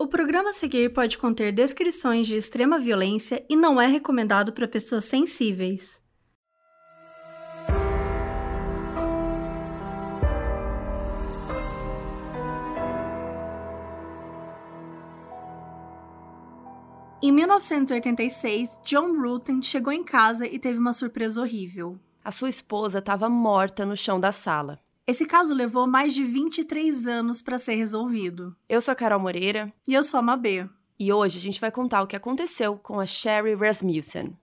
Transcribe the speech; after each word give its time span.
O 0.00 0.06
programa 0.06 0.50
a 0.50 0.52
seguir 0.52 0.92
pode 0.92 1.18
conter 1.18 1.50
descrições 1.50 2.28
de 2.28 2.36
extrema 2.36 2.78
violência 2.78 3.44
e 3.48 3.56
não 3.56 3.80
é 3.80 3.86
recomendado 3.88 4.52
para 4.52 4.68
pessoas 4.68 5.04
sensíveis. 5.04 6.00
Em 17.20 17.32
1986, 17.32 18.78
John 18.84 19.20
Rutten 19.20 19.60
chegou 19.60 19.92
em 19.92 20.04
casa 20.04 20.46
e 20.46 20.60
teve 20.60 20.78
uma 20.78 20.92
surpresa 20.92 21.40
horrível. 21.40 21.98
A 22.24 22.30
sua 22.30 22.48
esposa 22.48 23.00
estava 23.00 23.28
morta 23.28 23.84
no 23.84 23.96
chão 23.96 24.20
da 24.20 24.30
sala. 24.30 24.78
Esse 25.08 25.24
caso 25.24 25.54
levou 25.54 25.86
mais 25.86 26.12
de 26.12 26.22
23 26.22 27.06
anos 27.06 27.40
para 27.40 27.58
ser 27.58 27.76
resolvido. 27.76 28.54
Eu 28.68 28.78
sou 28.78 28.92
a 28.92 28.94
Carol 28.94 29.18
Moreira. 29.18 29.72
E 29.88 29.94
eu 29.94 30.04
sou 30.04 30.20
a 30.20 30.22
Mabê. 30.22 30.68
E 31.00 31.10
hoje 31.10 31.38
a 31.38 31.40
gente 31.40 31.58
vai 31.58 31.70
contar 31.70 32.02
o 32.02 32.06
que 32.06 32.14
aconteceu 32.14 32.76
com 32.76 33.00
a 33.00 33.06
Sherry 33.06 33.54
Rasmussen. 33.54 34.36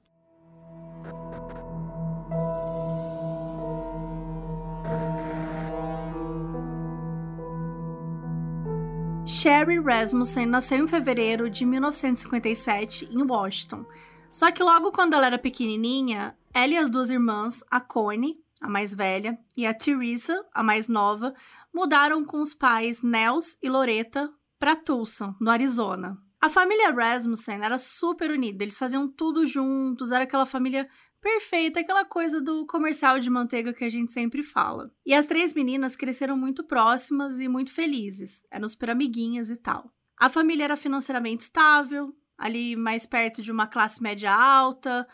Sherry 9.27 9.79
Rasmussen 9.79 10.47
nasceu 10.47 10.79
em 10.79 10.87
fevereiro 10.87 11.47
de 11.47 11.63
1957 11.63 13.07
em 13.11 13.21
Washington. 13.21 13.85
Só 14.31 14.51
que 14.51 14.63
logo 14.63 14.91
quando 14.91 15.13
ela 15.13 15.27
era 15.27 15.37
pequenininha, 15.37 16.35
ela 16.51 16.73
e 16.73 16.77
as 16.77 16.89
duas 16.89 17.11
irmãs, 17.11 17.63
a 17.69 17.79
Connie 17.79 18.43
a 18.65 18.69
mais 18.69 18.95
velha, 18.95 19.37
e 19.55 19.63
a 19.63 19.73
Teresa, 19.75 20.43
a 20.51 20.63
mais 20.63 20.87
nova, 20.87 21.35
mudaram 21.71 22.25
com 22.25 22.41
os 22.41 22.51
pais 22.53 23.03
Nels 23.03 23.57
e 23.61 23.69
Loretta 23.69 24.33
para 24.57 24.75
Tucson, 24.75 25.35
no 25.39 25.51
Arizona. 25.51 26.17
A 26.41 26.49
família 26.49 26.91
Rasmussen 26.91 27.63
era 27.63 27.77
super 27.77 28.31
unida, 28.31 28.63
eles 28.63 28.77
faziam 28.77 29.07
tudo 29.07 29.45
juntos, 29.45 30.11
era 30.11 30.23
aquela 30.23 30.47
família 30.47 30.89
perfeita, 31.21 31.79
aquela 31.79 32.03
coisa 32.03 32.41
do 32.41 32.65
comercial 32.65 33.19
de 33.19 33.29
manteiga 33.29 33.71
que 33.71 33.83
a 33.83 33.89
gente 33.89 34.11
sempre 34.11 34.41
fala. 34.41 34.91
E 35.05 35.13
as 35.13 35.27
três 35.27 35.53
meninas 35.53 35.95
cresceram 35.95 36.35
muito 36.35 36.63
próximas 36.63 37.39
e 37.39 37.47
muito 37.47 37.71
felizes, 37.71 38.43
eram 38.49 38.67
super 38.67 38.89
amiguinhas 38.89 39.51
e 39.51 39.57
tal. 39.57 39.91
A 40.17 40.27
família 40.27 40.63
era 40.63 40.75
financeiramente 40.75 41.43
estável, 41.43 42.15
ali 42.35 42.75
mais 42.75 43.05
perto 43.05 43.43
de 43.43 43.51
uma 43.51 43.67
classe 43.67 44.01
média 44.01 44.33
alta. 44.33 45.07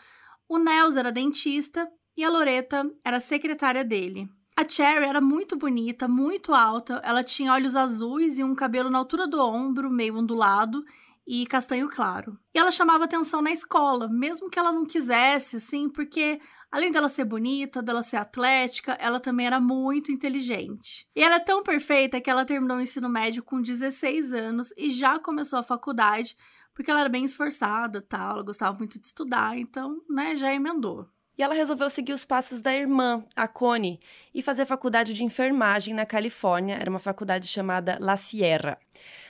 O 0.48 0.58
Nels 0.58 0.96
era 0.96 1.12
dentista 1.12 1.86
e 2.16 2.24
a 2.24 2.30
Loreta 2.30 2.90
era 3.04 3.20
secretária 3.20 3.84
dele. 3.84 4.28
A 4.54 4.68
Cherry 4.68 5.06
era 5.06 5.20
muito 5.20 5.56
bonita, 5.56 6.06
muito 6.06 6.52
alta, 6.52 7.00
ela 7.04 7.24
tinha 7.24 7.52
olhos 7.52 7.74
azuis 7.74 8.38
e 8.38 8.44
um 8.44 8.54
cabelo 8.54 8.90
na 8.90 8.98
altura 8.98 9.26
do 9.26 9.40
ombro, 9.40 9.90
meio 9.90 10.18
ondulado 10.18 10.84
e 11.26 11.46
castanho 11.46 11.88
claro. 11.88 12.38
E 12.54 12.58
ela 12.58 12.70
chamava 12.70 13.04
atenção 13.04 13.40
na 13.40 13.50
escola, 13.50 14.08
mesmo 14.08 14.50
que 14.50 14.58
ela 14.58 14.70
não 14.70 14.84
quisesse, 14.84 15.56
assim, 15.56 15.88
porque 15.88 16.38
além 16.70 16.90
dela 16.90 17.08
ser 17.08 17.24
bonita, 17.24 17.82
dela 17.82 18.02
ser 18.02 18.16
atlética, 18.16 18.92
ela 19.00 19.20
também 19.20 19.46
era 19.46 19.60
muito 19.60 20.12
inteligente. 20.12 21.06
E 21.14 21.22
ela 21.22 21.36
é 21.36 21.40
tão 21.40 21.62
perfeita 21.62 22.20
que 22.20 22.30
ela 22.30 22.44
terminou 22.44 22.76
o 22.76 22.80
ensino 22.80 23.08
médio 23.08 23.42
com 23.42 23.60
16 23.60 24.32
anos 24.32 24.72
e 24.76 24.90
já 24.90 25.18
começou 25.18 25.58
a 25.58 25.62
faculdade, 25.62 26.36
porque 26.74 26.90
ela 26.90 27.00
era 27.00 27.08
bem 27.08 27.24
esforçada, 27.24 28.02
tal, 28.02 28.32
ela 28.32 28.42
gostava 28.42 28.76
muito 28.78 28.98
de 28.98 29.06
estudar, 29.06 29.56
então, 29.58 30.02
né, 30.10 30.36
já 30.36 30.52
emendou. 30.52 31.08
E 31.42 31.44
ela 31.44 31.54
resolveu 31.54 31.90
seguir 31.90 32.12
os 32.12 32.24
passos 32.24 32.62
da 32.62 32.72
irmã, 32.72 33.24
a 33.34 33.48
Connie, 33.48 33.98
e 34.32 34.40
fazer 34.40 34.64
faculdade 34.64 35.12
de 35.12 35.24
enfermagem 35.24 35.92
na 35.92 36.06
Califórnia. 36.06 36.76
Era 36.76 36.88
uma 36.88 37.00
faculdade 37.00 37.48
chamada 37.48 37.98
La 38.00 38.16
Sierra. 38.16 38.78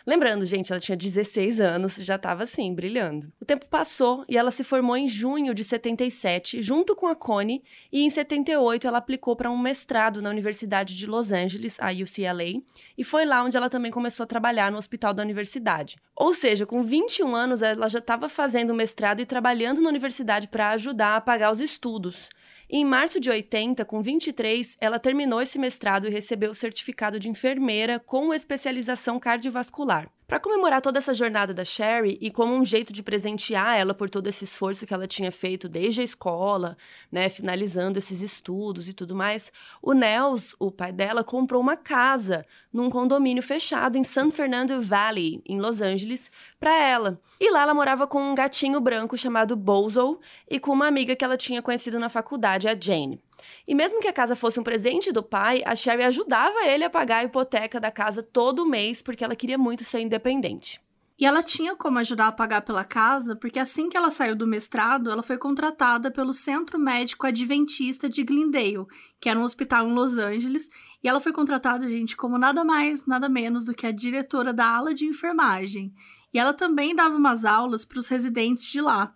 Lembrando, 0.07 0.45
gente, 0.45 0.73
ela 0.73 0.81
tinha 0.81 0.97
16 0.97 1.61
anos, 1.61 1.97
já 1.97 2.17
estava 2.17 2.43
assim, 2.43 2.75
brilhando. 2.75 3.33
O 3.41 3.45
tempo 3.45 3.67
passou 3.69 4.25
e 4.29 4.37
ela 4.37 4.51
se 4.51 4.65
formou 4.65 4.97
em 4.97 5.07
junho 5.07 5.55
de 5.55 5.63
77, 5.63 6.61
junto 6.61 6.97
com 6.97 7.07
a 7.07 7.15
Connie, 7.15 7.63
e 7.93 8.03
em 8.05 8.11
78 8.11 8.87
ela 8.87 8.99
aplicou 8.99 9.37
para 9.37 9.51
um 9.51 9.59
mestrado 9.59 10.21
na 10.21 10.31
Universidade 10.31 10.97
de 10.97 11.07
Los 11.07 11.31
Angeles, 11.31 11.79
a 11.79 11.91
UCLA, 11.91 12.63
e 12.99 13.05
foi 13.05 13.25
lá 13.25 13.45
onde 13.45 13.57
ela 13.57 13.71
também 13.71 13.93
começou 13.93 14.25
a 14.25 14.27
trabalhar 14.27 14.73
no 14.73 14.79
hospital 14.79 15.15
da 15.15 15.23
universidade. 15.23 15.97
Ou 16.17 16.33
seja, 16.33 16.67
com 16.67 16.83
21 16.83 17.35
anos 17.35 17.63
ela 17.63 17.89
já 17.89 18.01
estava 18.01 18.29
fazendo 18.29 18.75
mestrado 18.75 19.21
e 19.21 19.27
trabalhando 19.27 19.81
na 19.81 19.89
universidade 19.89 20.49
para 20.49 20.71
ajudar 20.71 21.17
a 21.17 21.21
pagar 21.21 21.53
os 21.53 21.61
estudos. 21.61 22.29
Em 22.75 22.87
março 22.87 23.21
de 23.21 23.29
80, 23.29 23.85
com 23.85 24.01
23, 24.01 24.79
ela 24.81 24.99
terminou 24.99 25.43
esse 25.43 25.59
mestrado 25.59 26.09
e 26.09 26.11
recebeu 26.11 26.53
o 26.53 26.55
certificado 26.55 27.21
de 27.21 27.29
enfermeira 27.29 28.01
com 28.01 28.33
especialização 28.33 29.21
cardiovascular. 29.21 30.11
Para 30.33 30.41
comemorar 30.41 30.81
toda 30.81 30.97
essa 30.97 31.13
jornada 31.13 31.53
da 31.53 31.63
Sherry 31.63 32.17
e 32.19 32.31
como 32.31 32.55
um 32.55 32.65
jeito 32.65 32.91
de 32.91 33.03
presentear 33.03 33.79
ela 33.79 33.93
por 33.93 34.09
todo 34.09 34.29
esse 34.29 34.45
esforço 34.45 34.87
que 34.87 34.95
ela 34.95 35.07
tinha 35.07 35.31
feito 35.31 35.69
desde 35.69 36.01
a 36.01 36.05
escola, 36.05 36.75
né, 37.13 37.29
finalizando 37.29 37.99
esses 37.99 38.23
estudos 38.23 38.89
e 38.89 38.95
tudo 38.95 39.15
mais, 39.15 39.53
o 39.83 39.93
Nels, 39.93 40.57
o 40.59 40.71
pai 40.71 40.91
dela, 40.91 41.23
comprou 41.23 41.61
uma 41.61 41.77
casa 41.77 42.47
num 42.73 42.89
condomínio 42.89 43.43
fechado 43.43 43.99
em 43.99 44.05
San 44.05 44.31
Fernando 44.31 44.81
Valley, 44.81 45.43
em 45.45 45.61
Los 45.61 45.83
Angeles, 45.83 46.31
para 46.59 46.75
ela. 46.75 47.21
E 47.39 47.51
lá 47.51 47.65
ela 47.65 47.75
morava 47.75 48.07
com 48.07 48.31
um 48.31 48.35
gatinho 48.35 48.81
branco 48.81 49.19
chamado 49.19 49.55
Bozo 49.55 50.19
e 50.51 50.59
com 50.59 50.73
uma 50.73 50.87
amiga 50.87 51.15
que 51.15 51.27
ela 51.27 51.37
tinha 51.37 51.61
conhecido 51.61 51.99
na 51.99 52.09
faculdade, 52.09 52.69
a 52.69 52.75
Jane. 52.75 53.21
E 53.67 53.75
mesmo 53.75 54.01
que 54.01 54.09
a 54.09 54.13
casa 54.13 54.35
fosse 54.35 54.59
um 54.59 54.65
presente 54.65 55.13
do 55.13 55.23
pai, 55.23 55.63
a 55.65 55.75
Sherry 55.75 56.05
ajudava 56.05 56.67
ele 56.67 56.85
a 56.85 56.91
pagar 56.91 57.19
a 57.19 57.25
hipoteca 57.25 57.79
da 57.79 57.91
casa 57.91 58.23
todo 58.23 58.67
mês 58.67 59.01
porque 59.01 59.25
ela 59.25 59.37
queria 59.37 59.59
muito 59.59 59.85
ser 59.85 60.01
independente. 60.01 60.81
E 61.19 61.25
ela 61.25 61.43
tinha 61.43 61.77
como 61.77 62.01
ajudar 62.01 62.29
a 62.29 62.33
pagar 62.33 62.63
pela 62.63 62.85
casa, 62.85 63.37
porque 63.37 63.59
assim 63.59 63.89
que 63.89 63.97
ela 63.97 64.11
saiu 64.11 64.35
do 64.35 64.47
mestrado, 64.47 65.09
ela 65.09 65.23
foi 65.23 65.39
contratada 65.39 66.11
pelo 66.11 66.33
Centro 66.33 66.79
Médico 66.79 67.27
Adventista 67.27 68.09
de 68.09 68.25
Glendale, 68.25 68.87
que 69.21 69.29
era 69.29 69.39
um 69.39 69.45
hospital 69.45 69.89
em 69.89 69.93
Los 69.93 70.17
Angeles, 70.17 70.69
e 71.01 71.09
ela 71.09 71.21
foi 71.21 71.33
contratada, 71.33 71.87
gente, 71.87 72.17
como 72.17 72.39
nada 72.39 72.65
mais, 72.65 73.07
nada 73.07 73.29
menos 73.29 73.65
do 73.65 73.75
que 73.75 73.87
a 73.87 73.93
diretora 73.93 74.53
da 74.53 74.69
ala 74.69 74.93
de 74.93 75.05
enfermagem. 75.05 75.95
E 76.35 76.39
ela 76.39 76.53
também 76.53 76.95
dava 76.95 77.15
umas 77.15 77.45
aulas 77.45 77.85
para 77.85 78.01
os 78.01 78.09
residentes 78.09 78.65
de 78.65 78.81
lá, 78.81 79.15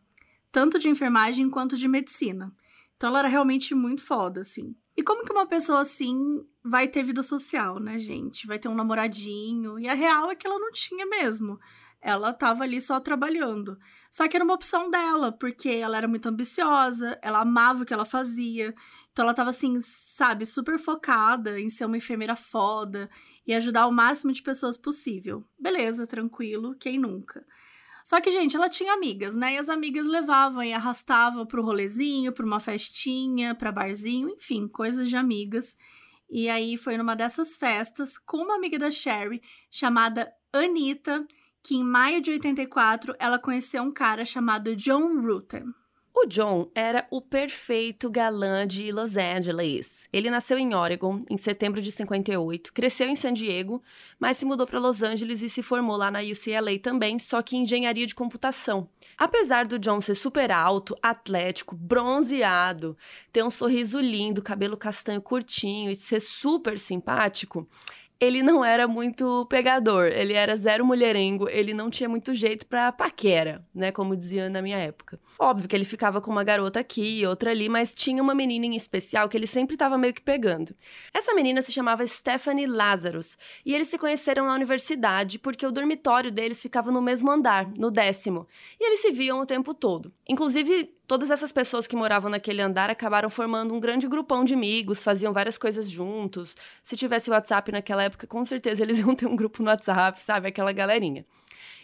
tanto 0.53 0.79
de 0.79 0.89
enfermagem 0.89 1.51
quanto 1.51 1.77
de 1.77 1.89
medicina. 1.89 2.53
Então 2.97 3.11
ela 3.11 3.21
era 3.21 3.29
realmente 3.29 3.75
muito 3.75 4.03
foda, 4.03 4.41
assim. 4.41 4.75
E 4.97 5.03
como 5.03 5.25
que 5.25 5.33
uma 5.33 5.47
pessoa 5.47 5.81
assim 5.81 6.17
vai 6.65 6.89
ter 6.89 7.03
vida 7.03 7.23
social, 7.23 7.79
né, 7.79 7.99
gente? 7.99 8.47
Vai 8.47 8.59
ter 8.59 8.69
um 8.69 8.75
namoradinho. 8.75 9.79
E 9.79 9.87
a 9.89 9.95
real 9.95 10.31
é 10.31 10.35
que 10.35 10.47
ela 10.47 10.59
não 10.59 10.73
tinha 10.73 11.05
mesmo. 11.07 11.59
Ela 12.01 12.33
tava 12.33 12.65
ali 12.65 12.81
só 12.81 12.99
trabalhando. 12.99 13.79
Só 14.11 14.27
que 14.27 14.37
era 14.37 14.45
uma 14.45 14.55
opção 14.55 14.91
dela, 14.91 15.31
porque 15.31 15.69
ela 15.69 15.97
era 15.97 16.09
muito 16.09 16.29
ambiciosa, 16.29 17.19
ela 17.21 17.41
amava 17.41 17.83
o 17.83 17.87
que 17.87 17.93
ela 17.93 18.07
fazia. 18.07 18.75
Então 19.13 19.25
ela 19.25 19.35
tava 19.35 19.51
assim, 19.51 19.79
sabe, 19.81 20.47
super 20.47 20.79
focada 20.79 21.61
em 21.61 21.69
ser 21.69 21.85
uma 21.85 21.97
enfermeira 21.99 22.37
foda 22.37 23.11
e 23.47 23.55
ajudar 23.55 23.87
o 23.87 23.93
máximo 23.93 24.33
de 24.33 24.43
pessoas 24.43 24.77
possível. 24.77 25.45
Beleza, 25.59 26.07
tranquilo, 26.07 26.75
quem 26.79 26.99
nunca? 26.99 27.45
Só 28.07 28.21
que, 28.21 28.31
gente, 28.31 28.55
ela 28.55 28.69
tinha 28.69 28.93
amigas, 28.93 29.35
né? 29.35 29.55
E 29.55 29.59
as 29.59 29.69
amigas 29.69 30.07
levavam 30.07 30.63
e 30.63 30.73
arrastavam 30.73 31.45
pro 31.45 31.61
rolezinho, 31.61 32.31
pra 32.31 32.47
uma 32.47 32.61
festinha, 32.61 33.53
pra 33.53 33.73
barzinho, 33.73 34.31
enfim, 34.31 34.69
coisas 34.69 35.09
de 35.09 35.17
amigas. 35.17 35.77
E 36.31 36.49
aí 36.49 36.77
foi 36.77 36.97
numa 36.97 37.17
dessas 37.17 37.57
festas 37.57 38.17
com 38.17 38.37
uma 38.37 38.55
amiga 38.55 38.79
da 38.79 38.93
Sherry 38.93 39.43
chamada 39.69 40.33
Anita, 40.53 41.27
que 41.65 41.75
em 41.75 41.83
maio 41.83 42.21
de 42.21 42.31
84 42.31 43.13
ela 43.19 43.41
conheceu 43.41 43.83
um 43.83 43.91
cara 43.93 44.25
chamado 44.25 44.77
John 44.77 45.21
Rutten. 45.21 45.65
O 46.19 46.25
John 46.25 46.71
era 46.75 47.07
o 47.11 47.21
perfeito 47.21 48.09
galã 48.09 48.67
de 48.67 48.91
Los 48.91 49.19
Angeles. 49.19 50.09
Ele 50.11 50.31
nasceu 50.31 50.57
em 50.59 50.75
Oregon 50.75 51.23
em 51.29 51.37
setembro 51.37 51.83
de 51.83 51.93
58, 51.93 52.73
cresceu 52.73 53.07
em 53.07 53.15
San 53.15 53.35
Diego, 53.35 53.83
mas 54.19 54.39
se 54.39 54.47
mudou 54.47 54.67
para 54.67 54.81
Los 54.81 55.03
Angeles 55.03 55.43
e 55.43 55.51
se 55.51 55.63
formou 55.63 55.95
lá 55.95 56.11
na 56.11 56.21
UCLA 56.21 56.79
também, 56.83 57.19
só 57.19 57.43
que 57.43 57.55
em 57.55 57.65
engenharia 57.65 58.07
de 58.07 58.15
computação. 58.15 58.89
Apesar 59.19 59.67
do 59.67 59.79
John 59.79 60.01
ser 60.01 60.15
super 60.15 60.51
alto, 60.51 60.97
atlético, 61.03 61.77
bronzeado, 61.77 62.97
ter 63.31 63.45
um 63.45 63.51
sorriso 63.51 64.01
lindo, 64.01 64.41
cabelo 64.41 64.79
castanho 64.79 65.21
curtinho 65.21 65.91
e 65.91 65.97
ser 65.97 66.21
super 66.21 66.79
simpático, 66.79 67.69
ele 68.19 68.43
não 68.43 68.65
era 68.65 68.89
muito 68.89 69.45
pegador, 69.47 70.07
ele 70.07 70.33
era 70.33 70.57
zero 70.57 70.85
mulherengo, 70.85 71.49
ele 71.49 71.75
não 71.75 71.91
tinha 71.91 72.09
muito 72.09 72.35
jeito 72.35 72.67
pra 72.67 72.91
paquera, 72.91 73.65
né, 73.75 73.93
como 73.93 74.17
dizia 74.17 74.49
na 74.49 74.63
minha 74.63 74.79
época. 74.79 75.21
Óbvio 75.39 75.69
que 75.69 75.77
ele 75.77 75.85
ficava 75.85 76.21
com 76.21 76.31
uma 76.31 76.43
garota 76.43 76.81
aqui 76.81 77.21
e 77.21 77.27
outra 77.27 77.51
ali, 77.51 77.69
mas 77.69 77.95
tinha 77.95 78.23
uma 78.23 78.35
menina 78.35 78.65
em 78.65 78.75
especial 78.75 79.29
que 79.29 79.37
ele 79.37 79.47
sempre 79.47 79.77
tava 79.77 79.99
meio 79.99 80.15
que 80.15 80.23
pegando. 80.23 80.75
Essa 81.13 81.35
menina 81.35 81.61
se 81.61 81.73
chamava 81.73 82.07
Stephanie 82.07 82.67
Lazarus, 82.67 83.37
e 83.65 83.75
eles 83.75 83.89
se 83.89 83.99
conheceram 83.99 84.47
na 84.47 84.55
universidade 84.55 85.39
porque 85.39 85.67
o 85.67 85.73
dormitório 85.73 86.33
deles 86.33 86.63
ficava 86.63 86.91
no 86.91 87.03
mesmo 87.03 87.31
andar, 87.31 87.71
no 87.77 87.91
décimo, 87.91 88.47
e 88.81 88.87
eles 88.87 89.01
se 89.01 89.13
viam 89.13 89.41
o 89.41 89.47
tempo 89.47 89.75
todo. 89.75 90.11
Inclusive, 90.27 90.91
todas 91.07 91.31
essas 91.31 91.53
pessoas 91.53 91.87
que 91.87 91.97
moravam 91.97 92.31
naquele 92.31 92.61
andar 92.61 92.91
acabaram 92.91 93.31
formando 93.31 93.75
um 93.75 93.81
grande 93.81 94.09
grupão 94.09 94.45
de 94.45 94.55
amigos, 94.55 95.03
faziam 95.03 95.33
várias 95.33 95.57
coisas 95.57 95.89
juntos. 95.89 96.57
Se 96.83 96.97
tivesse 96.97 97.31
WhatsApp 97.31 97.71
naquela 97.73 98.03
época, 98.03 98.27
com 98.27 98.45
certeza 98.45 98.83
eles 98.83 98.99
iam 99.01 99.15
ter 99.15 99.27
um 99.27 99.37
grupo 99.37 99.63
no 99.63 99.71
WhatsApp, 99.71 100.23
sabe? 100.23 100.49
Aquela 100.49 100.73
galerinha. 100.73 101.25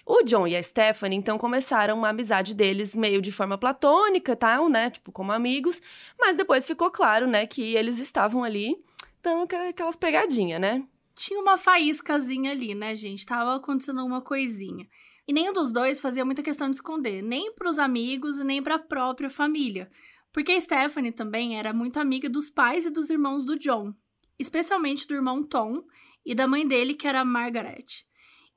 O 0.05 0.23
John 0.25 0.49
e 0.49 0.57
a 0.57 0.63
Stephanie, 0.63 1.17
então, 1.17 1.39
começaram 1.39 1.97
uma 1.97 2.09
amizade 2.09 2.55
deles 2.55 2.95
meio 2.95 3.23
de 3.23 3.31
forma 3.31 3.57
platônica, 3.57 4.35
tal, 4.35 4.69
né? 4.69 4.91
Tipo, 4.91 5.13
como 5.13 5.31
amigos. 5.31 5.81
Mas 6.19 6.37
depois 6.37 6.67
ficou 6.67 6.91
claro, 6.91 7.27
né, 7.29 7.47
que 7.47 7.77
eles 7.77 7.99
estavam 7.99 8.43
ali 8.43 8.77
dando 9.23 9.47
aquelas 9.69 9.95
pegadinhas, 9.95 10.61
né? 10.61 10.83
Tinha 11.15 11.41
uma 11.41 11.57
faíscazinha 11.57 12.51
ali, 12.51 12.75
né, 12.75 12.95
gente? 12.97 13.25
Tava 13.25 13.55
acontecendo 13.55 14.05
uma 14.05 14.21
coisinha. 14.21 14.89
E 15.27 15.33
nenhum 15.33 15.53
dos 15.53 15.73
dois 15.73 16.01
fazia 16.01 16.25
muita 16.25 16.43
questão 16.43 16.69
de 16.69 16.77
esconder, 16.77 17.23
nem 17.23 17.55
para 17.55 17.69
os 17.69 17.79
amigos 17.79 18.39
nem 18.39 18.63
para 18.63 18.75
a 18.75 18.79
própria 18.79 19.31
família. 19.31 19.91
Porque 20.33 20.61
Stephanie 20.61 21.13
também 21.13 21.59
era 21.59 21.73
muito 21.73 22.01
amiga 22.01 22.29
dos 22.29 22.49
pais 22.51 22.87
e 22.87 22.91
dos 22.91 23.11
irmãos 23.11 23.45
do 23.45 23.59
John, 23.59 23.95
especialmente 24.39 25.07
do 25.07 25.15
irmão 25.15 25.43
Tom 25.43 25.85
e 26.25 26.35
da 26.35 26.47
mãe 26.47 26.67
dele, 26.67 26.95
que 26.95 27.07
era 27.07 27.25
Margaret. 27.25 27.87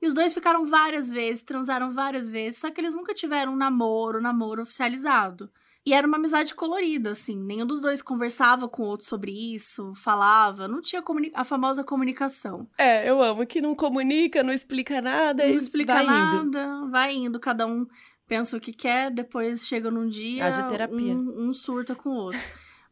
E 0.00 0.06
os 0.06 0.14
dois 0.14 0.34
ficaram 0.34 0.64
várias 0.64 1.10
vezes, 1.10 1.42
transaram 1.42 1.90
várias 1.90 2.28
vezes, 2.28 2.60
só 2.60 2.70
que 2.70 2.80
eles 2.80 2.94
nunca 2.94 3.14
tiveram 3.14 3.52
um 3.52 3.56
namoro, 3.56 4.18
um 4.18 4.22
namoro 4.22 4.62
oficializado. 4.62 5.50
E 5.86 5.94
era 5.94 6.04
uma 6.04 6.16
amizade 6.16 6.52
colorida, 6.52 7.12
assim. 7.12 7.38
Nenhum 7.38 7.64
dos 7.64 7.80
dois 7.80 8.02
conversava 8.02 8.68
com 8.68 8.82
o 8.82 8.86
outro 8.86 9.06
sobre 9.06 9.30
isso, 9.30 9.94
falava. 9.94 10.66
Não 10.66 10.82
tinha 10.82 11.00
a 11.32 11.44
famosa 11.44 11.84
comunicação. 11.84 12.68
É, 12.76 13.08
eu 13.08 13.22
amo 13.22 13.46
que 13.46 13.60
não 13.60 13.72
comunica, 13.72 14.42
não 14.42 14.52
explica 14.52 15.00
nada. 15.00 15.46
Não 15.46 15.56
explica 15.56 15.94
vai 15.94 16.04
nada, 16.04 16.36
indo. 16.42 16.90
vai 16.90 17.14
indo. 17.14 17.38
Cada 17.38 17.68
um 17.68 17.86
pensa 18.26 18.56
o 18.56 18.60
que 18.60 18.72
quer, 18.72 19.12
depois 19.12 19.64
chega 19.64 19.88
num 19.88 20.08
dia, 20.08 20.46
Haja 20.46 20.64
terapia. 20.64 21.14
Um, 21.14 21.48
um 21.48 21.52
surta 21.52 21.94
com 21.94 22.08
o 22.08 22.16
outro. 22.16 22.40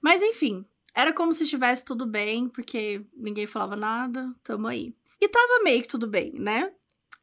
Mas 0.00 0.23
enfim, 0.23 0.64
era 0.94 1.12
como 1.12 1.35
se 1.35 1.43
estivesse 1.43 1.85
tudo 1.85 2.06
bem, 2.06 2.49
porque 2.49 3.05
ninguém 3.12 3.46
falava 3.46 3.75
nada, 3.75 4.32
tamo 4.44 4.69
aí. 4.69 4.94
E 5.20 5.29
tava 5.29 5.64
meio 5.64 5.82
que 5.82 5.88
tudo 5.88 6.06
bem, 6.06 6.32
né? 6.38 6.70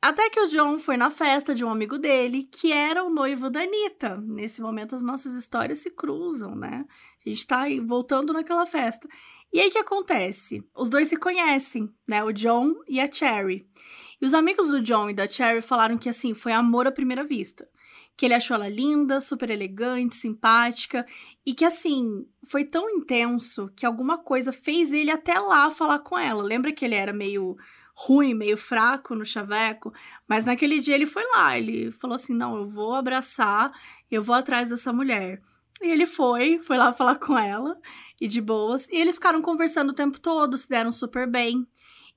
Até 0.02 0.32
que 0.32 0.40
o 0.40 0.48
John 0.48 0.80
foi 0.80 0.98
na 0.98 1.12
festa 1.12 1.54
de 1.54 1.64
um 1.64 1.70
amigo 1.70 2.00
dele, 2.00 2.50
que 2.52 2.72
era 2.72 3.04
o 3.04 3.10
noivo 3.12 3.52
da 3.52 3.62
Anitta. 3.62 4.16
Nesse 4.18 4.60
momento, 4.60 4.96
as 4.96 5.04
nossas 5.04 5.36
histórias 5.36 5.78
se 5.78 5.92
cruzam, 5.92 6.56
né? 6.56 6.86
A 7.24 7.30
gente 7.30 7.46
tá 7.46 7.66
voltando 7.86 8.34
naquela 8.34 8.66
festa. 8.66 9.08
E 9.54 9.60
aí, 9.60 9.70
que 9.70 9.78
acontece? 9.78 10.68
Os 10.76 10.90
dois 10.90 11.08
se 11.08 11.18
conhecem, 11.18 11.94
né? 12.08 12.24
O 12.24 12.32
John 12.32 12.74
e 12.88 13.00
a 13.00 13.12
Cherry. 13.12 13.68
E 14.20 14.26
os 14.26 14.34
amigos 14.34 14.70
do 14.70 14.82
John 14.82 15.08
e 15.08 15.14
da 15.14 15.28
Cherry 15.28 15.62
falaram 15.62 16.00
que, 16.00 16.10
assim, 16.10 16.34
foi 16.34 16.52
amor 16.52 16.88
à 16.88 16.92
primeira 16.92 17.24
vista. 17.24 17.70
Que 18.18 18.26
ele 18.26 18.34
achou 18.34 18.56
ela 18.56 18.68
linda, 18.68 19.22
super 19.22 19.52
elegante, 19.52 20.16
simpática. 20.16 21.06
E 21.46 21.54
que, 21.54 21.64
assim, 21.64 22.26
foi 22.48 22.66
tão 22.66 22.90
intenso 22.90 23.70
que 23.76 23.86
alguma 23.86 24.18
coisa 24.18 24.52
fez 24.52 24.94
ele 24.94 25.12
até 25.12 25.38
lá 25.38 25.70
falar 25.70 26.00
com 26.00 26.18
ela. 26.18 26.42
Lembra 26.42 26.72
que 26.72 26.84
ele 26.84 26.96
era 26.96 27.14
meio 27.14 27.56
ruim, 28.04 28.34
meio 28.34 28.58
fraco 28.58 29.14
no 29.14 29.26
chaveco, 29.26 29.94
mas 30.28 30.46
naquele 30.46 30.80
dia 30.80 30.96
ele 30.96 31.06
foi 31.06 31.24
lá, 31.36 31.58
ele 31.58 31.92
falou 31.92 32.16
assim: 32.16 32.34
"Não, 32.34 32.58
eu 32.58 32.66
vou 32.66 32.96
abraçar, 32.96 33.72
eu 34.10 34.22
vou 34.22 34.36
atrás 34.36 34.70
dessa 34.70 34.92
mulher". 34.92 35.42
E 35.82 35.88
ele 35.88 36.06
foi, 36.06 36.60
foi 36.60 36.78
lá 36.78 36.94
falar 36.94 37.16
com 37.16 37.38
ela, 37.38 37.78
e 38.20 38.28
de 38.28 38.42
boas, 38.42 38.88
e 38.90 38.96
eles 38.96 39.16
ficaram 39.16 39.42
conversando 39.42 39.92
o 39.92 39.96
tempo 39.96 40.20
todo, 40.20 40.58
se 40.58 40.68
deram 40.68 40.92
super 40.92 41.28
bem. 41.28 41.68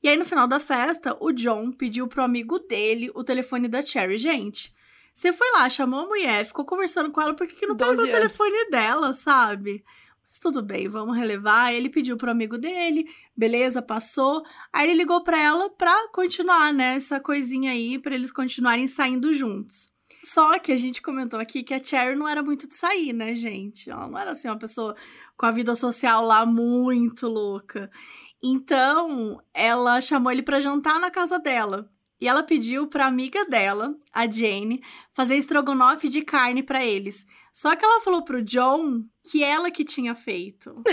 E 0.03 0.09
aí 0.09 0.17
no 0.17 0.25
final 0.25 0.47
da 0.47 0.61
festa, 0.61 1.17
o 1.21 1.33
John 1.33 1.73
pediu 1.73 2.07
pro 2.07 2.23
amigo 2.23 2.59
dele 2.59 3.11
o 3.15 3.25
telefone 3.25 3.69
da 3.69 3.81
Cherry, 3.83 4.19
gente. 4.19 4.75
Você 5.15 5.33
foi 5.33 5.51
lá, 5.53 5.71
chamou 5.71 6.01
a 6.01 6.07
mulher, 6.07 6.45
ficou 6.45 6.65
conversando 6.65 7.11
com 7.13 7.23
ela, 7.23 7.35
por 7.35 7.47
que, 7.47 7.55
que 7.55 7.67
não 7.67 7.77
pegou 7.77 8.05
o 8.05 8.09
telefone 8.11 8.69
dela, 8.69 9.13
sabe? 9.13 9.85
Mas 10.35 10.41
tudo 10.41 10.65
bem, 10.65 10.89
vamos 10.89 11.17
relevar. 11.17 11.73
Ele 11.73 11.89
pediu 11.89 12.17
pro 12.17 12.29
amigo 12.29 12.59
dele, 12.59 13.07
beleza, 13.37 13.81
passou. 13.81 14.43
Aí 14.73 14.91
ele 14.91 14.99
ligou 14.99 15.23
pra 15.23 15.41
ela 15.41 15.71
pra 15.71 16.09
continuar, 16.09 16.75
né? 16.75 16.99
Coisinha 17.23 17.71
aí, 17.71 18.01
pra 18.01 18.17
eles 18.17 18.33
continuarem 18.33 18.89
saindo 18.89 19.33
juntos. 19.33 19.93
Só 20.25 20.59
que 20.59 20.73
a 20.73 20.77
gente 20.77 21.01
comentou 21.01 21.39
aqui 21.39 21.63
que 21.63 21.73
a 21.73 21.79
Cherry 21.79 22.17
não 22.17 22.29
era 22.29 22.43
muito 22.43 22.67
de 22.67 22.75
sair, 22.75 23.13
né, 23.13 23.33
gente? 23.37 23.89
Ela 23.89 24.09
não 24.09 24.19
era 24.19 24.33
assim 24.33 24.49
uma 24.49 24.59
pessoa 24.59 24.97
com 25.37 25.47
a 25.47 25.53
vida 25.53 25.77
social 25.77 26.25
lá 26.25 26.45
muito 26.45 27.29
louca. 27.29 27.89
Então, 28.43 29.41
ela 29.55 30.01
chamou 30.01 30.33
ele 30.33 30.43
para 30.43 30.59
jantar 30.59 30.99
na 30.99 31.13
casa 31.13 31.39
dela. 31.39 31.89
E 32.21 32.27
ela 32.27 32.43
pediu 32.43 32.89
para 32.89 33.07
amiga 33.07 33.45
dela, 33.45 33.95
a 34.13 34.29
Jane, 34.29 34.83
fazer 35.13 35.37
estrogonofe 35.37 36.09
de 36.09 36.23
carne 36.23 36.63
para 36.63 36.85
eles. 36.85 37.25
Só 37.55 37.75
que 37.77 37.85
ela 37.85 38.01
falou 38.01 38.23
pro 38.25 38.43
John 38.43 39.05
que 39.23 39.45
ela 39.45 39.71
que 39.71 39.85
tinha 39.85 40.13
feito. 40.15 40.83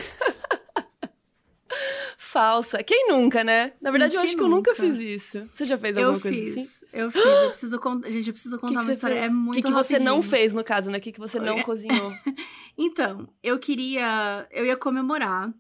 Falsa. 2.18 2.84
Quem 2.84 3.08
nunca, 3.08 3.44
né? 3.44 3.74
Na 3.82 3.90
verdade, 3.92 4.16
eu 4.16 4.22
acho 4.22 4.36
que 4.36 4.42
eu 4.44 4.48
nunca 4.48 4.76
fiz 4.76 4.98
isso. 5.00 5.50
Você 5.56 5.66
já 5.66 5.78
fez 5.78 5.98
alguma 5.98 6.18
eu 6.18 6.22
coisa 6.22 6.38
fiz, 6.38 6.58
assim? 6.58 6.86
Eu 6.94 7.10
fiz, 7.12 7.24
eu 7.24 7.50
preciso 7.50 7.80
contar. 7.80 8.12
Gente, 8.12 8.28
eu 8.28 8.34
preciso 8.34 8.60
contar 8.60 8.68
que 8.74 8.78
que 8.80 8.84
uma 8.86 8.92
história. 8.92 9.16
Fez? 9.16 9.26
É 9.26 9.30
muito 9.34 9.50
O 9.60 9.62
que, 9.62 9.68
que 9.68 9.74
você 9.74 10.00
não 10.00 10.22
fez, 10.22 10.54
no 10.54 10.64
caso, 10.64 10.92
né? 10.92 10.98
O 10.98 11.02
que, 11.02 11.12
que 11.12 11.20
você 11.20 11.40
não 11.40 11.60
É. 11.60 11.64
cozinhou? 11.64 12.14
Então, 12.78 13.28
eu 13.44 13.60
queria. 13.60 14.48
Eu 14.50 14.66
ia 14.66 14.78
comemorar. 14.78 15.54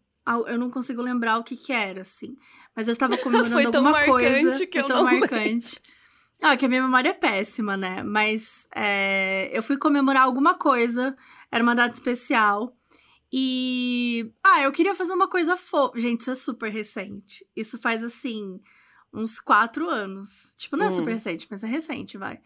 Eu 0.47 0.57
não 0.57 0.69
consigo 0.69 1.01
lembrar 1.01 1.37
o 1.37 1.43
que 1.43 1.57
que 1.57 1.73
era, 1.73 2.01
assim. 2.01 2.37
Mas 2.73 2.87
eu 2.87 2.93
estava 2.93 3.17
comemorando 3.17 3.53
Foi 3.61 3.69
tão 3.69 3.85
alguma 3.85 4.05
coisa. 4.05 4.31
marcante 4.43 4.65
que 4.67 4.79
foi 4.79 4.81
eu 4.81 4.87
tão 4.87 4.97
não 4.97 5.03
marcante. 5.03 5.79
Ah, 6.41 6.57
que 6.57 6.65
a 6.65 6.67
minha 6.69 6.81
memória 6.81 7.09
é 7.09 7.13
péssima, 7.13 7.77
né? 7.77 8.01
Mas 8.03 8.67
é, 8.75 9.49
eu 9.53 9.61
fui 9.61 9.77
comemorar 9.77 10.23
alguma 10.23 10.55
coisa. 10.55 11.15
Era 11.51 11.63
uma 11.63 11.75
data 11.75 11.93
especial. 11.93 12.75
E. 13.31 14.31
Ah, 14.43 14.61
eu 14.63 14.71
queria 14.71 14.93
fazer 14.95 15.13
uma 15.13 15.27
coisa 15.29 15.55
fofa. 15.55 15.99
Gente, 15.99 16.21
isso 16.21 16.31
é 16.31 16.35
super 16.35 16.71
recente. 16.71 17.45
Isso 17.55 17.77
faz, 17.79 18.03
assim, 18.03 18.59
uns 19.13 19.39
quatro 19.39 19.87
anos. 19.89 20.51
Tipo, 20.57 20.75
não 20.75 20.85
é 20.85 20.89
Hum. 20.89 20.91
super 20.91 21.11
recente, 21.13 21.47
mas 21.49 21.63
é 21.63 21.67
recente, 21.67 22.17
vai. 22.17 22.39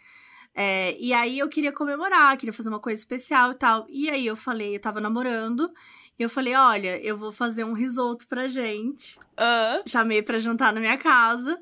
É, 0.54 0.96
e 1.00 1.12
aí 1.12 1.40
eu 1.40 1.50
queria 1.50 1.72
comemorar, 1.72 2.38
queria 2.38 2.54
fazer 2.54 2.70
uma 2.70 2.80
coisa 2.80 3.00
especial 3.00 3.52
e 3.52 3.56
tal. 3.56 3.86
E 3.90 4.10
aí 4.10 4.26
eu 4.26 4.36
falei, 4.36 4.76
eu 4.76 4.80
tava 4.80 5.02
namorando. 5.02 5.70
E 6.18 6.24
eu 6.24 6.30
falei, 6.30 6.56
olha, 6.56 6.98
eu 7.04 7.18
vou 7.18 7.32
fazer 7.32 7.66
um 7.66 7.74
risoto 7.74 8.26
pra 8.28 8.48
gente. 8.48 9.20
Ah, 9.36 9.82
Chamei 9.86 10.22
pra 10.22 10.40
jantar 10.40 10.72
na 10.74 10.80
minha 10.80 10.98
casa. 10.98 11.60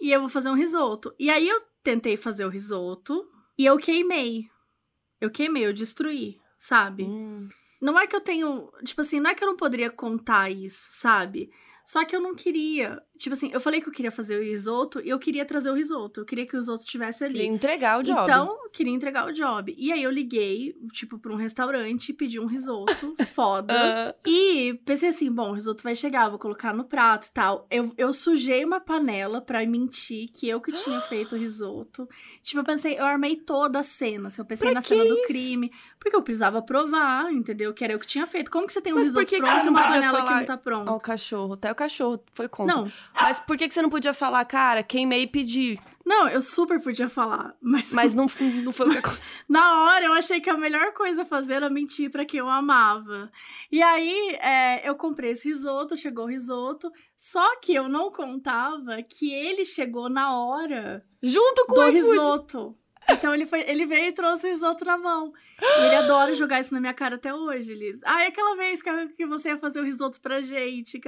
E 0.00 0.12
eu 0.12 0.20
vou 0.20 0.28
fazer 0.28 0.50
um 0.50 0.54
risoto. 0.54 1.14
E 1.18 1.30
aí 1.30 1.48
eu 1.48 1.60
tentei 1.82 2.16
fazer 2.16 2.44
o 2.44 2.50
risoto. 2.50 3.26
E 3.58 3.64
eu 3.64 3.76
queimei. 3.76 4.44
Eu 5.20 5.30
queimei, 5.30 5.66
eu 5.66 5.72
destruí, 5.72 6.38
sabe? 6.58 7.04
hum. 7.04 7.48
Não 7.80 7.98
é 7.98 8.06
que 8.06 8.16
eu 8.16 8.20
tenho. 8.20 8.70
Tipo 8.84 9.02
assim, 9.02 9.20
não 9.20 9.30
é 9.30 9.34
que 9.34 9.44
eu 9.44 9.48
não 9.48 9.56
poderia 9.56 9.90
contar 9.90 10.50
isso, 10.50 10.88
sabe? 10.92 11.50
Só 11.84 12.04
que 12.04 12.16
eu 12.16 12.20
não 12.20 12.34
queria. 12.34 13.02
Tipo 13.16 13.32
assim, 13.34 13.50
eu 13.52 13.60
falei 13.60 13.80
que 13.80 13.88
eu 13.88 13.92
queria 13.92 14.10
fazer 14.10 14.38
o 14.38 14.42
risoto 14.42 15.00
e 15.04 15.08
eu 15.08 15.18
queria 15.18 15.44
trazer 15.44 15.70
o 15.70 15.74
risoto. 15.74 16.20
Eu 16.20 16.24
queria 16.24 16.46
que 16.46 16.54
o 16.54 16.58
risoto 16.58 16.84
estivesse 16.84 17.24
ali. 17.24 17.34
Queria 17.34 17.46
entregar 17.48 17.98
o 17.98 18.02
job. 18.02 18.20
Então, 18.22 18.56
queria 18.72 18.92
entregar 18.92 19.26
o 19.26 19.32
job. 19.32 19.74
E 19.76 19.90
aí 19.92 20.02
eu 20.02 20.10
liguei, 20.10 20.76
tipo, 20.92 21.18
pra 21.18 21.32
um 21.32 21.36
restaurante 21.36 22.10
e 22.10 22.12
pedi 22.12 22.38
um 22.38 22.46
risoto 22.46 23.14
foda. 23.34 23.74
Ah, 23.74 24.14
E 24.26 24.74
pensei 24.84 25.08
assim, 25.08 25.30
bom, 25.30 25.50
o 25.50 25.54
risoto 25.54 25.82
vai 25.82 25.94
chegar, 25.94 26.28
vou 26.28 26.38
colocar 26.38 26.74
no 26.74 26.84
prato 26.84 27.26
e 27.28 27.32
tal. 27.32 27.66
Eu, 27.70 27.92
eu 27.96 28.12
sujei 28.12 28.64
uma 28.64 28.80
panela 28.80 29.40
pra 29.40 29.64
mentir 29.66 30.28
que 30.32 30.48
eu 30.48 30.60
que 30.60 30.72
tinha 30.72 31.00
feito 31.02 31.34
o 31.36 31.38
risoto. 31.38 32.08
Tipo, 32.42 32.60
eu 32.60 32.64
pensei, 32.64 32.98
eu 32.98 33.04
armei 33.04 33.36
toda 33.36 33.80
a 33.80 33.82
cena. 33.82 34.28
assim, 34.28 34.40
eu 34.40 34.44
pensei 34.46 34.66
Pra 34.66 34.74
na 34.74 34.82
que 34.82 34.88
cena 34.88 35.04
do 35.04 35.14
isso? 35.14 35.26
crime. 35.26 35.72
Porque 35.98 36.14
eu 36.14 36.22
precisava 36.22 36.60
provar, 36.62 37.32
entendeu? 37.32 37.72
Que 37.74 37.82
era 37.84 37.92
eu 37.94 37.98
que 37.98 38.06
tinha 38.06 38.26
feito. 38.26 38.50
Como 38.50 38.66
que 38.66 38.72
você 38.72 38.80
tem 38.80 38.92
um 38.92 38.96
Mas 38.96 39.08
risoto 39.08 39.26
que 39.26 39.36
que 39.36 39.42
pronto 39.42 39.56
você 39.60 39.66
e 39.66 39.68
uma 39.70 39.82
panela 39.82 40.02
que 40.06 40.10
falar 40.24 40.38
não 40.38 40.46
tá 40.46 40.56
pronto? 40.56 40.90
Ó, 40.90 40.96
o 40.96 41.00
cachorro. 41.00 41.54
Até 41.54 41.72
o 41.72 41.74
cachorro 41.74 42.22
foi 42.32 42.48
contra. 42.48 42.74
Não, 42.76 42.92
Mas 43.20 43.40
por 43.40 43.56
que, 43.56 43.66
que 43.66 43.74
você 43.74 43.82
não 43.82 43.90
podia 43.90 44.14
falar, 44.14 44.44
cara, 44.44 44.82
queimei 44.82 45.22
e 45.22 45.26
pedi? 45.26 45.78
não, 46.06 46.28
eu 46.28 46.40
super 46.40 46.80
podia 46.80 47.08
falar. 47.08 47.56
Mas, 47.60 47.92
Mas 47.92 48.14
não, 48.14 48.26
não 48.62 48.72
foi 48.72 48.86
o 48.86 48.92
que 48.92 48.98
aconteceu. 48.98 49.24
Na 49.48 49.82
hora 49.82 50.04
eu 50.04 50.12
achei 50.12 50.40
que 50.40 50.48
a 50.48 50.56
melhor 50.56 50.92
coisa 50.92 51.22
a 51.22 51.26
fazer 51.26 51.54
era 51.54 51.68
mentir 51.68 52.10
pra 52.12 52.24
quem 52.24 52.38
eu 52.38 52.48
amava. 52.48 53.28
E 53.72 53.82
aí 53.82 54.38
é, 54.40 54.88
eu 54.88 54.94
comprei 54.94 55.32
esse 55.32 55.48
risoto, 55.48 55.96
chegou 55.96 56.26
o 56.26 56.28
risoto. 56.28 56.92
Só 57.18 57.58
que 57.58 57.74
eu 57.74 57.88
não 57.88 58.12
contava 58.12 59.02
que 59.02 59.34
ele 59.34 59.64
chegou 59.64 60.08
na 60.08 60.38
hora 60.38 61.04
Junto 61.20 61.66
com 61.66 61.74
do 61.74 61.80
o 61.80 61.90
risoto. 61.90 62.78
Então 63.08 63.32
ele, 63.34 63.46
foi, 63.46 63.60
ele 63.68 63.86
veio 63.86 64.08
e 64.08 64.12
trouxe 64.12 64.46
o 64.46 64.50
risoto 64.50 64.84
na 64.84 64.98
mão. 64.98 65.32
E 65.60 65.84
ele 65.86 65.94
adora 65.96 66.34
jogar 66.34 66.60
isso 66.60 66.74
na 66.74 66.80
minha 66.80 66.92
cara 66.94 67.14
até 67.16 67.32
hoje, 67.32 67.74
Liz. 67.74 68.00
Ah, 68.04 68.24
é 68.24 68.26
aquela 68.28 68.56
vez 68.56 68.82
que, 68.82 69.08
que 69.08 69.26
você 69.26 69.50
ia 69.50 69.58
fazer 69.58 69.80
o 69.80 69.84
risoto 69.84 70.20
pra 70.20 70.40
gente. 70.40 71.00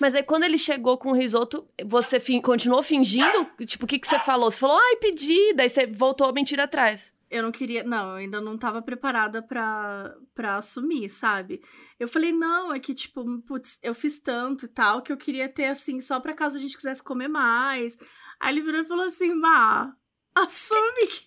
Mas 0.00 0.14
aí 0.14 0.22
quando 0.22 0.44
ele 0.44 0.58
chegou 0.58 0.98
com 0.98 1.10
o 1.10 1.14
risoto, 1.14 1.66
você 1.84 2.18
fin- 2.18 2.40
continuou 2.40 2.82
fingindo? 2.82 3.46
Tipo, 3.64 3.84
o 3.84 3.88
que, 3.88 3.98
que 3.98 4.06
você 4.08 4.18
falou? 4.18 4.50
Você 4.50 4.58
falou, 4.58 4.76
ai, 4.78 4.96
pedi. 4.96 5.54
Daí 5.54 5.68
você 5.68 5.86
voltou 5.86 6.28
a 6.28 6.32
mentir 6.32 6.60
atrás. 6.60 7.14
Eu 7.30 7.42
não 7.42 7.50
queria, 7.50 7.82
não, 7.82 8.10
eu 8.10 8.16
ainda 8.16 8.42
não 8.42 8.58
tava 8.58 8.82
preparada 8.82 9.40
pra, 9.40 10.14
pra 10.34 10.56
assumir, 10.56 11.08
sabe? 11.08 11.62
Eu 11.98 12.06
falei, 12.06 12.30
não, 12.30 12.74
é 12.74 12.78
que, 12.78 12.92
tipo, 12.92 13.24
putz, 13.46 13.78
eu 13.82 13.94
fiz 13.94 14.18
tanto 14.18 14.66
e 14.66 14.68
tal, 14.68 15.00
que 15.00 15.10
eu 15.10 15.16
queria 15.16 15.48
ter, 15.48 15.64
assim, 15.66 15.98
só 16.02 16.20
pra 16.20 16.34
caso 16.34 16.58
a 16.58 16.60
gente 16.60 16.76
quisesse 16.76 17.02
comer 17.02 17.28
mais. 17.28 17.96
Aí 18.38 18.52
ele 18.52 18.60
virou 18.60 18.82
e 18.82 18.84
falou 18.84 19.06
assim, 19.06 19.32
Má, 19.32 19.94
assume 20.34 21.06
que, 21.06 21.26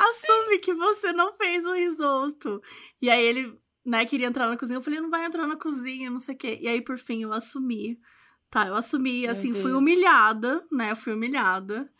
assume 0.00 0.58
que 0.58 0.74
você 0.74 1.12
não 1.12 1.32
fez 1.34 1.64
o 1.64 1.74
risoto. 1.74 2.62
E 3.00 3.10
aí 3.10 3.24
ele, 3.24 3.58
né, 3.84 4.04
queria 4.04 4.26
entrar 4.26 4.48
na 4.48 4.56
cozinha, 4.56 4.78
eu 4.78 4.82
falei, 4.82 5.00
não 5.00 5.10
vai 5.10 5.24
entrar 5.24 5.46
na 5.46 5.56
cozinha, 5.56 6.10
não 6.10 6.18
sei 6.18 6.34
o 6.34 6.38
quê. 6.38 6.58
E 6.60 6.68
aí, 6.68 6.80
por 6.80 6.98
fim, 6.98 7.22
eu 7.22 7.32
assumi, 7.32 7.98
tá? 8.50 8.66
Eu 8.66 8.74
assumi, 8.74 9.26
assim, 9.26 9.52
fui 9.52 9.72
humilhada, 9.72 10.64
né, 10.70 10.94
fui 10.94 11.12
humilhada. 11.12 11.90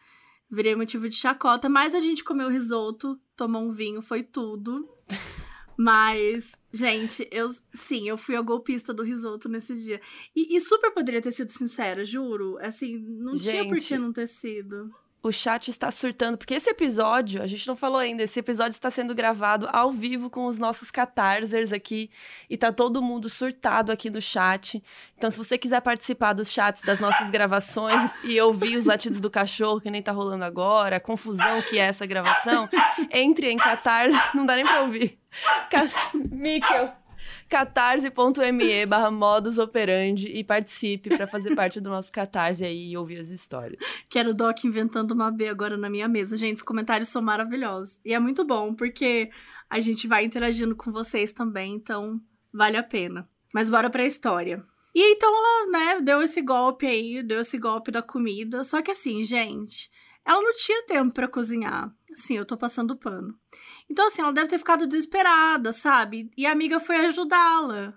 Virei 0.51 0.77
motivo 0.77 1.09
de 1.09 1.17
chacota, 1.17 1.69
mas 1.69 1.95
a 1.95 2.01
gente 2.01 2.23
comeu 2.23 2.49
risoto, 2.49 3.19
tomou 3.35 3.63
um 3.63 3.73
vinho, 3.73 4.01
foi 4.01 4.23
tudo. 4.23 4.89
Mas, 5.77 6.53
gente, 6.73 7.29
eu 7.33 7.51
sim, 7.75 8.09
eu 8.09 8.17
fui 8.17 8.37
a 8.37 8.41
golpista 8.41 8.95
do 8.95 9.03
risoto 9.03 9.49
nesse 9.49 9.75
dia. 9.75 10.01
E, 10.37 10.57
e 10.57 10.61
super 10.61 10.93
poderia 10.93 11.21
ter 11.21 11.33
sido 11.33 11.51
sincera, 11.51 12.05
juro. 12.05 12.57
Assim, 12.61 12.97
não 12.97 13.35
gente, 13.35 13.51
tinha 13.51 13.69
por 13.69 13.79
que 13.79 13.99
não 13.99 14.13
ter 14.13 14.29
sido 14.29 14.95
o 15.25 15.33
chat 15.33 15.69
está 15.69 15.91
surtando, 15.91 16.37
porque 16.37 16.53
esse 16.53 16.69
episódio, 16.69 17.41
a 17.43 17.47
gente 17.47 17.67
não 17.67 17.75
falou 17.75 17.99
ainda, 17.99 18.23
esse 18.23 18.39
episódio 18.39 18.73
está 18.73 18.91
sendo 18.91 19.15
gravado 19.15 19.67
ao 19.73 19.91
vivo 19.91 20.29
com 20.29 20.45
os 20.45 20.59
nossos 20.59 20.91
catarsers 20.91 21.73
aqui, 21.73 22.11
e 22.49 22.59
tá 22.59 22.71
todo 22.71 23.03
mundo 23.03 23.31
surtado 23.31 23.91
aqui 23.91 24.11
no 24.11 24.21
chat. 24.21 24.85
Então, 25.17 25.31
se 25.31 25.39
você 25.39 25.57
quiser 25.57 25.81
participar 25.81 26.35
dos 26.35 26.51
chats 26.51 26.83
das 26.83 27.01
nossas 27.01 27.31
gravações 27.31 28.13
e 28.23 28.39
ouvir 28.39 28.77
os 28.77 28.85
latidos 28.85 29.19
do 29.19 29.31
cachorro, 29.31 29.81
que 29.81 29.91
nem 29.91 30.03
tá 30.03 30.13
rolando 30.13 30.45
agora, 30.45 30.97
a 30.97 31.01
confusão 31.01 31.63
que 31.63 31.79
é 31.79 31.87
essa 31.87 32.05
gravação, 32.05 32.69
entre 33.11 33.51
em 33.51 33.57
catarse, 33.57 34.21
não 34.37 34.45
dá 34.45 34.57
nem 34.57 34.67
pra 34.67 34.83
ouvir. 34.83 35.19
Mikkel, 36.31 36.93
catarse.me 37.49 38.87
barra 38.87 39.11
modus 39.11 39.59
operandi 39.59 40.29
e 40.29 40.43
participe 40.43 41.11
para 41.11 41.27
fazer 41.27 41.55
parte 41.55 41.81
do 41.81 41.91
nosso 41.91 42.11
catarse 42.11 42.65
aí 42.65 42.91
e 42.91 42.97
ouvir 42.97 43.19
as 43.19 43.29
histórias. 43.29 43.83
Quero 44.09 44.31
o 44.31 44.35
Doc 44.35 44.65
inventando 44.65 45.13
uma 45.13 45.31
B 45.31 45.49
agora 45.49 45.77
na 45.77 45.91
minha 45.91 46.09
mesa. 46.09 46.37
Gente, 46.37 46.59
os 46.59 46.63
comentários 46.63 47.09
são 47.09 47.23
maravilhosos. 47.23 48.01
E 48.05 48.13
é 48.13 48.19
muito 48.19 48.45
bom, 48.45 48.75
porque 48.75 49.31
a 49.69 49.81
gente 49.81 50.07
vai 50.07 50.25
interagindo 50.25 50.77
com 50.77 50.93
vocês 50.93 51.33
também, 51.33 51.75
então 51.75 52.21
vale 52.53 52.77
a 52.77 52.83
pena. 52.83 53.29
Mas 53.53 53.71
bora 53.71 53.91
pra 53.91 54.05
história. 54.05 54.65
E 54.95 55.13
então 55.13 55.29
ela, 55.29 55.71
né, 55.71 56.01
deu 56.01 56.23
esse 56.23 56.41
golpe 56.41 56.87
aí, 56.87 57.23
deu 57.23 57.41
esse 57.41 57.59
golpe 57.59 57.91
da 57.91 58.01
comida. 58.01 58.63
Só 58.63 58.81
que 58.81 58.93
assim, 58.93 59.25
gente, 59.25 59.91
ela 60.25 60.41
não 60.41 60.53
tinha 60.55 60.87
tempo 60.87 61.13
para 61.13 61.29
cozinhar. 61.29 61.93
Sim, 62.15 62.37
eu 62.37 62.45
tô 62.45 62.57
passando 62.57 62.97
pano. 62.97 63.35
Então, 63.91 64.07
assim, 64.07 64.23
ela 64.23 64.33
deve 64.33 64.49
ter 64.49 64.59
ficado 64.59 64.87
desesperada, 64.87 65.73
sabe? 65.73 66.31
E 66.37 66.47
a 66.47 66.53
amiga 66.53 66.81
foi 66.81 66.97
ajudá-la. 66.97 67.95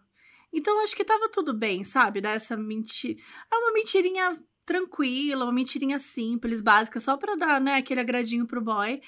Então, 0.53 0.81
acho 0.81 0.95
que 0.95 1.03
tava 1.03 1.29
tudo 1.29 1.53
bem, 1.53 1.83
sabe? 1.83 2.21
Dessa 2.21 2.57
mentira. 2.57 3.19
É 3.51 3.55
uma 3.55 3.73
mentirinha 3.73 4.37
tranquila, 4.65 5.45
uma 5.45 5.53
mentirinha 5.53 5.97
simples, 5.97 6.61
básica, 6.61 6.99
só 6.99 7.15
pra 7.15 7.35
dar, 7.35 7.61
né, 7.61 7.75
aquele 7.75 8.01
agradinho 8.01 8.45
pro 8.45 8.61
boy. 8.61 9.01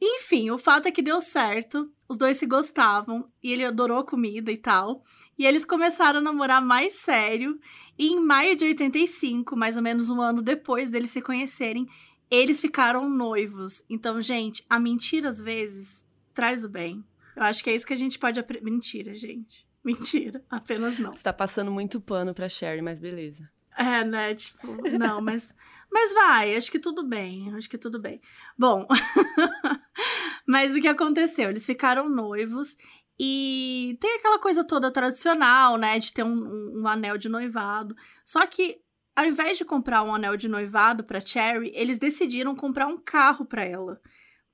Enfim, 0.00 0.50
o 0.50 0.58
fato 0.58 0.86
é 0.86 0.90
que 0.90 1.02
deu 1.02 1.20
certo. 1.20 1.90
Os 2.08 2.16
dois 2.16 2.36
se 2.36 2.46
gostavam 2.46 3.28
e 3.42 3.52
ele 3.52 3.64
adorou 3.64 3.98
a 3.98 4.04
comida 4.04 4.52
e 4.52 4.56
tal. 4.56 5.02
E 5.36 5.44
eles 5.44 5.64
começaram 5.64 6.20
a 6.20 6.22
namorar 6.22 6.64
mais 6.64 6.94
sério. 6.94 7.58
E 7.98 8.08
em 8.08 8.20
maio 8.20 8.54
de 8.54 8.64
85, 8.64 9.56
mais 9.56 9.76
ou 9.76 9.82
menos 9.82 10.08
um 10.08 10.20
ano 10.20 10.40
depois 10.40 10.88
deles 10.90 11.10
se 11.10 11.20
conhecerem, 11.20 11.86
eles 12.30 12.60
ficaram 12.60 13.08
noivos. 13.08 13.82
Então, 13.90 14.20
gente, 14.20 14.64
a 14.70 14.78
mentira 14.78 15.28
às 15.28 15.40
vezes 15.40 16.07
traz 16.38 16.64
o 16.64 16.68
bem. 16.68 17.04
Eu 17.34 17.42
acho 17.42 17.64
que 17.64 17.68
é 17.68 17.74
isso 17.74 17.84
que 17.84 17.92
a 17.92 17.96
gente 17.96 18.16
pode 18.16 18.38
aprender. 18.38 18.64
Mentira, 18.64 19.12
gente. 19.12 19.66
Mentira, 19.84 20.40
apenas 20.48 20.96
não. 20.96 21.12
Você 21.12 21.24
tá 21.24 21.32
passando 21.32 21.68
muito 21.68 22.00
pano 22.00 22.32
pra 22.32 22.48
Sherry, 22.48 22.80
mas 22.80 23.00
beleza. 23.00 23.50
É, 23.76 24.04
né? 24.04 24.36
Tipo, 24.36 24.68
não, 24.96 25.18
mas. 25.20 25.52
Mas 25.90 26.12
vai, 26.12 26.54
acho 26.54 26.70
que 26.70 26.78
tudo 26.78 27.02
bem. 27.02 27.52
Acho 27.56 27.68
que 27.68 27.76
tudo 27.76 27.98
bem. 27.98 28.20
Bom, 28.56 28.86
mas 30.46 30.76
o 30.76 30.80
que 30.80 30.86
aconteceu? 30.86 31.50
Eles 31.50 31.66
ficaram 31.66 32.08
noivos 32.08 32.76
e 33.18 33.98
tem 34.00 34.18
aquela 34.18 34.38
coisa 34.38 34.62
toda 34.62 34.92
tradicional, 34.92 35.76
né? 35.76 35.98
De 35.98 36.12
ter 36.12 36.22
um, 36.22 36.28
um, 36.28 36.82
um 36.82 36.86
anel 36.86 37.18
de 37.18 37.28
noivado. 37.28 37.96
Só 38.24 38.46
que, 38.46 38.80
ao 39.16 39.24
invés 39.24 39.58
de 39.58 39.64
comprar 39.64 40.04
um 40.04 40.14
anel 40.14 40.36
de 40.36 40.46
noivado 40.46 41.02
pra 41.02 41.20
Cherry, 41.20 41.72
eles 41.74 41.98
decidiram 41.98 42.54
comprar 42.54 42.86
um 42.86 42.96
carro 42.96 43.44
para 43.44 43.64
ela. 43.64 44.00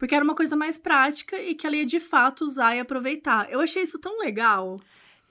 Porque 0.05 0.15
era 0.15 0.23
uma 0.23 0.35
coisa 0.35 0.55
mais 0.55 0.77
prática 0.77 1.41
e 1.41 1.55
que 1.55 1.67
ela 1.67 1.77
ia 1.77 1.87
de 1.87 1.99
fato 1.99 2.45
usar 2.45 2.77
e 2.77 2.79
aproveitar. 2.79 3.51
Eu 3.51 3.59
achei 3.61 3.83
isso 3.83 3.99
tão 3.99 4.19
legal. 4.19 4.79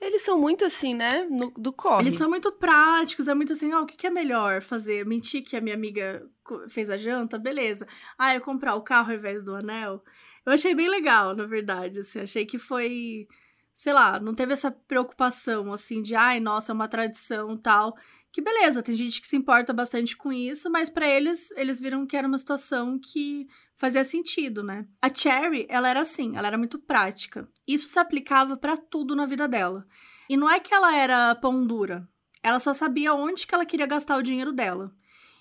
Eles 0.00 0.22
são 0.22 0.36
muito 0.36 0.64
assim, 0.64 0.92
né? 0.92 1.28
No, 1.30 1.52
do 1.56 1.72
corre. 1.72 2.02
Eles 2.02 2.14
são 2.14 2.28
muito 2.28 2.50
práticos, 2.50 3.28
é 3.28 3.34
muito 3.34 3.52
assim, 3.52 3.72
ó, 3.72 3.78
oh, 3.78 3.82
o 3.84 3.86
que, 3.86 3.96
que 3.96 4.08
é 4.08 4.10
melhor 4.10 4.62
fazer? 4.62 5.06
Mentir 5.06 5.44
que 5.44 5.56
a 5.56 5.60
minha 5.60 5.76
amiga 5.76 6.28
fez 6.68 6.90
a 6.90 6.96
janta? 6.96 7.38
Beleza. 7.38 7.86
Ah, 8.18 8.34
eu 8.34 8.40
comprar 8.40 8.74
o 8.74 8.82
carro 8.82 9.12
ao 9.12 9.16
invés 9.16 9.44
do 9.44 9.54
anel? 9.54 10.02
Eu 10.44 10.52
achei 10.52 10.74
bem 10.74 10.88
legal, 10.88 11.36
na 11.36 11.46
verdade, 11.46 12.00
assim, 12.00 12.18
achei 12.18 12.44
que 12.44 12.58
foi, 12.58 13.28
sei 13.72 13.92
lá, 13.92 14.18
não 14.18 14.34
teve 14.34 14.54
essa 14.54 14.72
preocupação, 14.72 15.72
assim, 15.72 16.02
de, 16.02 16.16
ai, 16.16 16.40
nossa, 16.40 16.72
é 16.72 16.74
uma 16.74 16.88
tradição 16.88 17.56
tal. 17.56 17.94
Que 18.34 18.42
beleza, 18.42 18.82
tem 18.82 18.96
gente 18.96 19.20
que 19.20 19.28
se 19.28 19.36
importa 19.36 19.72
bastante 19.72 20.16
com 20.16 20.32
isso, 20.32 20.68
mas 20.68 20.88
para 20.88 21.06
eles, 21.06 21.52
eles 21.52 21.78
viram 21.78 22.04
que 22.04 22.16
era 22.16 22.26
uma 22.26 22.36
situação 22.36 22.98
que 22.98 23.46
fazia 23.76 24.02
sentido, 24.02 24.60
né? 24.60 24.88
A 25.00 25.08
Cherry, 25.08 25.66
ela 25.68 25.88
era 25.88 26.00
assim, 26.00 26.36
ela 26.36 26.48
era 26.48 26.58
muito 26.58 26.76
prática. 26.80 27.48
Isso 27.64 27.86
se 27.86 27.96
aplicava 27.96 28.56
para 28.56 28.76
tudo 28.76 29.14
na 29.14 29.24
vida 29.24 29.46
dela. 29.46 29.86
E 30.28 30.36
não 30.36 30.50
é 30.50 30.58
que 30.58 30.74
ela 30.74 30.96
era 30.96 31.36
pão 31.36 31.64
dura, 31.64 32.08
ela 32.42 32.58
só 32.58 32.72
sabia 32.72 33.14
onde 33.14 33.46
que 33.46 33.54
ela 33.54 33.64
queria 33.64 33.86
gastar 33.86 34.16
o 34.16 34.22
dinheiro 34.22 34.50
dela. 34.50 34.92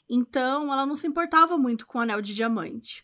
Então, 0.07 0.71
ela 0.71 0.85
não 0.85 0.93
se 0.93 1.07
importava 1.07 1.57
muito 1.57 1.87
com 1.87 1.97
o 1.97 2.01
anel 2.01 2.21
de 2.21 2.35
diamante. 2.35 3.03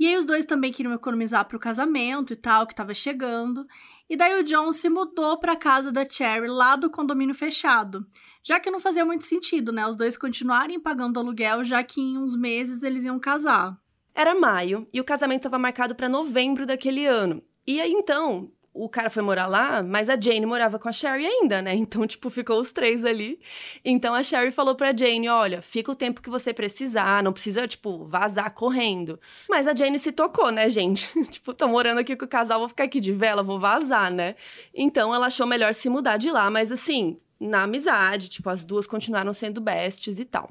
E 0.00 0.06
aí 0.06 0.16
os 0.16 0.24
dois 0.24 0.46
também 0.46 0.72
queriam 0.72 0.94
economizar 0.94 1.44
para 1.44 1.56
o 1.58 1.60
casamento 1.60 2.32
e 2.32 2.36
tal, 2.36 2.66
que 2.66 2.72
estava 2.72 2.94
chegando. 2.94 3.66
E 4.08 4.16
daí 4.16 4.40
o 4.40 4.44
John 4.44 4.72
se 4.72 4.88
mudou 4.88 5.38
para 5.38 5.52
a 5.52 5.56
casa 5.56 5.92
da 5.92 6.08
Cherry 6.08 6.48
lá 6.48 6.76
do 6.76 6.88
condomínio 6.88 7.34
fechado 7.34 8.06
já 8.42 8.58
que 8.60 8.70
não 8.70 8.80
fazia 8.80 9.04
muito 9.04 9.24
sentido, 9.24 9.72
né? 9.72 9.86
Os 9.86 9.96
dois 9.96 10.16
continuarem 10.16 10.80
pagando 10.80 11.18
aluguel, 11.18 11.64
já 11.64 11.82
que 11.82 12.00
em 12.00 12.18
uns 12.18 12.36
meses 12.36 12.82
eles 12.82 13.04
iam 13.04 13.18
casar. 13.18 13.78
Era 14.14 14.34
maio 14.34 14.86
e 14.92 15.00
o 15.00 15.04
casamento 15.04 15.40
estava 15.40 15.58
marcado 15.58 15.94
para 15.94 16.08
novembro 16.08 16.66
daquele 16.66 17.06
ano. 17.06 17.42
E 17.66 17.80
aí 17.80 17.92
então, 17.92 18.50
o 18.78 18.88
cara 18.88 19.10
foi 19.10 19.22
morar 19.22 19.46
lá, 19.46 19.82
mas 19.82 20.08
a 20.08 20.18
Jane 20.18 20.46
morava 20.46 20.78
com 20.78 20.88
a 20.88 20.92
Sherry 20.92 21.26
ainda, 21.26 21.60
né? 21.60 21.74
Então, 21.88 22.06
tipo, 22.06 22.30
ficou 22.30 22.60
os 22.60 22.70
três 22.70 23.04
ali. 23.04 23.40
Então 23.84 24.14
a 24.14 24.22
Sherry 24.22 24.52
falou 24.52 24.74
pra 24.74 24.96
Jane: 24.96 25.28
olha, 25.28 25.60
fica 25.60 25.90
o 25.90 25.94
tempo 25.94 26.22
que 26.22 26.30
você 26.30 26.52
precisar, 26.54 27.22
não 27.22 27.32
precisa, 27.32 27.66
tipo, 27.66 28.04
vazar 28.04 28.52
correndo. 28.54 29.18
Mas 29.48 29.66
a 29.66 29.74
Jane 29.74 29.98
se 29.98 30.12
tocou, 30.12 30.50
né, 30.50 30.68
gente? 30.68 31.12
tipo, 31.28 31.52
tô 31.52 31.66
morando 31.66 31.98
aqui 31.98 32.14
com 32.16 32.24
o 32.24 32.28
casal, 32.28 32.60
vou 32.60 32.68
ficar 32.68 32.84
aqui 32.84 33.00
de 33.00 33.12
vela, 33.12 33.42
vou 33.42 33.58
vazar, 33.58 34.12
né? 34.12 34.36
Então 34.74 35.14
ela 35.14 35.26
achou 35.26 35.46
melhor 35.46 35.74
se 35.74 35.88
mudar 35.88 36.16
de 36.16 36.30
lá, 36.30 36.50
mas 36.50 36.70
assim, 36.70 37.18
na 37.40 37.62
amizade, 37.62 38.28
tipo, 38.28 38.50
as 38.50 38.64
duas 38.64 38.86
continuaram 38.86 39.32
sendo 39.32 39.60
bestes 39.60 40.18
e 40.18 40.24
tal. 40.24 40.50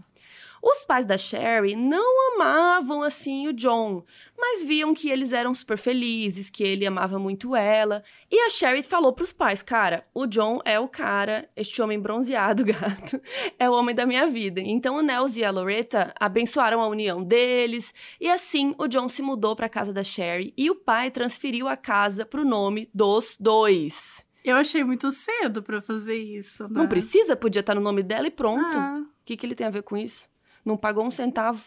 Os 0.61 0.83
pais 0.83 1.05
da 1.05 1.17
Sherry 1.17 1.75
não 1.75 2.33
amavam 2.33 3.03
assim 3.03 3.47
o 3.47 3.53
John, 3.53 4.03
mas 4.37 4.63
viam 4.63 4.93
que 4.93 5.09
eles 5.09 5.31
eram 5.31 5.53
super 5.53 5.77
felizes, 5.77 6.49
que 6.49 6.63
ele 6.63 6.85
amava 6.85 7.19
muito 7.19 7.55
ela. 7.55 8.03
E 8.29 8.39
a 8.39 8.49
Sherry 8.49 8.81
falou 8.83 9.13
pros 9.13 9.31
pais: 9.31 9.61
"Cara, 9.61 10.05
o 10.13 10.25
John 10.25 10.59
é 10.65 10.79
o 10.79 10.87
cara, 10.87 11.49
este 11.55 11.81
homem 11.81 11.99
bronzeado, 11.99 12.65
gato, 12.65 13.21
é 13.59 13.69
o 13.69 13.73
homem 13.73 13.95
da 13.95 14.05
minha 14.05 14.27
vida". 14.27 14.59
Então 14.59 14.95
o 14.95 15.01
Nels 15.01 15.37
e 15.37 15.43
a 15.43 15.51
Loretta 15.51 16.13
abençoaram 16.19 16.81
a 16.81 16.87
união 16.87 17.23
deles, 17.23 17.93
e 18.19 18.29
assim 18.29 18.73
o 18.77 18.87
John 18.87 19.07
se 19.07 19.21
mudou 19.21 19.55
para 19.55 19.69
casa 19.69 19.93
da 19.93 20.03
Sherry 20.03 20.53
e 20.57 20.69
o 20.69 20.75
pai 20.75 21.11
transferiu 21.11 21.67
a 21.67 21.77
casa 21.77 22.25
pro 22.25 22.43
nome 22.43 22.89
dos 22.93 23.37
dois. 23.39 24.26
Eu 24.47 24.55
achei 24.55 24.81
muito 24.81 25.11
cedo 25.11 25.61
para 25.61 25.81
fazer 25.81 26.15
isso. 26.15 26.63
Né? 26.63 26.69
Não 26.71 26.87
precisa, 26.87 27.35
podia 27.35 27.59
estar 27.59 27.75
no 27.75 27.81
nome 27.81 28.01
dela 28.01 28.27
e 28.27 28.31
pronto. 28.31 28.77
Ah. 28.77 29.01
O 29.03 29.25
que, 29.25 29.35
que 29.35 29.45
ele 29.45 29.53
tem 29.53 29.67
a 29.67 29.69
ver 29.69 29.83
com 29.83 29.97
isso? 29.97 30.25
Não 30.63 30.77
pagou 30.77 31.05
um 31.05 31.11
centavo. 31.11 31.61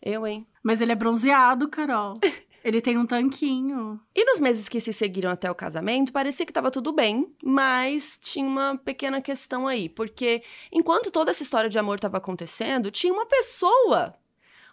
Eu, 0.00 0.26
hein? 0.26 0.46
Mas 0.62 0.80
ele 0.80 0.92
é 0.92 0.94
bronzeado, 0.94 1.68
Carol. 1.68 2.18
Ele 2.64 2.80
tem 2.80 2.96
um 2.96 3.04
tanquinho. 3.04 4.00
E 4.14 4.24
nos 4.24 4.40
meses 4.40 4.70
que 4.70 4.80
se 4.80 4.90
seguiram 4.90 5.30
até 5.30 5.50
o 5.50 5.54
casamento, 5.54 6.10
parecia 6.10 6.46
que 6.46 6.50
estava 6.50 6.70
tudo 6.70 6.94
bem, 6.94 7.30
mas 7.44 8.18
tinha 8.18 8.48
uma 8.48 8.74
pequena 8.74 9.20
questão 9.20 9.68
aí, 9.68 9.86
porque 9.86 10.42
enquanto 10.72 11.10
toda 11.10 11.30
essa 11.30 11.42
história 11.42 11.68
de 11.68 11.78
amor 11.78 11.96
estava 11.96 12.16
acontecendo, 12.16 12.90
tinha 12.90 13.12
uma 13.12 13.26
pessoa, 13.26 14.14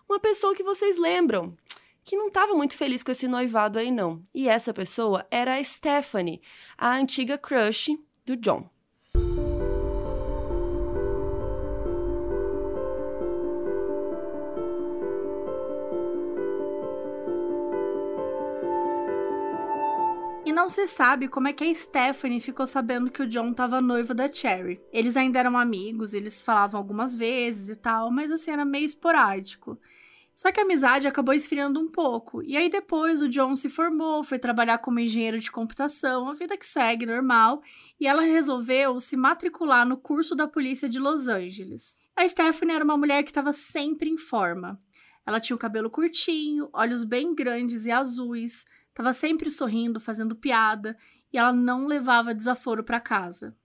uma 0.07 0.21
pessoa 0.21 0.55
que 0.55 0.63
vocês 0.63 0.97
lembram, 0.97 1.53
que 2.03 2.17
não 2.17 2.27
estava 2.27 2.53
muito 2.53 2.75
feliz 2.75 3.03
com 3.03 3.11
esse 3.11 3.27
noivado 3.27 3.79
aí, 3.79 3.91
não. 3.91 4.21
E 4.33 4.49
essa 4.49 4.73
pessoa 4.73 5.25
era 5.29 5.55
a 5.55 5.63
Stephanie, 5.63 6.41
a 6.77 6.95
antiga 6.95 7.37
crush 7.37 7.97
do 8.25 8.35
John. 8.35 8.69
E 20.43 20.53
não 20.53 20.67
se 20.67 20.85
sabe 20.85 21.29
como 21.29 21.47
é 21.47 21.53
que 21.53 21.63
a 21.63 21.73
Stephanie 21.73 22.41
ficou 22.41 22.67
sabendo 22.67 23.09
que 23.09 23.21
o 23.21 23.27
John 23.27 23.51
estava 23.51 23.79
noivo 23.79 24.13
da 24.13 24.29
Cherry. 24.29 24.81
Eles 24.91 25.15
ainda 25.15 25.39
eram 25.39 25.57
amigos, 25.57 26.13
eles 26.13 26.41
falavam 26.41 26.77
algumas 26.77 27.15
vezes 27.15 27.69
e 27.69 27.75
tal, 27.79 28.11
mas 28.11 28.31
assim 28.31 28.51
era 28.51 28.65
meio 28.65 28.83
esporádico. 28.83 29.79
Só 30.41 30.51
que 30.51 30.59
a 30.59 30.63
amizade 30.63 31.07
acabou 31.07 31.35
esfriando 31.35 31.79
um 31.79 31.87
pouco. 31.87 32.41
E 32.41 32.57
aí 32.57 32.67
depois 32.67 33.21
o 33.21 33.29
John 33.29 33.55
se 33.55 33.69
formou, 33.69 34.23
foi 34.23 34.39
trabalhar 34.39 34.79
como 34.79 34.99
engenheiro 34.99 35.37
de 35.37 35.51
computação, 35.51 36.27
a 36.27 36.33
vida 36.33 36.57
que 36.57 36.65
segue 36.65 37.05
normal, 37.05 37.61
e 37.99 38.07
ela 38.07 38.23
resolveu 38.23 38.99
se 38.99 39.15
matricular 39.15 39.87
no 39.87 39.97
curso 39.97 40.33
da 40.33 40.47
polícia 40.47 40.89
de 40.89 40.97
Los 40.97 41.27
Angeles. 41.27 41.99
A 42.15 42.27
Stephanie 42.27 42.73
era 42.73 42.83
uma 42.83 42.97
mulher 42.97 43.21
que 43.21 43.29
estava 43.29 43.53
sempre 43.53 44.09
em 44.09 44.17
forma. 44.17 44.81
Ela 45.27 45.39
tinha 45.39 45.55
o 45.55 45.59
cabelo 45.59 45.91
curtinho, 45.91 46.71
olhos 46.73 47.03
bem 47.03 47.35
grandes 47.35 47.85
e 47.85 47.91
azuis, 47.91 48.65
estava 48.89 49.13
sempre 49.13 49.51
sorrindo, 49.51 49.99
fazendo 49.99 50.35
piada, 50.35 50.97
e 51.31 51.37
ela 51.37 51.53
não 51.53 51.85
levava 51.85 52.33
desaforo 52.33 52.83
para 52.83 52.99
casa. 52.99 53.55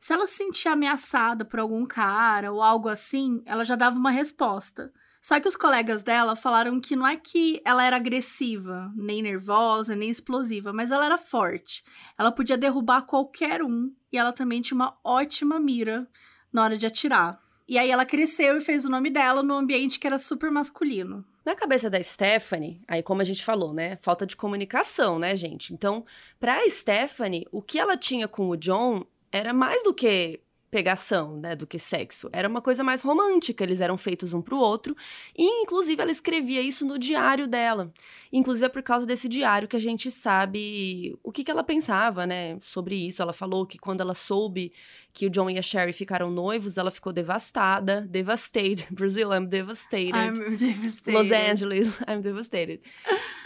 Se 0.00 0.14
ela 0.14 0.26
se 0.26 0.38
sentia 0.38 0.72
ameaçada 0.72 1.44
por 1.44 1.60
algum 1.60 1.84
cara 1.84 2.50
ou 2.50 2.62
algo 2.62 2.88
assim, 2.88 3.42
ela 3.44 3.62
já 3.62 3.76
dava 3.76 3.98
uma 3.98 4.10
resposta. 4.10 4.90
Só 5.24 5.40
que 5.40 5.48
os 5.48 5.56
colegas 5.56 6.02
dela 6.02 6.36
falaram 6.36 6.78
que 6.78 6.94
não 6.94 7.06
é 7.06 7.16
que 7.16 7.58
ela 7.64 7.82
era 7.82 7.96
agressiva, 7.96 8.92
nem 8.94 9.22
nervosa, 9.22 9.96
nem 9.96 10.10
explosiva, 10.10 10.70
mas 10.70 10.90
ela 10.90 11.06
era 11.06 11.16
forte. 11.16 11.82
Ela 12.18 12.30
podia 12.30 12.58
derrubar 12.58 13.06
qualquer 13.06 13.62
um 13.62 13.90
e 14.12 14.18
ela 14.18 14.34
também 14.34 14.60
tinha 14.60 14.74
uma 14.74 14.98
ótima 15.02 15.58
mira 15.58 16.06
na 16.52 16.62
hora 16.62 16.76
de 16.76 16.84
atirar. 16.84 17.40
E 17.66 17.78
aí 17.78 17.90
ela 17.90 18.04
cresceu 18.04 18.58
e 18.58 18.60
fez 18.60 18.84
o 18.84 18.90
nome 18.90 19.08
dela 19.08 19.42
no 19.42 19.54
ambiente 19.54 19.98
que 19.98 20.06
era 20.06 20.18
super 20.18 20.50
masculino. 20.50 21.24
Na 21.42 21.54
cabeça 21.54 21.88
da 21.88 22.02
Stephanie, 22.02 22.82
aí 22.86 23.02
como 23.02 23.22
a 23.22 23.24
gente 23.24 23.42
falou, 23.42 23.72
né? 23.72 23.96
Falta 24.02 24.26
de 24.26 24.36
comunicação, 24.36 25.18
né, 25.18 25.34
gente? 25.34 25.72
Então, 25.72 26.04
pra 26.38 26.68
Stephanie, 26.68 27.48
o 27.50 27.62
que 27.62 27.78
ela 27.78 27.96
tinha 27.96 28.28
com 28.28 28.50
o 28.50 28.58
John 28.58 29.06
era 29.32 29.54
mais 29.54 29.82
do 29.84 29.94
que 29.94 30.43
pegação, 30.74 31.36
né, 31.36 31.54
do 31.54 31.68
que 31.68 31.78
sexo. 31.78 32.28
Era 32.32 32.48
uma 32.48 32.60
coisa 32.60 32.82
mais 32.82 33.00
romântica, 33.00 33.62
eles 33.62 33.80
eram 33.80 33.96
feitos 33.96 34.32
um 34.32 34.42
pro 34.42 34.58
outro, 34.58 34.96
e 35.38 35.62
inclusive 35.62 36.02
ela 36.02 36.10
escrevia 36.10 36.60
isso 36.60 36.84
no 36.84 36.98
diário 36.98 37.46
dela. 37.46 37.92
Inclusive 38.32 38.66
é 38.66 38.68
por 38.68 38.82
causa 38.82 39.06
desse 39.06 39.28
diário 39.28 39.68
que 39.68 39.76
a 39.76 39.80
gente 39.80 40.10
sabe 40.10 41.16
o 41.22 41.30
que, 41.30 41.44
que 41.44 41.50
ela 41.52 41.62
pensava, 41.62 42.26
né, 42.26 42.58
sobre 42.60 42.96
isso. 43.06 43.22
Ela 43.22 43.32
falou 43.32 43.64
que 43.64 43.78
quando 43.78 44.00
ela 44.00 44.14
soube 44.14 44.72
que 45.14 45.26
o 45.26 45.30
John 45.30 45.48
e 45.48 45.56
a 45.56 45.62
Sherry 45.62 45.92
ficaram 45.92 46.28
noivos, 46.28 46.76
ela 46.76 46.90
ficou 46.90 47.12
devastada, 47.12 48.00
devastated. 48.10 48.88
Brazil, 48.92 49.32
I'm 49.32 49.46
devastated. 49.46 50.12
I'm 50.12 50.34
devastated. 50.58 51.12
Los 51.12 51.30
Angeles, 51.30 52.00
I'm 52.10 52.20
devastated. 52.20 52.80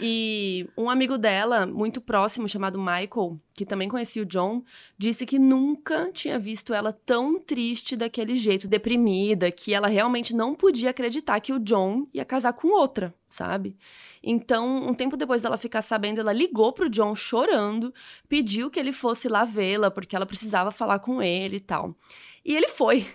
E 0.01 0.67
um 0.75 0.89
amigo 0.89 1.15
dela, 1.15 1.67
muito 1.67 2.01
próximo, 2.01 2.49
chamado 2.49 2.79
Michael, 2.79 3.39
que 3.53 3.67
também 3.67 3.87
conhecia 3.87 4.23
o 4.23 4.25
John, 4.25 4.63
disse 4.97 5.27
que 5.27 5.37
nunca 5.37 6.09
tinha 6.11 6.39
visto 6.39 6.73
ela 6.73 6.91
tão 6.91 7.39
triste 7.39 7.95
daquele 7.95 8.35
jeito, 8.35 8.67
deprimida, 8.67 9.51
que 9.51 9.71
ela 9.71 9.87
realmente 9.87 10.35
não 10.35 10.55
podia 10.55 10.89
acreditar 10.89 11.39
que 11.39 11.53
o 11.53 11.59
John 11.59 12.07
ia 12.11 12.25
casar 12.25 12.53
com 12.53 12.69
outra, 12.69 13.13
sabe? 13.29 13.77
Então, 14.21 14.87
um 14.87 14.93
tempo 14.93 15.15
depois 15.15 15.43
dela 15.43 15.57
ficar 15.57 15.81
sabendo, 15.81 16.19
ela 16.19 16.33
ligou 16.33 16.73
pro 16.73 16.89
John 16.89 17.15
chorando, 17.15 17.93
pediu 18.27 18.69
que 18.69 18.79
ele 18.79 18.91
fosse 18.91 19.27
lá 19.29 19.45
vê-la, 19.45 19.91
porque 19.91 20.15
ela 20.15 20.25
precisava 20.25 20.71
falar 20.71 20.99
com 20.99 21.21
ele 21.21 21.57
e 21.57 21.61
tal. 21.61 21.95
E 22.43 22.55
ele 22.55 22.67
foi. 22.67 23.07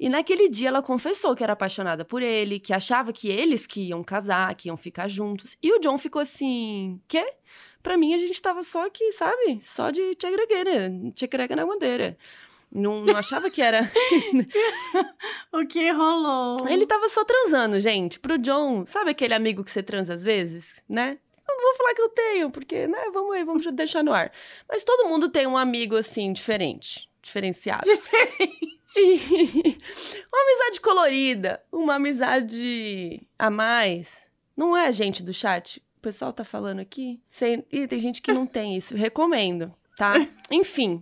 E 0.00 0.08
naquele 0.08 0.48
dia 0.48 0.68
ela 0.68 0.82
confessou 0.82 1.34
que 1.34 1.44
era 1.44 1.52
apaixonada 1.52 2.04
por 2.04 2.22
ele, 2.22 2.58
que 2.58 2.72
achava 2.72 3.12
que 3.12 3.28
eles 3.28 3.66
que 3.66 3.82
iam 3.82 4.02
casar, 4.02 4.54
que 4.54 4.68
iam 4.68 4.76
ficar 4.76 5.08
juntos. 5.08 5.56
E 5.62 5.72
o 5.72 5.78
John 5.80 5.98
ficou 5.98 6.22
assim: 6.22 7.00
quê? 7.06 7.34
Pra 7.82 7.96
mim 7.96 8.14
a 8.14 8.18
gente 8.18 8.40
tava 8.40 8.62
só 8.62 8.86
aqui, 8.86 9.12
sabe? 9.12 9.58
Só 9.60 9.90
de 9.90 10.14
tchegregueira, 10.14 10.90
tchegrega 11.14 11.54
na 11.54 11.66
bandeira. 11.66 12.16
Não, 12.76 13.00
não 13.00 13.16
achava 13.16 13.50
que 13.50 13.62
era. 13.62 13.90
o 15.50 15.66
que 15.66 15.90
rolou? 15.90 16.68
Ele 16.68 16.84
tava 16.84 17.08
só 17.08 17.24
transando, 17.24 17.80
gente. 17.80 18.20
Pro 18.20 18.36
John, 18.36 18.84
sabe 18.84 19.12
aquele 19.12 19.32
amigo 19.32 19.64
que 19.64 19.70
você 19.70 19.82
transa 19.82 20.14
às 20.14 20.24
vezes, 20.24 20.82
né? 20.86 21.18
Eu 21.48 21.54
não 21.56 21.62
vou 21.62 21.74
falar 21.74 21.94
que 21.94 22.02
eu 22.02 22.08
tenho, 22.10 22.50
porque, 22.50 22.86
né? 22.86 22.98
Vamos 23.14 23.34
aí, 23.34 23.44
vamos 23.44 23.64
deixar 23.72 24.04
no 24.04 24.12
ar. 24.12 24.30
Mas 24.68 24.84
todo 24.84 25.08
mundo 25.08 25.30
tem 25.30 25.46
um 25.46 25.56
amigo 25.56 25.96
assim, 25.96 26.30
diferente, 26.34 27.08
diferenciado. 27.22 27.84
Diferente. 27.84 28.76
uma 30.30 30.42
amizade 30.42 30.80
colorida, 30.82 31.62
uma 31.72 31.94
amizade 31.94 33.26
a 33.38 33.48
mais. 33.48 34.26
Não 34.54 34.76
é, 34.76 34.92
gente 34.92 35.22
do 35.22 35.32
chat? 35.32 35.82
O 35.96 36.00
pessoal 36.02 36.30
tá 36.30 36.44
falando 36.44 36.80
aqui? 36.80 37.20
Sei... 37.30 37.64
Ih, 37.72 37.88
tem 37.88 38.00
gente 38.00 38.20
que 38.20 38.34
não 38.34 38.46
tem 38.46 38.76
isso. 38.76 38.94
Recomendo, 38.94 39.74
tá? 39.96 40.14
Enfim. 40.50 41.00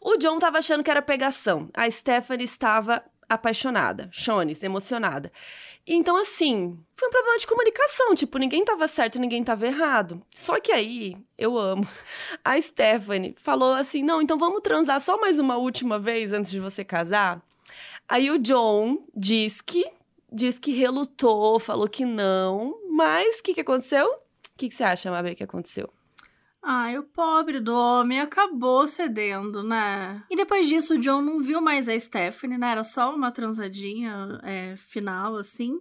O 0.00 0.16
John 0.16 0.38
tava 0.38 0.58
achando 0.58 0.82
que 0.82 0.90
era 0.90 1.02
pegação. 1.02 1.68
A 1.74 1.88
Stephanie 1.90 2.44
estava 2.44 3.02
apaixonada, 3.28 4.08
Shones, 4.10 4.62
emocionada. 4.62 5.30
Então, 5.86 6.16
assim, 6.16 6.78
foi 6.96 7.08
um 7.08 7.10
problema 7.10 7.38
de 7.38 7.46
comunicação. 7.46 8.14
Tipo, 8.14 8.38
ninguém 8.38 8.64
tava 8.64 8.88
certo, 8.88 9.18
ninguém 9.18 9.44
tava 9.44 9.66
errado. 9.66 10.22
Só 10.34 10.58
que 10.60 10.72
aí, 10.72 11.16
eu 11.36 11.58
amo. 11.58 11.86
A 12.44 12.60
Stephanie 12.60 13.34
falou 13.38 13.74
assim: 13.74 14.02
não, 14.02 14.22
então 14.22 14.38
vamos 14.38 14.60
transar 14.62 15.00
só 15.00 15.20
mais 15.20 15.38
uma 15.38 15.56
última 15.56 15.98
vez 15.98 16.32
antes 16.32 16.50
de 16.50 16.60
você 16.60 16.84
casar. 16.84 17.42
Aí 18.08 18.30
o 18.30 18.38
John 18.38 19.04
diz 19.14 19.60
que 19.60 19.84
diz 20.32 20.58
que 20.58 20.72
relutou, 20.72 21.58
falou 21.58 21.88
que 21.88 22.04
não. 22.04 22.78
Mas 22.90 23.38
o 23.38 23.42
que, 23.42 23.54
que 23.54 23.60
aconteceu? 23.60 24.06
O 24.06 24.18
que, 24.56 24.68
que 24.68 24.74
você 24.74 24.84
acha, 24.84 25.10
Mabê, 25.10 25.34
que 25.34 25.44
aconteceu? 25.44 25.92
Ai, 26.62 26.98
o 26.98 27.02
pobre 27.02 27.58
do 27.58 27.74
homem 27.74 28.20
acabou 28.20 28.86
cedendo, 28.86 29.62
né? 29.62 30.22
E 30.30 30.36
depois 30.36 30.68
disso, 30.68 30.94
o 30.94 30.98
John 30.98 31.22
não 31.22 31.38
viu 31.38 31.60
mais 31.60 31.88
a 31.88 31.98
Stephanie, 31.98 32.58
né? 32.58 32.72
Era 32.72 32.84
só 32.84 33.14
uma 33.14 33.32
transadinha 33.32 34.38
é, 34.42 34.76
final, 34.76 35.36
assim. 35.36 35.78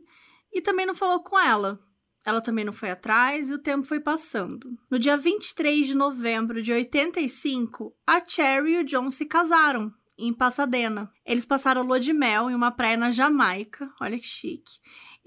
E 0.53 0.61
também 0.61 0.85
não 0.85 0.95
falou 0.95 1.21
com 1.21 1.37
ela. 1.37 1.79
Ela 2.25 2.41
também 2.41 2.63
não 2.63 2.73
foi 2.73 2.91
atrás 2.91 3.49
e 3.49 3.53
o 3.53 3.59
tempo 3.59 3.85
foi 3.85 3.99
passando. 3.99 4.77
No 4.89 4.99
dia 4.99 5.17
23 5.17 5.87
de 5.87 5.95
novembro 5.95 6.61
de 6.61 6.71
85, 6.71 7.93
a 8.05 8.23
Cherry 8.25 8.75
e 8.75 8.79
o 8.79 8.83
John 8.83 9.09
se 9.09 9.25
casaram 9.25 9.91
em 10.17 10.33
Pasadena. 10.33 11.11
Eles 11.25 11.45
passaram 11.45 11.81
lua 11.81 11.99
de 11.99 12.11
mel 12.13 12.49
em 12.49 12.55
uma 12.55 12.71
praia 12.71 12.97
na 12.97 13.09
Jamaica. 13.09 13.89
Olha 14.01 14.17
que 14.17 14.25
chique. 14.25 14.79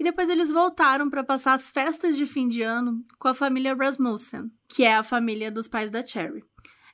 Depois 0.03 0.29
eles 0.29 0.51
voltaram 0.51 1.09
para 1.09 1.23
passar 1.23 1.53
as 1.53 1.69
festas 1.69 2.17
de 2.17 2.27
fim 2.27 2.49
de 2.49 2.61
ano 2.61 3.05
com 3.17 3.29
a 3.29 3.33
família 3.33 3.73
Rasmussen, 3.73 4.51
que 4.67 4.83
é 4.83 4.93
a 4.93 5.01
família 5.01 5.49
dos 5.49 5.65
pais 5.65 5.89
da 5.89 6.05
Cherry. 6.05 6.43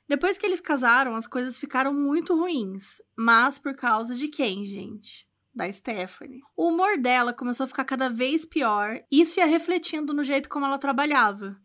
Depois 0.08 0.38
que 0.38 0.46
eles 0.46 0.60
casaram, 0.60 1.16
as 1.16 1.26
coisas 1.26 1.58
ficaram 1.58 1.92
muito 1.92 2.38
ruins. 2.38 3.02
Mas 3.16 3.58
por 3.58 3.74
causa 3.74 4.14
de 4.14 4.28
quem, 4.28 4.64
gente? 4.64 5.26
Da 5.52 5.70
Stephanie. 5.72 6.40
O 6.56 6.68
humor 6.68 6.98
dela 6.98 7.32
começou 7.32 7.64
a 7.64 7.66
ficar 7.66 7.84
cada 7.84 8.08
vez 8.08 8.44
pior, 8.44 9.00
isso 9.10 9.40
ia 9.40 9.46
refletindo 9.46 10.14
no 10.14 10.22
jeito 10.22 10.48
como 10.48 10.64
ela 10.64 10.78
trabalhava. 10.78 11.60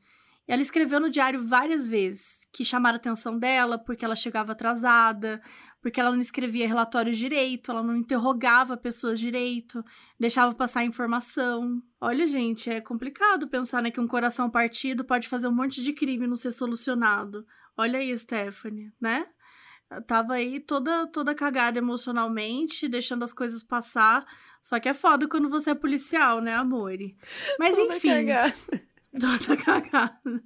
Ela 0.47 0.63
escreveu 0.63 0.99
no 0.99 1.11
diário 1.11 1.43
várias 1.43 1.87
vezes 1.87 2.47
que 2.51 2.65
chamaram 2.65 2.95
a 2.95 2.97
atenção 2.97 3.37
dela 3.37 3.77
porque 3.77 4.03
ela 4.03 4.15
chegava 4.15 4.53
atrasada, 4.53 5.41
porque 5.85 5.99
ela 5.99 6.09
não 6.09 6.19
escrevia 6.19 6.67
relatórios 6.67 7.15
direito, 7.15 7.69
ela 7.69 7.83
não 7.83 7.95
interrogava 7.95 8.75
pessoas 8.75 9.19
direito, 9.19 9.85
deixava 10.19 10.51
passar 10.51 10.83
informação. 10.83 11.79
Olha, 12.01 12.25
gente, 12.25 12.71
é 12.71 12.81
complicado 12.81 13.47
pensar 13.47 13.83
né, 13.83 13.91
que 13.91 13.99
um 13.99 14.07
coração 14.07 14.49
partido 14.49 15.05
pode 15.05 15.27
fazer 15.27 15.47
um 15.47 15.51
monte 15.53 15.83
de 15.83 15.93
crime 15.93 16.25
não 16.25 16.35
ser 16.35 16.51
solucionado. 16.51 17.45
Olha 17.77 17.99
aí, 17.99 18.17
Stephanie, 18.17 18.91
né? 18.99 19.27
tava 20.07 20.33
aí 20.33 20.59
toda, 20.59 21.05
toda 21.05 21.35
cagada 21.35 21.77
emocionalmente, 21.77 22.87
deixando 22.87 23.21
as 23.21 23.31
coisas 23.31 23.61
passar. 23.61 24.25
Só 24.63 24.79
que 24.79 24.89
é 24.89 24.93
foda 24.93 25.27
quando 25.27 25.49
você 25.49 25.69
é 25.69 25.75
policial, 25.75 26.41
né, 26.41 26.55
amore? 26.55 27.15
Mas 27.59 27.75
toda 27.75 27.95
enfim. 27.95 28.07
Cagada. 28.07 28.55
Toda 29.21 29.55
cagada. 29.55 30.43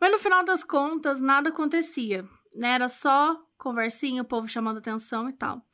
Mas 0.00 0.12
no 0.12 0.18
final 0.20 0.44
das 0.44 0.62
contas, 0.62 1.20
nada 1.20 1.48
acontecia. 1.48 2.22
Né? 2.54 2.68
Era 2.68 2.88
só 2.88 3.44
conversinha, 3.56 4.22
o 4.22 4.24
povo 4.24 4.48
chamando 4.48 4.78
atenção 4.78 5.28
e 5.28 5.32
tal. 5.32 5.64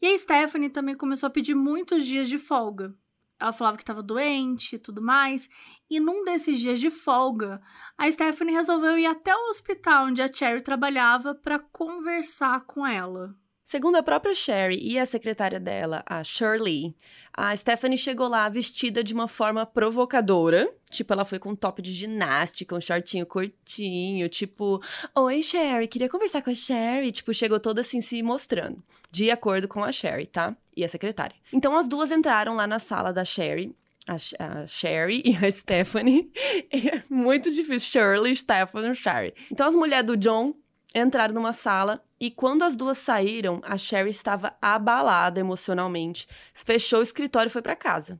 E 0.00 0.06
a 0.06 0.18
Stephanie 0.18 0.68
também 0.68 0.94
começou 0.94 1.26
a 1.26 1.30
pedir 1.30 1.54
muitos 1.54 2.06
dias 2.06 2.28
de 2.28 2.38
folga. 2.38 2.94
Ela 3.38 3.52
falava 3.52 3.76
que 3.76 3.82
estava 3.82 4.02
doente 4.02 4.76
e 4.76 4.78
tudo 4.78 5.02
mais. 5.02 5.48
E 5.88 6.00
num 6.00 6.24
desses 6.24 6.58
dias 6.58 6.80
de 6.80 6.90
folga, 6.90 7.60
a 7.96 8.10
Stephanie 8.10 8.54
resolveu 8.54 8.98
ir 8.98 9.06
até 9.06 9.34
o 9.34 9.50
hospital 9.50 10.06
onde 10.06 10.22
a 10.22 10.32
Cherry 10.32 10.62
trabalhava 10.62 11.34
para 11.34 11.58
conversar 11.58 12.64
com 12.66 12.86
ela. 12.86 13.34
Segundo 13.66 13.96
a 13.96 14.02
própria 14.02 14.32
Sherry 14.32 14.78
e 14.80 14.96
a 14.96 15.04
secretária 15.04 15.58
dela, 15.58 16.04
a 16.06 16.22
Shirley, 16.22 16.94
a 17.32 17.54
Stephanie 17.56 17.98
chegou 17.98 18.28
lá 18.28 18.48
vestida 18.48 19.02
de 19.02 19.12
uma 19.12 19.26
forma 19.26 19.66
provocadora. 19.66 20.72
Tipo, 20.88 21.12
ela 21.12 21.24
foi 21.24 21.40
com 21.40 21.48
um 21.48 21.56
top 21.56 21.82
de 21.82 21.92
ginástica, 21.92 22.76
um 22.76 22.80
shortinho 22.80 23.26
curtinho, 23.26 24.28
tipo, 24.28 24.80
Oi, 25.16 25.42
Sherry, 25.42 25.88
queria 25.88 26.08
conversar 26.08 26.42
com 26.42 26.50
a 26.50 26.54
Sherry. 26.54 27.10
Tipo, 27.10 27.34
chegou 27.34 27.58
toda 27.58 27.80
assim 27.80 28.00
se 28.00 28.22
mostrando, 28.22 28.80
de 29.10 29.32
acordo 29.32 29.66
com 29.66 29.82
a 29.82 29.90
Sherry, 29.90 30.26
tá? 30.26 30.56
E 30.76 30.84
a 30.84 30.88
secretária. 30.88 31.34
Então, 31.52 31.76
as 31.76 31.88
duas 31.88 32.12
entraram 32.12 32.54
lá 32.54 32.68
na 32.68 32.78
sala 32.78 33.12
da 33.12 33.24
Sherry 33.24 33.74
a, 34.06 34.64
Sherry 34.66 35.22
e 35.24 35.36
a 35.36 35.50
Stephanie. 35.50 36.30
É 36.70 37.02
muito 37.10 37.50
difícil. 37.50 37.80
Shirley, 37.80 38.36
Stephanie, 38.36 38.94
Sherry. 38.94 39.34
Então, 39.50 39.66
as 39.66 39.74
mulheres 39.74 40.06
do 40.06 40.16
John 40.16 40.54
entraram 40.94 41.34
numa 41.34 41.52
sala 41.52 42.02
e 42.18 42.30
quando 42.30 42.62
as 42.62 42.76
duas 42.76 42.98
saíram, 42.98 43.60
a 43.62 43.76
Sherry 43.76 44.10
estava 44.10 44.56
abalada 44.60 45.38
emocionalmente, 45.38 46.26
fechou 46.54 47.00
o 47.00 47.02
escritório 47.02 47.48
e 47.48 47.52
foi 47.52 47.62
para 47.62 47.76
casa. 47.76 48.18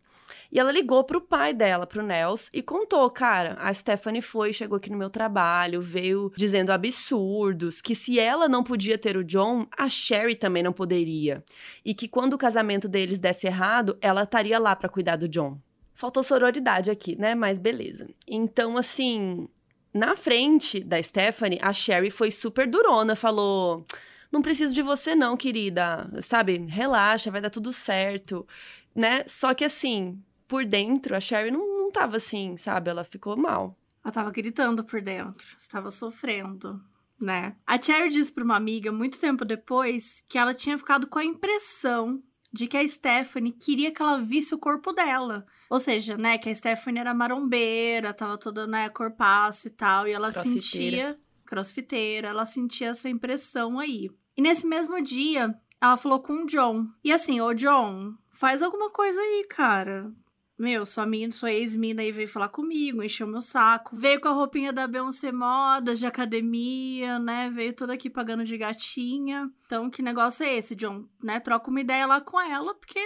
E 0.51 0.59
ela 0.59 0.71
ligou 0.71 1.03
pro 1.05 1.21
pai 1.21 1.53
dela, 1.53 1.87
pro 1.87 2.03
Nels, 2.03 2.51
e 2.53 2.63
contou, 2.63 3.09
cara, 3.11 3.57
a 3.59 3.73
Stephanie 3.73 4.23
foi, 4.23 4.53
chegou 4.53 4.77
aqui 4.77 4.91
no 4.91 4.97
meu 4.97 5.11
trabalho, 5.11 5.81
veio 5.81 6.33
dizendo 6.37 6.71
absurdos, 6.71 7.81
que 7.81 7.95
se 7.95 8.19
ela 8.21 8.49
não 8.49 8.63
podia 8.63 8.99
ter 8.99 9.17
o 9.17 9.25
John, 9.25 9.67
a 9.77 9.89
Sherry 9.89 10.37
também 10.37 10.63
não 10.63 10.73
poderia. 10.73 11.43
E 11.85 11.95
que 11.95 12.09
quando 12.09 12.35
o 12.35 12.39
casamento 12.39 12.89
deles 12.89 13.19
desse 13.19 13.47
errado, 13.47 13.97
ela 14.01 14.23
estaria 14.23 14.59
lá 14.59 14.77
para 14.77 14.89
cuidar 14.89 15.17
do 15.17 15.29
John. 15.29 15.59
Faltou 15.95 16.23
sororidade 16.23 16.91
aqui, 16.91 17.17
né? 17.17 17.35
Mas 17.35 17.59
beleza. 17.59 18.07
Então, 18.29 18.77
assim, 18.77 19.49
na 19.97 20.15
frente 20.15 20.81
da 20.81 21.03
Stephanie, 21.03 21.59
a 21.63 21.73
Sherry 21.73 22.11
foi 22.11 22.31
super 22.31 22.67
durona, 22.67 23.17
falou: 23.17 23.87
Não 24.31 24.43
preciso 24.43 24.75
de 24.75 24.83
você, 24.83 25.15
não, 25.15 25.37
querida. 25.37 26.11
Sabe, 26.23 26.59
relaxa, 26.69 27.31
vai 27.31 27.41
dar 27.41 27.51
tudo 27.51 27.73
certo, 27.73 28.47
né? 28.95 29.25
Só 29.27 29.55
que 29.55 29.65
assim, 29.65 30.23
por 30.47 30.65
dentro, 30.65 31.17
a 31.17 31.21
Sherry 31.21 31.51
não, 31.51 31.67
não 31.67 31.91
tava 31.91 32.17
assim, 32.17 32.57
sabe? 32.57 32.91
Ela 32.91 33.05
ficou 33.05 33.37
mal. 33.37 33.77
Ela 34.05 34.13
tava 34.13 34.31
gritando 34.31 34.85
por 34.85 35.01
dentro, 35.01 35.45
estava 35.59 35.91
sofrendo, 35.91 36.81
né? 37.21 37.57
A 37.67 37.81
Cherry 37.81 38.09
disse 38.11 38.33
para 38.33 38.45
uma 38.45 38.57
amiga 38.57 38.93
muito 38.93 39.19
tempo 39.19 39.45
depois 39.45 40.23
que 40.29 40.39
ela 40.39 40.55
tinha 40.55 40.79
ficado 40.79 41.09
com 41.09 41.19
a 41.19 41.25
impressão 41.25 42.23
de 42.53 42.67
que 42.67 42.77
a 42.77 42.87
Stephanie 42.87 43.53
queria 43.53 43.91
que 43.91 44.03
ela 44.03 44.23
visse 44.23 44.55
o 44.55 44.59
corpo 44.59 44.93
dela. 44.93 45.47
Ou 45.69 45.81
seja, 45.81 46.17
né, 46.17 46.39
que 46.39 46.49
a 46.49 46.55
Stephanie 46.55 47.01
era 47.01 47.15
marombeira, 47.15 48.15
tava 48.15 48.39
toda, 48.39 48.67
né, 48.67 48.89
corpaço 48.89 49.69
e 49.69 49.71
tal, 49.71 50.07
e 50.07 50.13
ela 50.13 50.31
sentia 50.31 51.19
crossfiteira, 51.45 52.29
ela 52.29 52.45
sentia 52.45 52.89
essa 52.89 53.09
impressão 53.09 53.79
aí. 53.79 54.11
E 54.37 54.43
nesse 54.43 54.67
mesmo 54.67 55.01
dia, 55.01 55.55
ela 55.81 55.97
falou 55.97 56.21
com 56.21 56.43
o 56.43 56.47
John. 56.47 56.87
E 57.03 57.13
assim, 57.13 57.41
ô 57.41 57.55
John, 57.55 58.15
faz 58.33 58.63
alguma 58.63 58.91
coisa 58.91 59.21
aí, 59.21 59.47
cara 59.49 60.13
meu, 60.59 60.87
sua 60.87 61.05
mina, 61.05 61.33
sua 61.33 61.53
ex-mina 61.53 62.01
aí 62.01 62.11
veio 62.11 62.29
falar 62.29 62.49
comigo, 62.49 63.03
encheu 63.03 63.27
meu 63.27 63.43
saco. 63.43 63.95
Veio 63.95 64.21
com 64.21 64.29
a 64.29 64.33
roupinha 64.33 64.73
da 64.73 64.87
Beyoncé 64.87 65.31
Modas, 65.31 65.99
de 65.99 66.07
academia, 66.07 67.19
né? 67.19 67.51
Veio 67.51 67.75
toda 67.75 67.93
aqui 67.93 68.09
pagando 68.09 68.45
de 68.45 68.57
gatinha. 68.57 69.51
Então, 69.67 69.91
que 69.91 70.01
negócio 70.01 70.45
é 70.45 70.57
esse, 70.57 70.75
John? 70.75 71.07
Né? 71.23 71.41
Troca 71.41 71.71
uma 71.71 71.81
ideia 71.81 72.07
lá 72.07 72.23
com 72.23 72.41
ela, 72.41 72.75
porque 72.75 73.01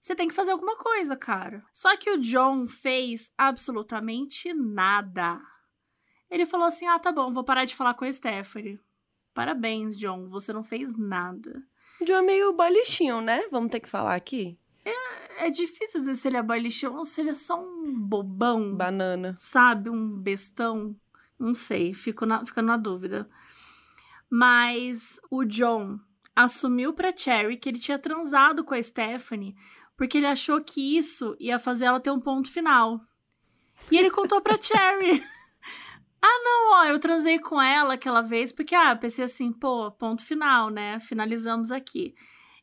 você 0.00 0.14
tem 0.14 0.28
que 0.28 0.34
fazer 0.34 0.52
alguma 0.52 0.76
coisa, 0.76 1.16
cara. 1.16 1.64
Só 1.72 1.96
que 1.96 2.08
o 2.08 2.20
John 2.20 2.68
fez 2.68 3.32
absolutamente 3.36 4.54
nada. 4.54 5.40
Ele 6.30 6.46
falou 6.46 6.68
assim: 6.68 6.86
ah, 6.86 7.00
tá 7.00 7.10
bom, 7.10 7.32
vou 7.32 7.42
parar 7.42 7.64
de 7.64 7.74
falar 7.74 7.94
com 7.94 8.04
a 8.04 8.12
Stephanie. 8.12 8.78
Parabéns, 9.34 9.98
John, 9.98 10.28
você 10.28 10.52
não 10.52 10.62
fez 10.62 10.96
nada. 10.96 11.60
John 12.04 12.18
é 12.18 12.22
meio 12.22 12.52
bolichinho, 12.52 13.20
né? 13.20 13.42
Vamos 13.50 13.72
ter 13.72 13.80
que 13.80 13.88
falar 13.88 14.14
aqui. 14.14 14.56
É, 14.84 15.25
é 15.38 15.50
difícil 15.50 16.00
dizer 16.00 16.14
se 16.14 16.28
ele 16.28 16.36
é 16.36 16.42
boilichão 16.42 16.96
ou 16.96 17.04
se 17.04 17.20
ele 17.20 17.30
é 17.30 17.34
só 17.34 17.60
um 17.62 17.94
bobão. 17.94 18.74
Banana. 18.74 19.34
Sabe? 19.36 19.90
Um 19.90 20.18
bestão. 20.18 20.96
Não 21.38 21.54
sei, 21.54 21.92
fico 21.92 22.24
na, 22.24 22.44
fico 22.44 22.62
na 22.62 22.76
dúvida. 22.76 23.28
Mas 24.30 25.20
o 25.30 25.44
John 25.44 25.98
assumiu 26.34 26.92
pra 26.92 27.16
Cherry 27.16 27.56
que 27.56 27.68
ele 27.68 27.78
tinha 27.78 27.98
transado 27.98 28.64
com 28.64 28.74
a 28.74 28.82
Stephanie 28.82 29.54
porque 29.96 30.18
ele 30.18 30.26
achou 30.26 30.62
que 30.62 30.96
isso 30.96 31.34
ia 31.40 31.58
fazer 31.58 31.86
ela 31.86 32.00
ter 32.00 32.10
um 32.10 32.20
ponto 32.20 32.50
final. 32.52 33.00
E 33.90 33.96
ele 33.96 34.10
contou 34.10 34.40
pra 34.40 34.60
Cherry. 34.60 35.24
ah, 36.20 36.42
não, 36.44 36.72
ó, 36.74 36.84
eu 36.84 36.98
transei 36.98 37.38
com 37.38 37.60
ela 37.60 37.94
aquela 37.94 38.20
vez 38.20 38.52
porque, 38.52 38.74
ah, 38.74 38.94
pensei 38.94 39.24
assim, 39.24 39.52
pô, 39.52 39.90
ponto 39.92 40.24
final, 40.24 40.68
né? 40.68 41.00
Finalizamos 41.00 41.72
aqui. 41.72 42.14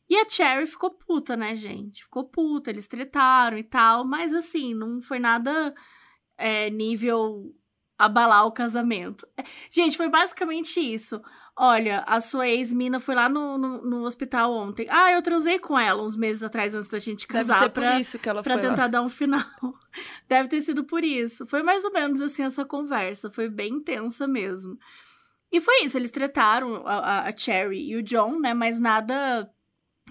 E 0.08 0.16
a 0.16 0.28
Cherry 0.28 0.66
ficou 0.66 0.90
puta, 0.90 1.36
né, 1.36 1.54
gente? 1.54 2.02
Ficou 2.02 2.24
puta, 2.24 2.70
eles 2.70 2.86
tretaram 2.86 3.56
e 3.56 3.64
tal, 3.64 4.04
mas 4.04 4.34
assim, 4.34 4.74
não 4.74 5.00
foi 5.00 5.18
nada 5.18 5.74
é, 6.36 6.68
nível 6.70 7.54
abalar 7.98 8.46
o 8.46 8.52
casamento. 8.52 9.26
É, 9.36 9.44
gente, 9.70 9.96
foi 9.96 10.08
basicamente 10.08 10.78
isso. 10.80 11.22
Olha, 11.56 12.02
a 12.06 12.20
sua 12.20 12.48
ex-mina 12.48 12.98
foi 12.98 13.14
lá 13.14 13.28
no, 13.28 13.56
no, 13.56 13.82
no, 13.82 14.02
hospital 14.02 14.52
ontem. 14.52 14.88
Ah, 14.90 15.12
eu 15.12 15.22
transei 15.22 15.58
com 15.58 15.78
ela 15.78 16.02
uns 16.02 16.16
meses 16.16 16.42
atrás 16.42 16.74
antes 16.74 16.88
da 16.88 16.98
gente 16.98 17.28
casar. 17.28 17.60
Deve 17.60 17.70
pra, 17.70 18.00
isso 18.00 18.18
que 18.18 18.28
ela 18.28 18.42
pra 18.42 18.58
tentar 18.58 18.82
lá. 18.82 18.88
dar 18.88 19.02
um 19.02 19.08
final. 19.08 19.44
Deve 20.28 20.48
ter 20.48 20.60
sido 20.60 20.82
por 20.82 21.04
isso. 21.04 21.46
Foi 21.46 21.62
mais 21.62 21.84
ou 21.84 21.92
menos 21.92 22.20
assim 22.20 22.42
essa 22.42 22.64
conversa. 22.64 23.30
Foi 23.30 23.48
bem 23.48 23.74
intensa 23.74 24.26
mesmo. 24.26 24.76
E 25.52 25.60
foi 25.60 25.84
isso, 25.84 25.96
eles 25.96 26.10
tretaram 26.10 26.84
a, 26.84 26.94
a, 26.94 27.28
a 27.28 27.36
Cherry 27.36 27.88
e 27.88 27.94
o 27.94 28.02
John, 28.02 28.40
né? 28.40 28.52
Mas 28.52 28.80
nada 28.80 29.48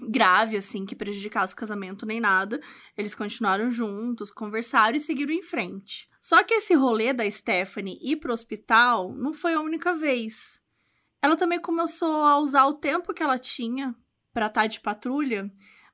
grave, 0.01 0.57
assim, 0.57 0.85
que 0.85 0.95
prejudicasse 0.95 1.53
o 1.53 1.57
casamento 1.57 2.05
nem 2.05 2.19
nada. 2.19 2.59
Eles 2.97 3.15
continuaram 3.15 3.69
juntos, 3.69 4.31
conversaram 4.31 4.95
e 4.95 4.99
seguiram 4.99 5.33
em 5.33 5.41
frente. 5.41 6.09
Só 6.19 6.43
que 6.43 6.53
esse 6.53 6.73
rolê 6.73 7.13
da 7.13 7.29
Stephanie 7.29 7.99
ir 8.01 8.17
pro 8.17 8.33
hospital 8.33 9.13
não 9.13 9.33
foi 9.33 9.53
a 9.53 9.61
única 9.61 9.93
vez. 9.93 10.61
Ela 11.21 11.35
também 11.35 11.59
começou 11.59 12.23
a 12.23 12.37
usar 12.37 12.65
o 12.65 12.73
tempo 12.73 13.13
que 13.13 13.23
ela 13.23 13.37
tinha 13.37 13.95
para 14.33 14.47
estar 14.47 14.61
tá 14.61 14.67
de 14.67 14.79
patrulha 14.79 15.51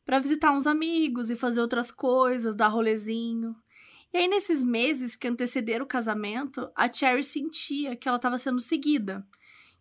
para 0.10 0.18
visitar 0.18 0.52
uns 0.52 0.66
amigos 0.66 1.30
e 1.30 1.36
fazer 1.36 1.62
outras 1.62 1.92
coisas, 1.92 2.56
dar 2.56 2.68
rolezinho. 2.68 3.56
E 4.12 4.18
aí, 4.18 4.28
nesses 4.28 4.64
meses 4.64 5.16
que 5.16 5.28
antecederam 5.28 5.86
o 5.86 5.88
casamento, 5.88 6.68
a 6.76 6.92
Cherry 6.92 7.24
sentia 7.24 7.96
que 7.96 8.08
ela 8.08 8.16
estava 8.16 8.40
sendo 8.40 8.60
seguida. 8.60 9.24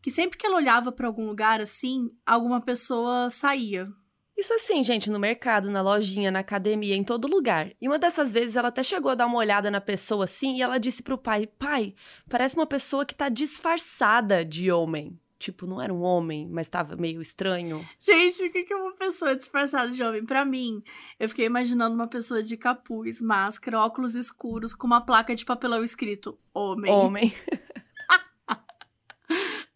Que 0.03 0.11
sempre 0.11 0.37
que 0.37 0.47
ela 0.47 0.57
olhava 0.57 0.93
para 0.93 1.07
algum 1.07 1.27
lugar 1.27 1.63
assim, 1.63 2.11
alguma 2.27 2.61
pessoa 2.61 3.31
saía, 3.31 3.91
isso 4.39 4.55
assim, 4.55 4.85
gente, 4.85 5.11
no 5.11 5.19
mercado, 5.19 5.69
na 5.69 5.83
lojinha, 5.83 6.31
na 6.31 6.39
academia, 6.39 6.95
em 6.95 7.03
todo 7.03 7.27
lugar. 7.27 7.73
E 7.81 7.89
uma 7.89 7.99
dessas 7.99 8.33
vezes 8.33 8.55
ela 8.55 8.69
até 8.69 8.85
chegou 8.85 9.11
a 9.11 9.17
dar 9.17 9.27
uma 9.27 9.39
olhada 9.39 9.69
na 9.69 9.81
pessoa 9.81 10.25
assim 10.25 10.57
e 10.57 10.63
ela 10.63 10.79
disse 10.79 11.03
pro 11.03 11.19
pai: 11.19 11.47
Pai, 11.47 11.95
parece 12.31 12.55
uma 12.55 12.67
pessoa 12.67 13.05
que 13.05 13.15
tá 13.15 13.29
disfarçada 13.29 14.45
de 14.45 14.71
homem. 14.71 15.19
Tipo, 15.39 15.67
não 15.67 15.81
era 15.81 15.95
um 15.95 16.03
homem, 16.03 16.49
mas 16.49 16.69
tava 16.69 16.97
meio 16.97 17.21
estranho. 17.21 17.89
Gente, 18.01 18.43
o 18.43 18.51
que 18.51 18.73
é 18.73 18.77
uma 18.77 18.93
pessoa 18.93 19.37
disfarçada 19.37 19.91
de 19.91 20.03
homem? 20.03 20.25
Para 20.25 20.45
mim, 20.45 20.83
eu 21.19 21.29
fiquei 21.29 21.47
imaginando 21.47 21.95
uma 21.95 22.09
pessoa 22.09 22.43
de 22.43 22.57
capuz, 22.57 23.21
máscara, 23.21 23.79
óculos 23.79 24.17
escuros, 24.17 24.75
com 24.75 24.89
uma 24.89 25.01
placa 25.01 25.37
de 25.37 25.45
papelão 25.45 25.85
escrito 25.85 26.37
homem. 26.53 26.91
Homem. 26.91 27.33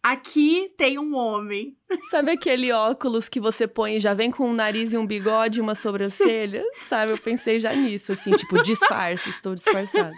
Aqui 0.03 0.69
tem 0.77 0.99
um 0.99 1.15
homem. 1.15 1.77
Sabe 2.11 2.31
aquele 2.31 2.73
óculos 2.73 3.29
que 3.29 3.39
você 3.39 3.65
põe 3.65 3.95
e 3.95 3.99
já 4.01 4.13
vem 4.13 4.29
com 4.29 4.49
um 4.49 4.53
nariz 4.53 4.91
e 4.91 4.97
um 4.97 5.07
bigode 5.07 5.59
e 5.59 5.61
uma 5.61 5.75
sobrancelha? 5.75 6.61
Sabe, 6.89 7.13
eu 7.13 7.17
pensei 7.17 7.57
já 7.57 7.73
nisso, 7.73 8.11
assim, 8.11 8.31
tipo, 8.31 8.61
disfarce, 8.61 9.29
estou 9.29 9.55
disfarçado. 9.55 10.13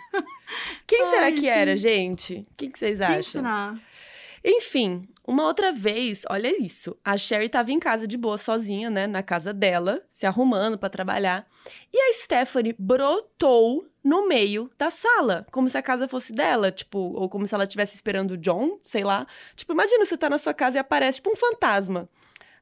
Quem 0.88 1.04
Ai, 1.04 1.10
será 1.12 1.32
que 1.32 1.42
gente. 1.42 1.50
era, 1.50 1.78
gente? 1.78 2.34
O 2.52 2.56
que, 2.58 2.70
que 2.70 2.80
vocês 2.80 3.00
acham? 3.00 3.14
Quem 3.22 3.24
será? 3.24 3.80
Enfim, 4.44 5.08
uma 5.28 5.44
outra 5.46 5.72
vez, 5.72 6.24
olha 6.30 6.50
isso. 6.64 6.96
A 7.04 7.18
Sherry 7.18 7.46
estava 7.46 7.72
em 7.72 7.80
casa 7.80 8.08
de 8.08 8.16
boa, 8.18 8.38
sozinha, 8.38 8.90
né? 8.90 9.08
Na 9.08 9.24
casa 9.24 9.52
dela, 9.52 10.04
se 10.10 10.26
arrumando 10.26 10.78
para 10.78 10.90
trabalhar. 10.90 11.48
E 11.92 11.98
a 11.98 12.14
Stephanie 12.14 12.76
brotou 12.78 13.88
no 14.06 14.28
meio 14.28 14.70
da 14.78 14.92
sala, 14.92 15.48
como 15.52 15.68
se 15.68 15.76
a 15.76 15.82
casa 15.82 16.08
fosse 16.08 16.32
dela, 16.32 16.72
tipo, 16.72 17.00
ou 17.00 17.28
como 17.28 17.48
se 17.48 17.56
ela 17.56 17.64
estivesse 17.64 17.96
esperando 17.96 18.32
o 18.32 18.38
John, 18.38 18.80
sei 18.84 19.04
lá. 19.04 19.26
Tipo, 19.56 19.74
imagina 19.74 20.06
você 20.06 20.16
tá 20.16 20.30
na 20.30 20.38
sua 20.38 20.54
casa 20.54 20.78
e 20.78 20.80
aparece 20.80 21.18
tipo 21.18 21.32
um 21.32 21.36
fantasma. 21.36 22.08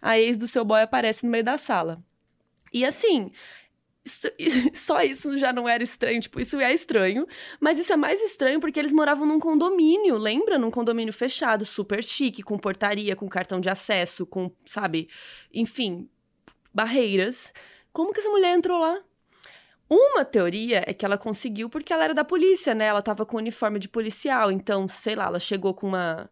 A 0.01 0.17
ex 0.17 0.37
do 0.37 0.47
seu 0.47 0.63
boy 0.63 0.81
aparece 0.81 1.25
no 1.25 1.31
meio 1.31 1.43
da 1.43 1.57
sala. 1.57 2.01
E 2.71 2.85
assim, 2.85 3.29
isso, 4.05 4.29
só 4.73 5.03
isso 5.03 5.37
já 5.37 5.51
não 5.51 5.67
era 5.67 5.83
estranho, 5.83 6.21
tipo, 6.21 6.39
isso 6.39 6.57
é 6.61 6.73
estranho, 6.73 7.27
mas 7.59 7.77
isso 7.77 7.91
é 7.91 7.97
mais 7.97 8.21
estranho 8.21 8.61
porque 8.61 8.79
eles 8.79 8.93
moravam 8.93 9.27
num 9.27 9.39
condomínio, 9.39 10.15
lembra? 10.15 10.57
Num 10.57 10.71
condomínio 10.71 11.13
fechado, 11.13 11.65
super 11.65 12.01
chique, 12.01 12.41
com 12.41 12.57
portaria, 12.57 13.17
com 13.17 13.27
cartão 13.27 13.59
de 13.59 13.69
acesso, 13.69 14.25
com, 14.25 14.49
sabe, 14.65 15.09
enfim, 15.53 16.09
barreiras. 16.73 17.53
Como 17.91 18.13
que 18.13 18.21
essa 18.21 18.29
mulher 18.29 18.55
entrou 18.55 18.79
lá? 18.79 19.03
Uma 19.93 20.25
teoria 20.25 20.83
é 20.87 20.93
que 20.93 21.05
ela 21.05 21.17
conseguiu 21.17 21.69
porque 21.69 21.93
ela 21.93 22.03
era 22.03 22.13
da 22.13 22.23
polícia, 22.23 22.73
né? 22.73 22.85
Ela 22.85 23.01
tava 23.01 23.25
com 23.25 23.37
uniforme 23.37 23.77
de 23.77 23.87
policial, 23.87 24.51
então, 24.51 24.87
sei 24.87 25.15
lá, 25.15 25.25
ela 25.25 25.39
chegou 25.39 25.73
com 25.73 25.87
uma 25.87 26.29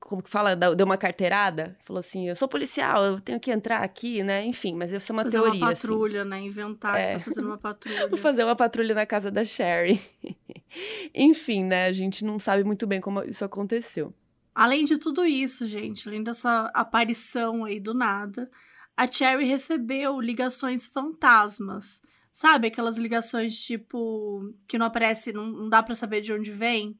como 0.00 0.22
que 0.22 0.30
fala, 0.30 0.56
deu 0.56 0.84
uma 0.84 0.96
carteirada, 0.96 1.76
falou 1.84 2.00
assim, 2.00 2.28
eu 2.28 2.34
sou 2.34 2.48
policial, 2.48 3.04
eu 3.04 3.20
tenho 3.20 3.38
que 3.38 3.52
entrar 3.52 3.80
aqui, 3.80 4.24
né? 4.24 4.44
Enfim, 4.44 4.74
mas 4.74 4.90
isso 4.90 5.12
é 5.12 5.14
uma 5.14 5.22
fazer 5.22 5.38
teoria. 5.38 5.60
uma 5.60 5.70
assim. 5.70 5.82
patrulha, 5.82 6.20
assim. 6.22 6.30
né? 6.30 6.40
Inventar 6.40 6.98
é. 6.98 7.08
que 7.10 7.12
tá 7.12 7.20
fazendo 7.20 7.46
uma 7.46 7.58
patrulha. 7.58 8.08
Vou 8.08 8.18
fazer 8.18 8.42
uma 8.42 8.56
patrulha 8.56 8.92
na 8.92 9.06
casa 9.06 9.30
da 9.30 9.44
Sherry. 9.44 10.00
Enfim, 11.14 11.64
né? 11.64 11.86
A 11.86 11.92
gente 11.92 12.24
não 12.24 12.40
sabe 12.40 12.64
muito 12.64 12.88
bem 12.88 13.00
como 13.00 13.22
isso 13.22 13.44
aconteceu. 13.44 14.12
Além 14.52 14.84
de 14.84 14.98
tudo 14.98 15.24
isso, 15.24 15.64
gente, 15.66 16.08
além 16.08 16.24
dessa 16.24 16.72
aparição 16.74 17.64
aí 17.64 17.78
do 17.78 17.94
nada, 17.94 18.50
a 18.96 19.06
Cherry 19.06 19.44
recebeu 19.44 20.20
ligações 20.20 20.86
fantasmas. 20.86 22.02
Sabe 22.32 22.68
aquelas 22.68 22.96
ligações 22.96 23.60
tipo 23.60 24.54
que 24.66 24.78
não 24.78 24.86
aparece, 24.86 25.32
não, 25.32 25.46
não 25.46 25.68
dá 25.68 25.82
para 25.82 25.94
saber 25.94 26.20
de 26.20 26.32
onde 26.32 26.50
vem? 26.50 26.98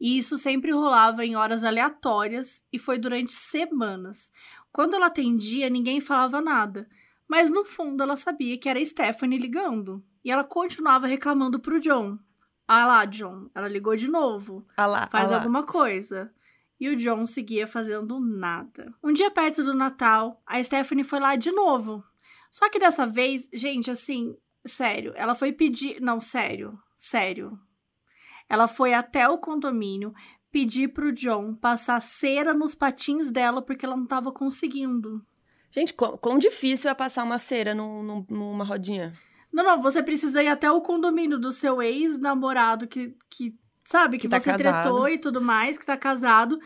E 0.00 0.16
isso 0.16 0.38
sempre 0.38 0.72
rolava 0.72 1.24
em 1.24 1.36
horas 1.36 1.62
aleatórias 1.62 2.64
e 2.72 2.78
foi 2.78 2.98
durante 2.98 3.32
semanas. 3.32 4.32
Quando 4.72 4.94
ela 4.94 5.06
atendia, 5.06 5.68
ninguém 5.68 6.00
falava 6.00 6.40
nada, 6.40 6.88
mas 7.28 7.50
no 7.50 7.64
fundo 7.64 8.02
ela 8.02 8.16
sabia 8.16 8.56
que 8.56 8.68
era 8.68 8.82
Stephanie 8.84 9.38
ligando. 9.38 10.02
E 10.24 10.30
ela 10.30 10.44
continuava 10.44 11.06
reclamando 11.06 11.60
pro 11.60 11.80
John. 11.80 12.18
Ah 12.66 12.86
lá, 12.86 13.04
John, 13.04 13.50
ela 13.54 13.68
ligou 13.68 13.96
de 13.96 14.08
novo. 14.08 14.66
Ah 14.76 14.86
lá, 14.86 15.06
Faz 15.08 15.32
ah 15.32 15.36
alguma 15.36 15.64
coisa. 15.64 16.32
E 16.78 16.88
o 16.88 16.96
John 16.96 17.26
seguia 17.26 17.66
fazendo 17.66 18.18
nada. 18.18 18.94
Um 19.02 19.12
dia 19.12 19.30
perto 19.30 19.62
do 19.62 19.74
Natal, 19.74 20.40
a 20.46 20.62
Stephanie 20.62 21.04
foi 21.04 21.20
lá 21.20 21.36
de 21.36 21.50
novo. 21.52 22.02
Só 22.50 22.70
que 22.70 22.78
dessa 22.78 23.06
vez, 23.06 23.48
gente, 23.52 23.90
assim, 23.90 24.36
sério, 24.66 25.12
ela 25.16 25.34
foi 25.34 25.52
pedir. 25.52 26.00
Não, 26.00 26.20
sério, 26.20 26.78
sério. 26.96 27.58
Ela 28.48 28.66
foi 28.66 28.92
até 28.92 29.28
o 29.28 29.38
condomínio 29.38 30.12
pedir 30.50 30.88
pro 30.88 31.12
John 31.12 31.54
passar 31.54 32.00
cera 32.00 32.52
nos 32.52 32.74
patins 32.74 33.30
dela 33.30 33.62
porque 33.62 33.86
ela 33.86 33.96
não 33.96 34.06
tava 34.06 34.32
conseguindo. 34.32 35.24
Gente, 35.70 35.94
quão, 35.94 36.16
quão 36.18 36.38
difícil 36.38 36.90
é 36.90 36.94
passar 36.94 37.22
uma 37.22 37.38
cera 37.38 37.74
num, 37.74 38.02
num, 38.02 38.26
numa 38.28 38.64
rodinha? 38.64 39.12
Não, 39.52 39.62
não, 39.64 39.80
você 39.80 40.02
precisa 40.02 40.42
ir 40.42 40.48
até 40.48 40.70
o 40.70 40.80
condomínio 40.80 41.38
do 41.38 41.52
seu 41.52 41.80
ex-namorado 41.80 42.88
que, 42.88 43.16
que, 43.28 43.56
sabe, 43.84 44.16
que, 44.16 44.22
Que 44.22 44.28
tá 44.28 44.40
você 44.40 44.50
casado. 44.50 44.82
tretou 44.82 45.08
e 45.08 45.18
tudo 45.18 45.40
mais, 45.40 45.78
que 45.78 45.86
tá 45.86 45.96
casado, 45.96 46.58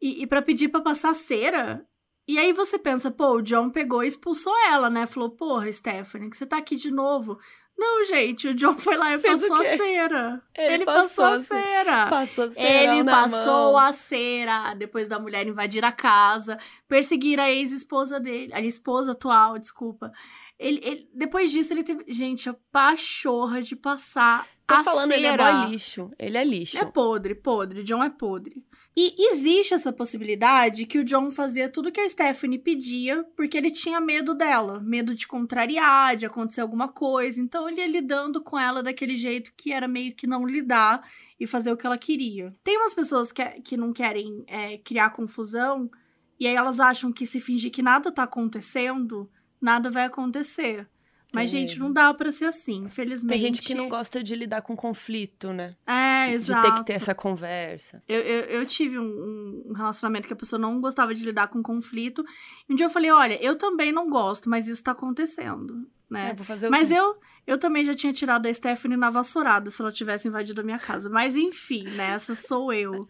e, 0.00 0.22
e 0.22 0.26
para 0.26 0.42
pedir 0.42 0.68
pra 0.68 0.80
passar 0.80 1.14
cera. 1.14 1.86
E 2.26 2.38
aí 2.38 2.52
você 2.52 2.78
pensa, 2.78 3.10
pô, 3.10 3.32
o 3.36 3.42
John 3.42 3.70
pegou 3.70 4.02
e 4.02 4.06
expulsou 4.06 4.54
ela, 4.68 4.88
né? 4.88 5.06
Falou, 5.06 5.30
porra, 5.30 5.70
Stephanie, 5.70 6.30
que 6.30 6.36
você 6.36 6.46
tá 6.46 6.56
aqui 6.56 6.74
de 6.76 6.90
novo. 6.90 7.38
Não, 7.76 8.04
gente, 8.04 8.48
o 8.48 8.54
John 8.54 8.74
foi 8.78 8.96
lá 8.96 9.12
e 9.12 9.18
Fez 9.18 9.42
passou 9.42 9.56
a 9.56 9.64
cera. 9.76 10.42
Ele 10.56 10.84
passou, 10.84 11.24
passou 11.24 11.24
a 11.24 11.28
a 11.34 11.38
cera. 11.40 11.62
cera. 11.64 12.06
Passou 12.06 12.52
cerão 12.52 12.94
Ele 12.94 13.04
passou 13.04 13.72
mão. 13.72 13.78
a 13.78 13.92
cera 13.92 14.74
depois 14.74 15.08
da 15.08 15.18
mulher 15.18 15.46
invadir 15.46 15.84
a 15.84 15.90
casa, 15.92 16.56
perseguir 16.88 17.38
a 17.40 17.50
ex-esposa 17.50 18.20
dele, 18.20 18.54
a 18.54 18.60
esposa 18.60 19.10
atual, 19.12 19.58
desculpa. 19.58 20.12
Ele, 20.56 20.80
ele- 20.84 21.10
depois 21.12 21.50
disso, 21.50 21.72
ele 21.74 21.82
teve. 21.82 22.04
Gente, 22.06 22.48
a 22.48 22.54
pachorra 22.70 23.60
de 23.60 23.74
passar 23.74 24.46
Tô 24.66 24.74
a 24.76 24.84
falando, 24.84 25.08
cera. 25.08 25.18
ele 25.18 25.26
é 25.26 25.36
boy 25.36 25.70
lixo. 25.70 26.10
Ele 26.16 26.38
é 26.38 26.44
lixo. 26.44 26.78
É 26.78 26.84
podre, 26.84 27.34
podre. 27.34 27.82
John 27.82 28.02
é 28.04 28.08
podre. 28.08 28.64
E 28.96 29.26
existe 29.32 29.74
essa 29.74 29.92
possibilidade 29.92 30.86
que 30.86 30.98
o 30.98 31.04
John 31.04 31.28
fazia 31.32 31.68
tudo 31.68 31.90
que 31.90 32.00
a 32.00 32.08
Stephanie 32.08 32.60
pedia 32.60 33.24
porque 33.36 33.56
ele 33.56 33.72
tinha 33.72 34.00
medo 34.00 34.34
dela, 34.34 34.78
medo 34.78 35.16
de 35.16 35.26
contrariar, 35.26 36.16
de 36.16 36.26
acontecer 36.26 36.60
alguma 36.60 36.86
coisa. 36.86 37.42
Então 37.42 37.68
ele 37.68 37.80
ia 37.80 37.88
lidando 37.88 38.40
com 38.40 38.56
ela 38.56 38.84
daquele 38.84 39.16
jeito 39.16 39.52
que 39.56 39.72
era 39.72 39.88
meio 39.88 40.14
que 40.14 40.28
não 40.28 40.46
lidar 40.46 41.08
e 41.40 41.46
fazer 41.46 41.72
o 41.72 41.76
que 41.76 41.84
ela 41.84 41.98
queria. 41.98 42.54
Tem 42.62 42.78
umas 42.78 42.94
pessoas 42.94 43.32
que, 43.32 43.44
que 43.62 43.76
não 43.76 43.92
querem 43.92 44.44
é, 44.46 44.78
criar 44.78 45.10
confusão 45.10 45.90
e 46.38 46.46
aí 46.46 46.54
elas 46.54 46.78
acham 46.78 47.12
que 47.12 47.26
se 47.26 47.40
fingir 47.40 47.72
que 47.72 47.82
nada 47.82 48.12
tá 48.12 48.22
acontecendo, 48.22 49.28
nada 49.60 49.90
vai 49.90 50.04
acontecer. 50.04 50.88
Mas, 51.34 51.50
Tem 51.50 51.60
gente, 51.60 51.70
mesmo. 51.72 51.84
não 51.86 51.92
dá 51.92 52.14
pra 52.14 52.30
ser 52.30 52.44
assim, 52.46 52.84
infelizmente. 52.84 53.30
Tem 53.30 53.38
gente 53.38 53.60
que 53.62 53.74
não 53.74 53.88
gosta 53.88 54.22
de 54.22 54.34
lidar 54.36 54.62
com 54.62 54.76
conflito, 54.76 55.52
né? 55.52 55.74
É, 55.86 56.28
De 56.28 56.34
exato. 56.34 56.62
ter 56.62 56.74
que 56.74 56.84
ter 56.86 56.92
essa 56.94 57.14
conversa. 57.14 58.02
Eu, 58.08 58.20
eu, 58.20 58.40
eu 58.60 58.66
tive 58.66 58.98
um, 58.98 59.64
um 59.66 59.72
relacionamento 59.72 60.26
que 60.26 60.32
a 60.32 60.36
pessoa 60.36 60.58
não 60.60 60.80
gostava 60.80 61.14
de 61.14 61.24
lidar 61.24 61.48
com 61.48 61.62
conflito. 61.62 62.24
E 62.68 62.72
um 62.72 62.76
dia 62.76 62.86
eu 62.86 62.90
falei, 62.90 63.10
olha, 63.10 63.42
eu 63.42 63.56
também 63.56 63.90
não 63.92 64.08
gosto, 64.08 64.48
mas 64.48 64.68
isso 64.68 64.82
tá 64.84 64.92
acontecendo, 64.92 65.86
né? 66.08 66.30
É, 66.30 66.34
vou 66.34 66.44
fazer 66.44 66.68
o 66.68 66.70
mas 66.70 66.88
quê? 66.88 66.94
eu, 66.94 67.16
eu 67.46 67.58
também 67.58 67.84
já 67.84 67.94
tinha 67.94 68.12
tirado 68.12 68.46
a 68.46 68.54
Stephanie 68.54 68.96
na 68.96 69.10
vassourada 69.10 69.70
se 69.70 69.82
ela 69.82 69.90
tivesse 69.92 70.28
invadido 70.28 70.60
a 70.60 70.64
minha 70.64 70.78
casa. 70.78 71.10
Mas 71.10 71.34
enfim, 71.36 71.84
né? 71.90 72.10
Essa 72.10 72.34
sou 72.34 72.72
eu. 72.72 73.08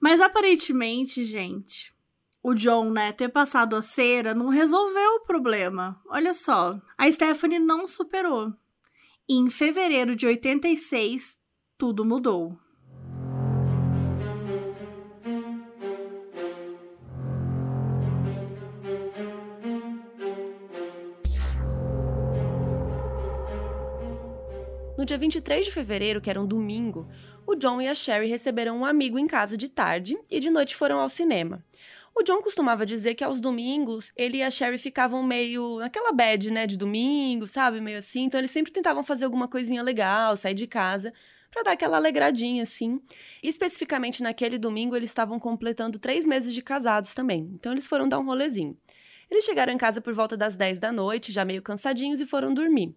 Mas 0.00 0.20
aparentemente, 0.20 1.24
gente, 1.24 1.92
o 2.48 2.54
John, 2.54 2.92
né, 2.92 3.10
ter 3.10 3.28
passado 3.28 3.74
a 3.74 3.82
cera 3.82 4.32
não 4.32 4.50
resolveu 4.50 5.16
o 5.16 5.24
problema. 5.24 6.00
Olha 6.08 6.32
só, 6.32 6.80
a 6.96 7.10
Stephanie 7.10 7.58
não 7.58 7.88
superou. 7.88 8.54
E 9.28 9.34
em 9.34 9.50
fevereiro 9.50 10.14
de 10.14 10.28
86, 10.28 11.40
tudo 11.76 12.04
mudou. 12.04 12.56
No 24.96 25.04
dia 25.04 25.18
23 25.18 25.66
de 25.66 25.72
fevereiro, 25.72 26.20
que 26.20 26.30
era 26.30 26.40
um 26.40 26.46
domingo, 26.46 27.08
o 27.44 27.56
John 27.56 27.80
e 27.80 27.88
a 27.88 27.94
Sherry 27.94 28.28
receberam 28.28 28.78
um 28.78 28.84
amigo 28.84 29.18
em 29.18 29.26
casa 29.26 29.56
de 29.56 29.68
tarde 29.68 30.16
e 30.30 30.38
de 30.38 30.48
noite 30.48 30.76
foram 30.76 31.00
ao 31.00 31.08
cinema. 31.08 31.64
O 32.18 32.22
John 32.22 32.40
costumava 32.40 32.86
dizer 32.86 33.14
que 33.14 33.22
aos 33.22 33.40
domingos 33.40 34.10
ele 34.16 34.38
e 34.38 34.42
a 34.42 34.50
Sherry 34.50 34.78
ficavam 34.78 35.22
meio 35.22 35.78
naquela 35.80 36.12
bad, 36.12 36.50
né, 36.50 36.66
de 36.66 36.78
domingo, 36.78 37.46
sabe, 37.46 37.78
meio 37.78 37.98
assim. 37.98 38.22
Então 38.22 38.40
eles 38.40 38.50
sempre 38.50 38.72
tentavam 38.72 39.04
fazer 39.04 39.26
alguma 39.26 39.46
coisinha 39.46 39.82
legal, 39.82 40.34
sair 40.34 40.54
de 40.54 40.66
casa 40.66 41.12
pra 41.50 41.62
dar 41.62 41.72
aquela 41.72 41.98
alegradinha 41.98 42.62
assim. 42.62 43.02
E, 43.42 43.48
especificamente 43.48 44.22
naquele 44.22 44.56
domingo 44.56 44.96
eles 44.96 45.10
estavam 45.10 45.38
completando 45.38 45.98
três 45.98 46.24
meses 46.24 46.54
de 46.54 46.62
casados 46.62 47.14
também. 47.14 47.50
Então 47.52 47.70
eles 47.72 47.86
foram 47.86 48.08
dar 48.08 48.18
um 48.18 48.24
rolezinho. 48.24 48.74
Eles 49.30 49.44
chegaram 49.44 49.74
em 49.74 49.78
casa 49.78 50.00
por 50.00 50.14
volta 50.14 50.38
das 50.38 50.56
10 50.56 50.78
da 50.78 50.90
noite, 50.90 51.32
já 51.32 51.44
meio 51.44 51.60
cansadinhos, 51.60 52.20
e 52.20 52.24
foram 52.24 52.54
dormir. 52.54 52.94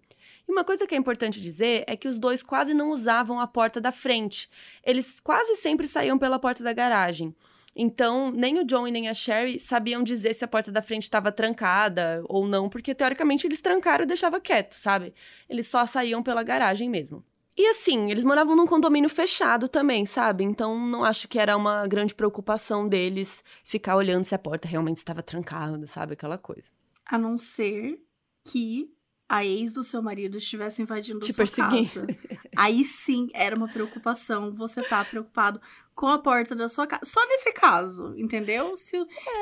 E 0.48 0.52
uma 0.52 0.64
coisa 0.64 0.88
que 0.88 0.96
é 0.96 0.98
importante 0.98 1.42
dizer 1.42 1.84
é 1.88 1.98
que 1.98 2.08
os 2.08 2.20
dois 2.20 2.42
quase 2.42 2.74
não 2.74 2.90
usavam 2.92 3.40
a 3.40 3.48
porta 3.48 3.82
da 3.82 3.92
frente. 3.92 4.50
Eles 4.82 5.20
quase 5.20 5.56
sempre 5.58 5.90
saíam 5.90 6.18
pela 6.18 6.40
porta 6.40 6.64
da 6.64 6.72
garagem. 6.72 7.36
Então, 7.76 8.32
nem 8.32 8.60
o 8.60 8.66
John 8.66 8.88
e 8.88 8.92
nem 8.92 9.08
a 9.08 9.14
Sherry 9.14 9.60
sabiam 9.60 10.04
dizer 10.04 10.34
se 10.34 10.44
a 10.44 10.48
porta 10.48 10.72
da 10.72 10.82
frente 10.82 11.04
estava 11.04 11.32
trancada 11.32 12.22
ou 12.28 12.48
não, 12.48 12.68
porque 12.68 12.96
teoricamente 12.96 13.48
eles 13.48 13.62
trancaram 13.62 14.04
e 14.04 14.08
deixava 14.08 14.40
quieto, 14.40 14.74
sabe? 14.74 15.14
Eles 15.48 15.68
só 15.68 15.86
saíam 15.86 16.24
pela 16.24 16.44
garagem 16.44 16.90
mesmo. 16.90 17.24
E 17.58 17.68
assim, 17.68 18.10
eles 18.10 18.24
moravam 18.24 18.56
num 18.56 18.66
condomínio 18.66 19.10
fechado 19.10 19.68
também, 19.68 20.06
sabe? 20.06 20.46
Então 20.46 20.80
não 20.80 21.04
acho 21.04 21.28
que 21.28 21.38
era 21.38 21.58
uma 21.58 21.86
grande 21.88 22.16
preocupação 22.16 22.88
deles 22.88 23.44
ficar 23.64 23.98
olhando 23.98 24.24
se 24.24 24.34
a 24.34 24.40
porta 24.40 24.68
realmente 24.68 24.98
estava 24.98 25.22
trancada, 25.22 25.86
sabe? 25.86 26.14
Aquela 26.14 26.38
coisa. 26.38 26.72
A 27.06 27.18
não 27.18 27.38
ser 27.38 28.00
que 28.46 28.90
a 29.28 29.46
ex 29.46 29.74
do 29.74 29.84
seu 29.84 30.02
marido 30.02 30.38
estivesse 30.38 30.82
invadindo 30.82 31.20
Te 31.20 31.34
sua 31.34 31.44
perseguindo. 31.44 32.08
casa. 32.08 32.08
Aí 32.56 32.84
sim 32.84 33.30
era 33.34 33.56
uma 33.56 33.68
preocupação. 33.68 34.54
Você 34.56 34.82
tá 34.82 35.04
preocupado 35.04 35.62
com 36.00 36.08
a 36.08 36.18
porta 36.18 36.56
da 36.56 36.70
sua 36.70 36.88
casa. 36.88 37.04
Só 37.04 37.20
nesse 37.28 37.52
caso, 37.52 38.14
entendeu? 38.16 38.78
Se, 38.78 38.98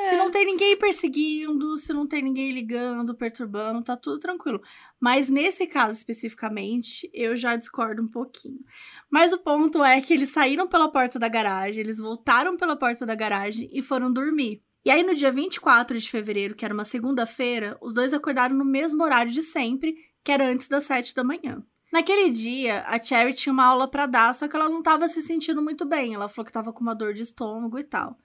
se 0.08 0.16
não 0.16 0.28
tem 0.28 0.44
ninguém 0.44 0.76
perseguindo, 0.76 1.76
se 1.76 1.92
não 1.92 2.04
tem 2.04 2.20
ninguém 2.20 2.50
ligando, 2.50 3.14
perturbando, 3.14 3.84
tá 3.84 3.96
tudo 3.96 4.18
tranquilo. 4.18 4.60
Mas 4.98 5.30
nesse 5.30 5.68
caso 5.68 5.92
especificamente, 5.92 7.08
eu 7.14 7.36
já 7.36 7.54
discordo 7.54 8.02
um 8.02 8.08
pouquinho. 8.08 8.58
Mas 9.08 9.32
o 9.32 9.38
ponto 9.38 9.84
é 9.84 10.00
que 10.00 10.12
eles 10.12 10.30
saíram 10.30 10.66
pela 10.66 10.90
porta 10.90 11.16
da 11.16 11.28
garagem, 11.28 11.78
eles 11.78 11.98
voltaram 11.98 12.56
pela 12.56 12.74
porta 12.74 13.06
da 13.06 13.14
garagem 13.14 13.70
e 13.72 13.80
foram 13.80 14.12
dormir. 14.12 14.60
E 14.84 14.90
aí, 14.90 15.04
no 15.04 15.14
dia 15.14 15.30
24 15.30 15.96
de 15.96 16.10
fevereiro, 16.10 16.56
que 16.56 16.64
era 16.64 16.74
uma 16.74 16.84
segunda-feira, 16.84 17.78
os 17.80 17.94
dois 17.94 18.12
acordaram 18.12 18.56
no 18.56 18.64
mesmo 18.64 19.04
horário 19.04 19.30
de 19.30 19.42
sempre, 19.42 19.94
que 20.24 20.32
era 20.32 20.48
antes 20.48 20.66
das 20.66 20.82
7 20.82 21.14
da 21.14 21.22
manhã. 21.22 21.62
Naquele 21.92 22.30
dia, 22.30 22.84
a 22.86 23.02
Cherry 23.02 23.32
tinha 23.32 23.52
uma 23.52 23.64
aula 23.64 23.88
pra 23.88 24.06
dar, 24.06 24.34
só 24.34 24.46
que 24.46 24.54
ela 24.54 24.68
não 24.68 24.82
tava 24.82 25.08
se 25.08 25.22
sentindo 25.22 25.62
muito 25.62 25.86
bem. 25.86 26.14
Ela 26.14 26.28
falou 26.28 26.44
que 26.44 26.52
tava 26.52 26.72
com 26.72 26.80
uma 26.80 26.94
dor 26.94 27.14
de 27.14 27.22
estômago 27.22 27.78
e 27.78 27.84
tal. 27.84 28.18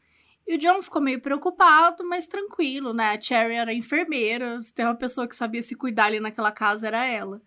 E 0.46 0.56
o 0.56 0.58
John 0.58 0.82
ficou 0.82 1.02
meio 1.02 1.22
preocupado, 1.22 2.04
mas 2.04 2.28
tranquilo, 2.28 2.94
né? 2.94 3.12
A 3.12 3.22
Cherry 3.22 3.56
era 3.56 3.74
enfermeira, 3.74 4.62
se 4.62 4.74
tem 4.74 4.86
uma 4.86 4.96
pessoa 4.96 5.28
que 5.28 5.36
sabia 5.36 5.62
se 5.62 5.76
cuidar 5.76 6.06
ali 6.06 6.20
naquela 6.20 6.52
casa, 6.52 6.88
era 6.88 7.06
ela. 7.06 7.42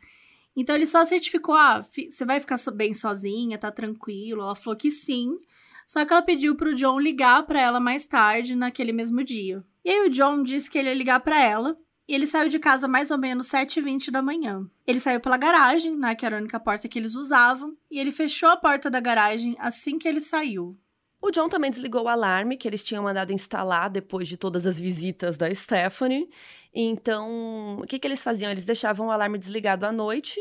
Então 0.57 0.75
ele 0.75 0.87
só 0.87 1.05
certificou: 1.05 1.55
ah, 1.55 1.83
você 1.83 2.25
vai 2.25 2.41
ficar 2.41 2.57
bem 2.75 2.95
sozinha, 2.95 3.59
tá 3.59 3.71
tranquilo. 3.71 4.41
Ela 4.41 4.55
falou 4.55 4.79
que 4.79 4.91
sim. 4.91 5.39
Só 5.87 6.05
que 6.05 6.13
ela 6.13 6.23
pediu 6.23 6.57
pro 6.57 6.75
John 6.75 6.99
ligar 6.99 7.45
pra 7.45 7.61
ela 7.61 7.79
mais 7.79 8.07
tarde, 8.07 8.57
naquele 8.57 8.93
mesmo 8.93 9.23
dia. 9.23 9.63
E 9.85 9.91
aí 9.91 10.09
o 10.09 10.11
John 10.11 10.43
disse 10.43 10.69
que 10.69 10.79
ele 10.79 10.89
ia 10.89 10.95
ligar 10.95 11.21
pra 11.21 11.41
ela, 11.41 11.79
e 12.09 12.15
ele 12.15 12.27
saiu 12.27 12.49
de 12.49 12.59
casa 12.59 12.87
mais 12.87 13.11
ou 13.11 13.19
menos 13.19 13.49
7h20 13.49 14.11
da 14.11 14.23
manhã. 14.23 14.69
Ele 14.87 15.01
saiu 15.01 15.21
pela 15.21 15.37
garagem, 15.37 15.97
né, 15.97 16.15
que 16.15 16.25
era 16.25 16.37
a 16.37 16.41
única 16.41 16.61
porta 16.61 16.89
que 16.89 16.99
eles 16.99 17.17
usavam, 17.17 17.77
e 17.91 17.99
ele 17.99 18.13
fechou 18.13 18.49
a 18.49 18.57
porta 18.57 18.89
da 18.89 19.01
garagem 19.01 19.57
assim 19.59 19.99
que 19.99 20.07
ele 20.07 20.21
saiu. 20.21 20.79
O 21.21 21.31
John 21.31 21.49
também 21.49 21.71
desligou 21.71 22.05
o 22.05 22.09
alarme 22.09 22.57
que 22.57 22.69
eles 22.69 22.85
tinham 22.85 23.03
mandado 23.03 23.33
instalar 23.33 23.91
depois 23.91 24.29
de 24.29 24.37
todas 24.37 24.67
as 24.67 24.79
visitas 24.79 25.37
da 25.37 25.53
Stephanie. 25.53 26.29
Então, 26.73 27.79
o 27.81 27.87
que, 27.87 27.99
que 27.99 28.07
eles 28.07 28.23
faziam? 28.23 28.51
Eles 28.51 28.65
deixavam 28.65 29.09
o 29.09 29.11
alarme 29.11 29.39
desligado 29.39 29.87
à 29.87 29.91
noite 29.91 30.39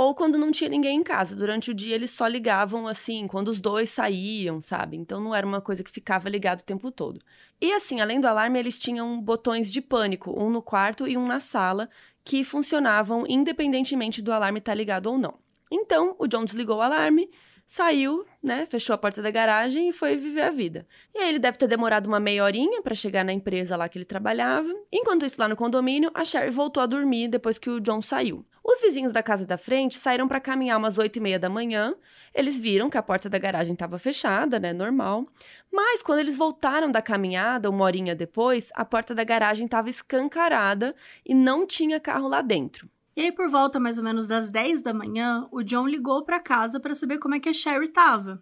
ou 0.00 0.14
quando 0.14 0.38
não 0.38 0.52
tinha 0.52 0.70
ninguém 0.70 1.00
em 1.00 1.02
casa. 1.02 1.34
Durante 1.34 1.72
o 1.72 1.74
dia, 1.74 1.92
eles 1.92 2.12
só 2.12 2.28
ligavam 2.28 2.86
assim, 2.86 3.26
quando 3.26 3.48
os 3.48 3.60
dois 3.60 3.90
saíam, 3.90 4.60
sabe? 4.60 4.96
Então, 4.96 5.20
não 5.20 5.34
era 5.34 5.44
uma 5.44 5.60
coisa 5.60 5.82
que 5.82 5.90
ficava 5.90 6.28
ligado 6.28 6.60
o 6.60 6.64
tempo 6.64 6.92
todo. 6.92 7.20
E 7.60 7.72
assim, 7.72 8.00
além 8.00 8.20
do 8.20 8.28
alarme, 8.28 8.60
eles 8.60 8.78
tinham 8.78 9.20
botões 9.20 9.72
de 9.72 9.82
pânico, 9.82 10.32
um 10.40 10.50
no 10.50 10.62
quarto 10.62 11.08
e 11.08 11.16
um 11.18 11.26
na 11.26 11.40
sala, 11.40 11.90
que 12.22 12.44
funcionavam 12.44 13.24
independentemente 13.28 14.22
do 14.22 14.32
alarme 14.32 14.60
estar 14.60 14.72
ligado 14.72 15.06
ou 15.06 15.18
não. 15.18 15.34
Então, 15.68 16.14
o 16.16 16.28
John 16.28 16.44
desligou 16.44 16.76
o 16.76 16.80
alarme, 16.82 17.28
saiu, 17.68 18.24
né, 18.42 18.64
fechou 18.64 18.94
a 18.94 18.98
porta 18.98 19.20
da 19.20 19.30
garagem 19.30 19.90
e 19.90 19.92
foi 19.92 20.16
viver 20.16 20.40
a 20.40 20.50
vida. 20.50 20.86
E 21.14 21.18
aí 21.18 21.28
ele 21.28 21.38
deve 21.38 21.58
ter 21.58 21.68
demorado 21.68 22.06
uma 22.06 22.18
meia 22.18 22.42
horinha 22.42 22.80
para 22.80 22.94
chegar 22.94 23.22
na 23.22 23.32
empresa 23.32 23.76
lá 23.76 23.86
que 23.90 23.98
ele 23.98 24.06
trabalhava. 24.06 24.74
Enquanto 24.90 25.26
isso, 25.26 25.38
lá 25.38 25.46
no 25.46 25.54
condomínio, 25.54 26.10
a 26.14 26.24
Sherry 26.24 26.50
voltou 26.50 26.82
a 26.82 26.86
dormir 26.86 27.28
depois 27.28 27.58
que 27.58 27.68
o 27.68 27.78
John 27.78 28.00
saiu. 28.00 28.42
Os 28.64 28.80
vizinhos 28.80 29.12
da 29.12 29.22
casa 29.22 29.44
da 29.44 29.58
frente 29.58 29.98
saíram 29.98 30.26
para 30.26 30.40
caminhar 30.40 30.78
umas 30.78 30.96
oito 30.96 31.16
e 31.16 31.20
meia 31.20 31.38
da 31.38 31.50
manhã. 31.50 31.94
Eles 32.34 32.58
viram 32.58 32.88
que 32.88 32.96
a 32.96 33.02
porta 33.02 33.28
da 33.28 33.38
garagem 33.38 33.74
estava 33.74 33.98
fechada, 33.98 34.58
né, 34.58 34.72
normal. 34.72 35.26
Mas 35.70 36.02
quando 36.02 36.20
eles 36.20 36.38
voltaram 36.38 36.90
da 36.90 37.02
caminhada, 37.02 37.68
uma 37.68 37.84
horinha 37.84 38.14
depois, 38.14 38.70
a 38.74 38.84
porta 38.84 39.14
da 39.14 39.24
garagem 39.24 39.66
estava 39.66 39.90
escancarada 39.90 40.94
e 41.22 41.34
não 41.34 41.66
tinha 41.66 42.00
carro 42.00 42.28
lá 42.28 42.40
dentro. 42.40 42.88
E 43.18 43.20
aí, 43.20 43.32
por 43.32 43.50
volta 43.50 43.80
mais 43.80 43.98
ou 43.98 44.04
menos 44.04 44.28
das 44.28 44.48
10 44.48 44.80
da 44.80 44.94
manhã, 44.94 45.48
o 45.50 45.64
John 45.64 45.88
ligou 45.88 46.24
para 46.24 46.38
casa 46.38 46.78
para 46.78 46.94
saber 46.94 47.18
como 47.18 47.34
é 47.34 47.40
que 47.40 47.48
a 47.48 47.52
Sherry 47.52 47.88
tava. 47.88 48.40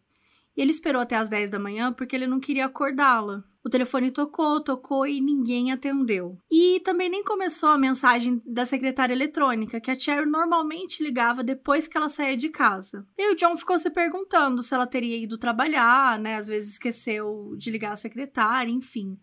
E 0.55 0.61
ele 0.61 0.71
esperou 0.71 1.01
até 1.01 1.17
as 1.17 1.31
10 1.31 1.49
da 1.49 1.59
manhã 1.59 1.95
porque 1.95 2.15
ele 2.15 2.27
não 2.27 2.39
queria 2.39 2.67
acordá-la. 2.67 3.43
O 3.65 3.71
telefone 3.71 4.11
tocou, 4.11 4.61
tocou 4.61 5.07
e 5.07 5.19
ninguém 5.19 5.73
atendeu. 5.73 6.37
E 6.51 6.79
também 6.81 7.09
nem 7.09 7.25
começou 7.25 7.71
a 7.71 7.79
mensagem 7.79 8.43
da 8.45 8.67
secretária 8.67 9.15
eletrônica, 9.15 9.81
que 9.81 9.91
a 9.91 9.99
Cherry 9.99 10.29
normalmente 10.29 11.03
ligava 11.03 11.43
depois 11.43 11.89
que 11.89 11.97
ela 11.97 12.11
saía 12.11 12.37
de 12.37 12.51
casa. 12.51 13.07
E 13.17 13.33
o 13.33 13.35
John 13.35 13.57
ficou 13.57 13.79
se 13.79 13.89
perguntando 13.89 14.63
se 14.63 14.75
ela 14.75 14.87
teria 14.87 15.17
ido 15.17 15.39
trabalhar, 15.39 16.19
né? 16.19 16.37
Às 16.37 16.49
vezes 16.49 16.73
esqueceu 16.73 17.55
de 17.57 17.71
ligar 17.71 17.93
a 17.93 17.97
secretária, 17.97 18.71
enfim. 18.71 19.19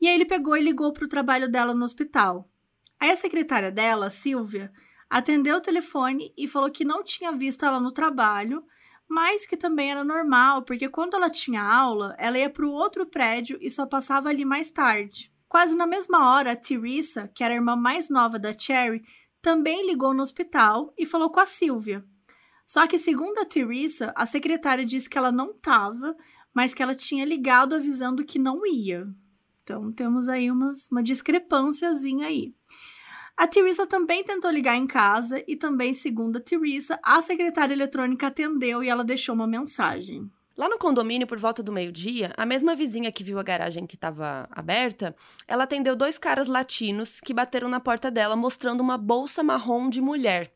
E 0.00 0.08
aí 0.08 0.14
ele 0.16 0.24
pegou 0.24 0.56
e 0.56 0.60
ligou 0.60 0.92
para 0.92 1.04
o 1.04 1.08
trabalho 1.08 1.48
dela 1.48 1.72
no 1.72 1.84
hospital. 1.84 2.50
Aí 2.98 3.12
a 3.12 3.16
secretária 3.16 3.70
dela, 3.70 4.10
Silvia, 4.10 4.72
atendeu 5.08 5.56
o 5.56 5.62
telefone 5.62 6.32
e 6.36 6.46
falou 6.46 6.70
que 6.70 6.84
não 6.84 7.02
tinha 7.02 7.32
visto 7.32 7.64
ela 7.64 7.80
no 7.80 7.92
trabalho 7.92 8.64
mas 9.08 9.46
que 9.46 9.56
também 9.56 9.90
era 9.90 10.04
normal, 10.04 10.62
porque 10.62 10.88
quando 10.88 11.14
ela 11.14 11.30
tinha 11.30 11.62
aula, 11.62 12.14
ela 12.18 12.38
ia 12.38 12.50
para 12.50 12.66
o 12.66 12.70
outro 12.70 13.06
prédio 13.06 13.58
e 13.60 13.70
só 13.70 13.86
passava 13.86 14.28
ali 14.28 14.44
mais 14.44 14.70
tarde. 14.70 15.32
Quase 15.48 15.74
na 15.74 15.86
mesma 15.86 16.30
hora, 16.30 16.52
a 16.52 16.56
Teresa, 16.56 17.28
que 17.34 17.42
era 17.42 17.54
a 17.54 17.56
irmã 17.56 17.74
mais 17.74 18.10
nova 18.10 18.38
da 18.38 18.56
Cherry, 18.56 19.02
também 19.40 19.86
ligou 19.86 20.12
no 20.12 20.20
hospital 20.20 20.92
e 20.98 21.06
falou 21.06 21.30
com 21.30 21.40
a 21.40 21.46
Silvia. 21.46 22.04
Só 22.66 22.86
que, 22.86 22.98
segundo 22.98 23.38
a 23.38 23.46
Teresa, 23.46 24.12
a 24.14 24.26
secretária 24.26 24.84
disse 24.84 25.08
que 25.08 25.16
ela 25.16 25.32
não 25.32 25.52
estava, 25.52 26.14
mas 26.52 26.74
que 26.74 26.82
ela 26.82 26.94
tinha 26.94 27.24
ligado 27.24 27.74
avisando 27.74 28.26
que 28.26 28.38
não 28.38 28.66
ia. 28.66 29.06
Então, 29.62 29.90
temos 29.90 30.28
aí 30.28 30.50
umas, 30.50 30.86
uma 30.90 31.02
discrepânciazinha 31.02 32.26
aí. 32.26 32.54
A 33.38 33.46
Teresa 33.46 33.86
também 33.86 34.24
tentou 34.24 34.50
ligar 34.50 34.74
em 34.74 34.84
casa 34.84 35.44
e 35.46 35.54
também, 35.54 35.92
segundo 35.92 36.38
a 36.38 36.40
Teresa, 36.40 36.98
a 37.00 37.20
secretária 37.20 37.72
eletrônica 37.72 38.26
atendeu 38.26 38.82
e 38.82 38.88
ela 38.88 39.04
deixou 39.04 39.32
uma 39.32 39.46
mensagem. 39.46 40.28
Lá 40.56 40.68
no 40.68 40.76
condomínio, 40.76 41.24
por 41.24 41.38
volta 41.38 41.62
do 41.62 41.70
meio-dia, 41.70 42.32
a 42.36 42.44
mesma 42.44 42.74
vizinha 42.74 43.12
que 43.12 43.22
viu 43.22 43.38
a 43.38 43.44
garagem 43.44 43.86
que 43.86 43.94
estava 43.94 44.48
aberta, 44.50 45.14
ela 45.46 45.62
atendeu 45.62 45.94
dois 45.94 46.18
caras 46.18 46.48
latinos 46.48 47.20
que 47.20 47.32
bateram 47.32 47.68
na 47.68 47.78
porta 47.78 48.10
dela 48.10 48.34
mostrando 48.34 48.80
uma 48.80 48.98
bolsa 48.98 49.40
marrom 49.40 49.88
de 49.88 50.00
mulher. 50.00 50.50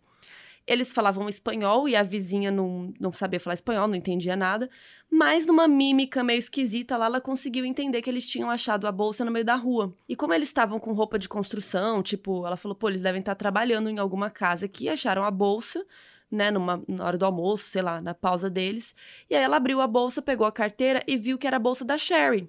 Eles 0.66 0.92
falavam 0.92 1.28
espanhol 1.28 1.88
e 1.88 1.96
a 1.96 2.02
vizinha 2.02 2.50
não, 2.50 2.92
não 3.00 3.12
sabia 3.12 3.40
falar 3.40 3.54
espanhol, 3.54 3.88
não 3.88 3.94
entendia 3.94 4.36
nada, 4.36 4.70
mas 5.10 5.44
numa 5.44 5.68
mímica 5.68 6.22
meio 6.22 6.38
esquisita 6.38 6.96
lá, 6.96 7.06
ela 7.06 7.20
conseguiu 7.20 7.64
entender 7.64 8.00
que 8.00 8.08
eles 8.08 8.26
tinham 8.26 8.50
achado 8.50 8.86
a 8.86 8.92
bolsa 8.92 9.24
no 9.24 9.30
meio 9.30 9.44
da 9.44 9.56
rua. 9.56 9.94
E 10.08 10.16
como 10.16 10.32
eles 10.32 10.48
estavam 10.48 10.78
com 10.78 10.92
roupa 10.92 11.18
de 11.18 11.28
construção, 11.28 12.02
tipo, 12.02 12.46
ela 12.46 12.56
falou, 12.56 12.74
pô, 12.74 12.88
eles 12.88 13.02
devem 13.02 13.20
estar 13.20 13.34
trabalhando 13.34 13.90
em 13.90 13.98
alguma 13.98 14.30
casa 14.30 14.66
que 14.66 14.88
acharam 14.88 15.24
a 15.24 15.30
bolsa, 15.30 15.84
né, 16.30 16.50
numa, 16.50 16.82
na 16.88 17.04
hora 17.04 17.18
do 17.18 17.26
almoço, 17.26 17.64
sei 17.64 17.82
lá, 17.82 18.00
na 18.00 18.14
pausa 18.14 18.48
deles. 18.48 18.96
E 19.28 19.36
aí 19.36 19.42
ela 19.42 19.56
abriu 19.56 19.82
a 19.82 19.86
bolsa, 19.86 20.22
pegou 20.22 20.46
a 20.46 20.52
carteira 20.52 21.02
e 21.06 21.16
viu 21.16 21.36
que 21.36 21.46
era 21.46 21.56
a 21.56 21.60
bolsa 21.60 21.84
da 21.84 21.98
Sherry. 21.98 22.48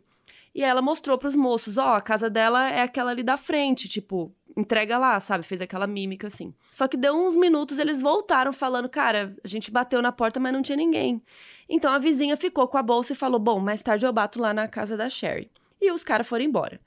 E 0.56 0.64
aí 0.64 0.70
ela 0.70 0.82
mostrou 0.82 1.18
para 1.18 1.28
os 1.28 1.36
moços, 1.36 1.78
ó, 1.78 1.92
oh, 1.92 1.96
a 1.96 2.02
casa 2.02 2.30
dela 2.30 2.70
é 2.70 2.82
aquela 2.82 3.12
ali 3.12 3.24
da 3.24 3.38
frente, 3.38 3.90
tipo, 3.90 4.32
entrega 4.56 4.98
lá, 4.98 5.20
sabe? 5.20 5.44
Fez 5.44 5.62
aquela 5.62 5.88
mímica 5.88 6.28
assim. 6.28 6.54
Só 6.72 6.88
que 6.88 6.98
deu 6.98 7.16
uns 7.16 7.36
minutos, 7.36 7.80
eles 7.80 8.02
voltaram 8.02 8.54
falando, 8.54 8.90
cara, 8.90 9.36
a 9.44 9.48
gente 9.48 9.72
bateu 9.72 10.02
na 10.02 10.12
porta, 10.12 10.40
mas 10.40 10.54
não 10.54 10.62
tinha 10.62 10.78
ninguém. 10.78 11.22
Então 11.68 11.92
a 11.92 11.98
vizinha 11.98 12.38
ficou 12.38 12.68
com 12.68 12.78
a 12.78 12.84
bolsa 12.84 13.14
e 13.14 13.16
falou: 13.16 13.40
Bom, 13.40 13.60
mais 13.60 13.82
tarde 13.82 14.06
eu 14.06 14.14
bato 14.14 14.40
lá 14.40 14.54
na 14.54 14.68
casa 14.68 14.96
da 14.96 15.10
Sherry. 15.10 15.50
E 15.82 15.92
os 15.92 16.04
caras 16.04 16.28
foram 16.28 16.46
embora. 16.46 16.80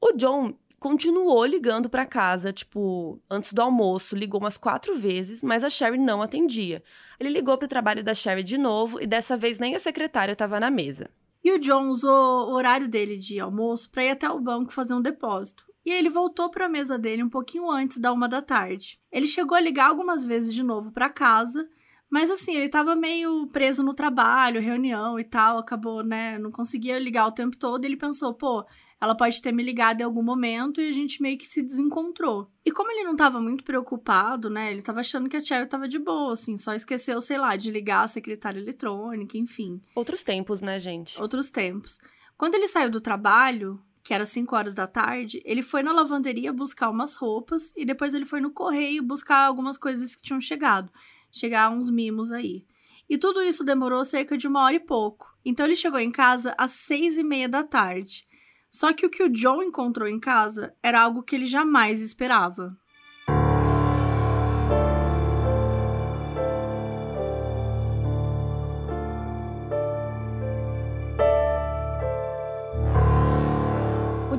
O 0.00 0.12
John 0.12 0.54
continuou 0.78 1.44
ligando 1.44 1.88
para 1.88 2.06
casa, 2.06 2.52
tipo, 2.52 3.20
antes 3.30 3.52
do 3.52 3.62
almoço, 3.62 4.14
ligou 4.14 4.40
umas 4.40 4.56
quatro 4.56 4.96
vezes, 4.96 5.42
mas 5.42 5.64
a 5.64 5.70
Sherry 5.70 5.98
não 5.98 6.22
atendia. 6.22 6.82
Ele 7.18 7.30
ligou 7.30 7.56
pro 7.56 7.66
trabalho 7.66 8.04
da 8.04 8.14
Sherry 8.14 8.42
de 8.42 8.58
novo 8.58 9.00
e 9.00 9.06
dessa 9.06 9.36
vez 9.36 9.58
nem 9.58 9.74
a 9.74 9.80
secretária 9.80 10.32
estava 10.32 10.60
na 10.60 10.70
mesa. 10.70 11.10
E 11.42 11.50
o 11.52 11.58
John 11.58 11.88
usou 11.88 12.48
o 12.48 12.54
horário 12.54 12.88
dele 12.88 13.16
de 13.16 13.40
almoço 13.40 13.90
para 13.90 14.04
ir 14.04 14.10
até 14.10 14.28
o 14.28 14.40
banco 14.40 14.72
fazer 14.72 14.94
um 14.94 15.00
depósito. 15.00 15.65
E 15.86 15.90
ele 15.92 16.10
voltou 16.10 16.50
para 16.50 16.66
a 16.66 16.68
mesa 16.68 16.98
dele 16.98 17.22
um 17.22 17.28
pouquinho 17.28 17.70
antes 17.70 17.98
da 17.98 18.12
uma 18.12 18.28
da 18.28 18.42
tarde. 18.42 18.98
Ele 19.10 19.28
chegou 19.28 19.56
a 19.56 19.60
ligar 19.60 19.88
algumas 19.88 20.24
vezes 20.24 20.52
de 20.52 20.64
novo 20.64 20.90
para 20.90 21.08
casa, 21.08 21.64
mas 22.10 22.28
assim, 22.28 22.56
ele 22.56 22.68
tava 22.68 22.96
meio 22.96 23.46
preso 23.52 23.84
no 23.84 23.94
trabalho, 23.94 24.60
reunião 24.60 25.16
e 25.16 25.22
tal, 25.22 25.58
acabou, 25.58 26.02
né? 26.02 26.38
Não 26.38 26.50
conseguia 26.50 26.98
ligar 26.98 27.28
o 27.28 27.32
tempo 27.32 27.56
todo. 27.56 27.84
Ele 27.84 27.96
pensou, 27.96 28.34
pô, 28.34 28.66
ela 29.00 29.14
pode 29.14 29.40
ter 29.40 29.52
me 29.52 29.62
ligado 29.62 30.00
em 30.00 30.04
algum 30.04 30.24
momento 30.24 30.80
e 30.80 30.88
a 30.88 30.92
gente 30.92 31.22
meio 31.22 31.38
que 31.38 31.46
se 31.46 31.62
desencontrou. 31.62 32.50
E 32.64 32.72
como 32.72 32.90
ele 32.90 33.04
não 33.04 33.14
tava 33.14 33.40
muito 33.40 33.62
preocupado, 33.62 34.50
né? 34.50 34.72
Ele 34.72 34.82
tava 34.82 34.98
achando 34.98 35.28
que 35.28 35.36
a 35.36 35.44
Cherry 35.44 35.68
tava 35.68 35.86
de 35.86 36.00
boa, 36.00 36.32
assim, 36.32 36.56
só 36.56 36.74
esqueceu, 36.74 37.22
sei 37.22 37.38
lá, 37.38 37.54
de 37.54 37.70
ligar 37.70 38.02
a 38.02 38.08
secretária 38.08 38.58
eletrônica, 38.58 39.38
enfim. 39.38 39.80
Outros 39.94 40.24
tempos, 40.24 40.60
né, 40.60 40.80
gente? 40.80 41.20
Outros 41.22 41.48
tempos. 41.48 42.00
Quando 42.36 42.54
ele 42.54 42.66
saiu 42.66 42.90
do 42.90 43.00
trabalho, 43.00 43.80
que 44.06 44.14
era 44.14 44.24
5 44.24 44.54
horas 44.54 44.72
da 44.72 44.86
tarde, 44.86 45.42
ele 45.44 45.62
foi 45.62 45.82
na 45.82 45.90
lavanderia 45.90 46.52
buscar 46.52 46.90
umas 46.90 47.16
roupas 47.16 47.72
e 47.76 47.84
depois 47.84 48.14
ele 48.14 48.24
foi 48.24 48.40
no 48.40 48.52
correio 48.52 49.02
buscar 49.02 49.44
algumas 49.44 49.76
coisas 49.76 50.14
que 50.14 50.22
tinham 50.22 50.40
chegado 50.40 50.92
chegar 51.28 51.70
uns 51.70 51.90
mimos 51.90 52.30
aí. 52.30 52.64
E 53.10 53.18
tudo 53.18 53.42
isso 53.42 53.64
demorou 53.64 54.04
cerca 54.04 54.38
de 54.38 54.46
uma 54.46 54.62
hora 54.62 54.76
e 54.76 54.80
pouco. 54.80 55.36
Então 55.44 55.66
ele 55.66 55.74
chegou 55.74 55.98
em 55.98 56.12
casa 56.12 56.54
às 56.56 56.70
seis 56.70 57.18
e 57.18 57.24
meia 57.24 57.48
da 57.48 57.64
tarde. 57.64 58.24
Só 58.70 58.92
que 58.92 59.04
o 59.04 59.10
que 59.10 59.24
o 59.24 59.28
John 59.28 59.60
encontrou 59.60 60.06
em 60.08 60.20
casa 60.20 60.72
era 60.80 61.02
algo 61.02 61.24
que 61.24 61.34
ele 61.34 61.46
jamais 61.46 62.00
esperava. 62.00 62.78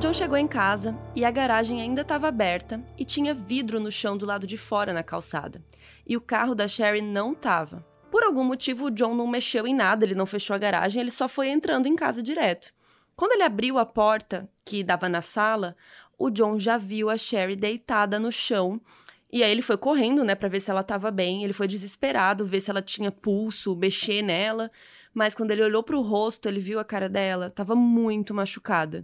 John 0.08 0.14
chegou 0.14 0.38
em 0.38 0.48
casa 0.48 0.96
e 1.14 1.22
a 1.22 1.30
garagem 1.30 1.82
ainda 1.82 2.00
estava 2.00 2.28
aberta 2.28 2.82
e 2.96 3.04
tinha 3.04 3.34
vidro 3.34 3.78
no 3.78 3.92
chão 3.92 4.16
do 4.16 4.24
lado 4.24 4.46
de 4.46 4.56
fora 4.56 4.90
na 4.90 5.02
calçada. 5.02 5.62
E 6.06 6.16
o 6.16 6.20
carro 6.20 6.54
da 6.54 6.66
Sherry 6.66 7.02
não 7.02 7.32
estava. 7.32 7.84
Por 8.10 8.22
algum 8.22 8.42
motivo, 8.42 8.86
o 8.86 8.90
John 8.90 9.14
não 9.14 9.26
mexeu 9.26 9.66
em 9.66 9.74
nada, 9.74 10.06
ele 10.06 10.14
não 10.14 10.24
fechou 10.24 10.56
a 10.56 10.58
garagem, 10.58 11.02
ele 11.02 11.10
só 11.10 11.28
foi 11.28 11.48
entrando 11.48 11.88
em 11.88 11.94
casa 11.94 12.22
direto. 12.22 12.72
Quando 13.14 13.32
ele 13.32 13.42
abriu 13.42 13.76
a 13.76 13.84
porta 13.84 14.48
que 14.64 14.82
dava 14.82 15.10
na 15.10 15.20
sala, 15.20 15.76
o 16.18 16.30
John 16.30 16.58
já 16.58 16.78
viu 16.78 17.10
a 17.10 17.18
Sherry 17.18 17.54
deitada 17.54 18.18
no 18.18 18.32
chão. 18.32 18.80
E 19.30 19.42
aí 19.44 19.50
ele 19.50 19.60
foi 19.60 19.76
correndo, 19.76 20.24
né, 20.24 20.34
para 20.34 20.48
ver 20.48 20.60
se 20.60 20.70
ela 20.70 20.80
estava 20.80 21.10
bem. 21.10 21.44
Ele 21.44 21.52
foi 21.52 21.68
desesperado, 21.68 22.46
ver 22.46 22.62
se 22.62 22.70
ela 22.70 22.80
tinha 22.80 23.12
pulso, 23.12 23.76
mexer 23.76 24.22
nela. 24.22 24.70
Mas 25.12 25.34
quando 25.34 25.50
ele 25.50 25.62
olhou 25.62 25.82
para 25.82 25.98
o 25.98 26.00
rosto, 26.00 26.48
ele 26.48 26.60
viu 26.60 26.80
a 26.80 26.84
cara 26.84 27.10
dela, 27.10 27.48
estava 27.48 27.74
muito 27.74 28.32
machucada 28.32 29.02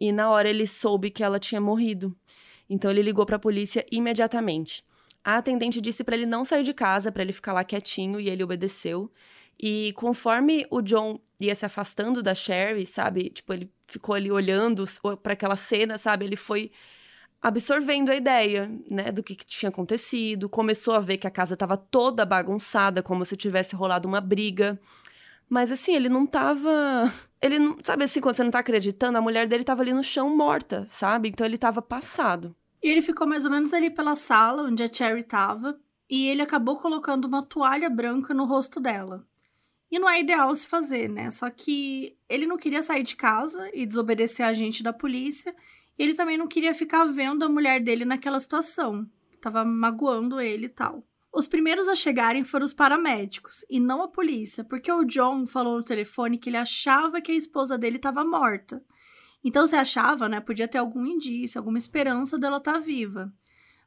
e 0.00 0.10
na 0.10 0.30
hora 0.30 0.48
ele 0.48 0.66
soube 0.66 1.10
que 1.10 1.22
ela 1.22 1.38
tinha 1.38 1.60
morrido. 1.60 2.16
Então 2.68 2.90
ele 2.90 3.02
ligou 3.02 3.26
para 3.26 3.36
a 3.36 3.40
polícia 3.40 3.84
imediatamente. 3.92 4.82
A 5.22 5.36
atendente 5.36 5.80
disse 5.80 6.02
para 6.02 6.16
ele 6.16 6.24
não 6.24 6.44
sair 6.44 6.64
de 6.64 6.72
casa, 6.72 7.12
para 7.12 7.22
ele 7.22 7.32
ficar 7.32 7.52
lá 7.52 7.62
quietinho 7.62 8.18
e 8.18 8.30
ele 8.30 8.42
obedeceu. 8.42 9.12
E 9.58 9.92
conforme 9.92 10.66
o 10.70 10.80
John 10.80 11.20
ia 11.38 11.54
se 11.54 11.66
afastando 11.66 12.22
da 12.22 12.34
Sherry, 12.34 12.86
sabe? 12.86 13.28
Tipo, 13.28 13.52
ele 13.52 13.70
ficou 13.86 14.14
ali 14.14 14.30
olhando 14.30 14.84
para 15.22 15.34
aquela 15.34 15.56
cena, 15.56 15.98
sabe? 15.98 16.24
Ele 16.24 16.36
foi 16.36 16.70
absorvendo 17.42 18.10
a 18.10 18.16
ideia, 18.16 18.70
né, 18.88 19.10
do 19.10 19.22
que, 19.22 19.34
que, 19.34 19.46
tinha 19.46 19.70
acontecido, 19.70 20.48
começou 20.48 20.94
a 20.94 21.00
ver 21.00 21.16
que 21.16 21.26
a 21.26 21.30
casa 21.30 21.54
estava 21.54 21.76
toda 21.76 22.26
bagunçada, 22.26 23.02
como 23.02 23.24
se 23.24 23.36
tivesse 23.36 23.74
rolado 23.74 24.06
uma 24.06 24.20
briga. 24.20 24.80
Mas 25.48 25.70
assim, 25.70 25.94
ele 25.94 26.08
não 26.08 26.26
tava 26.26 27.12
ele 27.40 27.58
não. 27.58 27.76
Sabe 27.82 28.04
assim, 28.04 28.20
quando 28.20 28.36
você 28.36 28.44
não 28.44 28.50
tá 28.50 28.58
acreditando, 28.58 29.18
a 29.18 29.22
mulher 29.22 29.46
dele 29.46 29.64
tava 29.64 29.82
ali 29.82 29.92
no 29.92 30.02
chão 30.02 30.34
morta, 30.34 30.86
sabe? 30.88 31.28
Então 31.28 31.46
ele 31.46 31.58
tava 31.58 31.80
passado. 31.80 32.54
E 32.82 32.88
ele 32.88 33.02
ficou 33.02 33.26
mais 33.26 33.44
ou 33.44 33.50
menos 33.50 33.72
ali 33.72 33.90
pela 33.90 34.14
sala 34.14 34.62
onde 34.62 34.82
a 34.82 34.92
Cherry 34.92 35.22
tava. 35.22 35.78
E 36.08 36.28
ele 36.28 36.42
acabou 36.42 36.76
colocando 36.78 37.26
uma 37.26 37.42
toalha 37.42 37.88
branca 37.88 38.34
no 38.34 38.44
rosto 38.44 38.80
dela. 38.80 39.24
E 39.90 39.98
não 39.98 40.08
é 40.08 40.20
ideal 40.20 40.54
se 40.54 40.66
fazer, 40.66 41.08
né? 41.08 41.30
Só 41.30 41.50
que 41.50 42.16
ele 42.28 42.46
não 42.46 42.56
queria 42.56 42.82
sair 42.82 43.02
de 43.02 43.16
casa 43.16 43.70
e 43.72 43.84
desobedecer 43.86 44.44
a 44.44 44.50
agente 44.50 44.82
da 44.82 44.92
polícia. 44.92 45.54
Ele 45.98 46.14
também 46.14 46.38
não 46.38 46.46
queria 46.46 46.74
ficar 46.74 47.04
vendo 47.04 47.44
a 47.44 47.48
mulher 47.48 47.80
dele 47.80 48.04
naquela 48.04 48.40
situação. 48.40 49.08
Tava 49.40 49.64
magoando 49.64 50.40
ele 50.40 50.66
e 50.66 50.68
tal. 50.68 51.04
Os 51.32 51.46
primeiros 51.46 51.88
a 51.88 51.94
chegarem 51.94 52.44
foram 52.44 52.66
os 52.66 52.72
paramédicos 52.72 53.64
e 53.70 53.78
não 53.78 54.02
a 54.02 54.08
polícia, 54.08 54.64
porque 54.64 54.90
o 54.90 55.04
John 55.04 55.46
falou 55.46 55.76
no 55.76 55.84
telefone 55.84 56.38
que 56.38 56.50
ele 56.50 56.56
achava 56.56 57.20
que 57.20 57.30
a 57.30 57.36
esposa 57.36 57.78
dele 57.78 57.96
estava 57.96 58.24
morta. 58.24 58.84
Então, 59.42 59.66
se 59.66 59.76
achava, 59.76 60.28
né, 60.28 60.40
podia 60.40 60.68
ter 60.68 60.78
algum 60.78 61.06
indício, 61.06 61.58
alguma 61.58 61.78
esperança 61.78 62.36
dela 62.36 62.58
estar 62.58 62.74
tá 62.74 62.78
viva. 62.78 63.32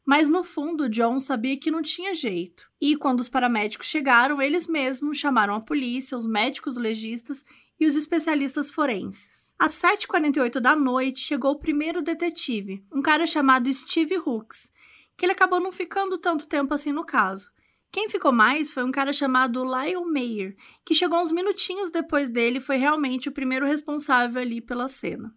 Mas 0.06 0.28
no 0.28 0.44
fundo, 0.44 0.90
John 0.90 1.20
sabia 1.20 1.58
que 1.58 1.72
não 1.72 1.82
tinha 1.82 2.16
jeito. 2.16 2.70
E 2.80 2.96
quando 2.96 3.20
os 3.20 3.30
paramédicos 3.30 3.88
chegaram, 3.88 4.42
eles 4.42 4.68
mesmos 4.68 5.18
chamaram 5.18 5.56
a 5.56 5.62
polícia, 5.62 6.18
os 6.18 6.26
médicos 6.26 6.76
legistas 6.76 7.44
e 7.80 7.86
os 7.86 7.96
especialistas 7.96 8.70
forenses. 8.70 9.54
Às 9.58 9.74
7h48 9.76 10.60
da 10.60 10.76
noite, 10.76 11.20
chegou 11.20 11.52
o 11.52 11.60
primeiro 11.60 12.02
detetive, 12.02 12.86
um 12.94 13.02
cara 13.02 13.26
chamado 13.26 13.74
Steve 13.74 14.18
Hooks, 14.18 14.72
que 15.18 15.26
ele 15.26 15.34
acabou 15.34 15.60
não 15.60 15.72
ficando 15.72 16.18
tanto 16.18 16.48
tempo 16.48 16.74
assim 16.74 16.92
no 16.92 17.06
caso. 17.06 17.52
Quem 17.92 18.10
ficou 18.10 18.32
mais 18.32 18.72
foi 18.72 18.84
um 18.84 18.92
cara 18.92 19.14
chamado 19.14 19.64
Lyle 19.64 20.04
Mayer, 20.06 20.56
que 20.84 20.96
chegou 20.96 21.22
uns 21.22 21.32
minutinhos 21.32 21.92
depois 21.92 22.30
dele 22.30 22.58
e 22.58 22.62
foi 22.62 22.78
realmente 22.78 23.30
o 23.30 23.32
primeiro 23.32 23.68
responsável 23.68 24.42
ali 24.42 24.60
pela 24.60 24.88
cena. 24.88 25.32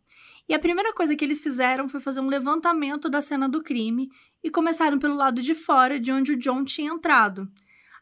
E 0.49 0.55
a 0.55 0.59
primeira 0.59 0.93
coisa 0.95 1.15
que 1.15 1.25
eles 1.25 1.41
fizeram 1.41 1.87
foi 1.87 2.01
fazer 2.01 2.21
um 2.21 2.29
levantamento 2.29 3.11
da 3.11 3.21
cena 3.21 3.49
do 3.49 3.63
crime 3.63 4.09
e 4.43 4.51
começaram 4.51 4.99
pelo 4.99 5.15
lado 5.15 5.43
de 5.43 5.55
fora, 5.55 6.01
de 6.01 6.11
onde 6.11 6.33
o 6.33 6.37
John 6.39 6.65
tinha 6.65 6.91
entrado. 6.91 7.47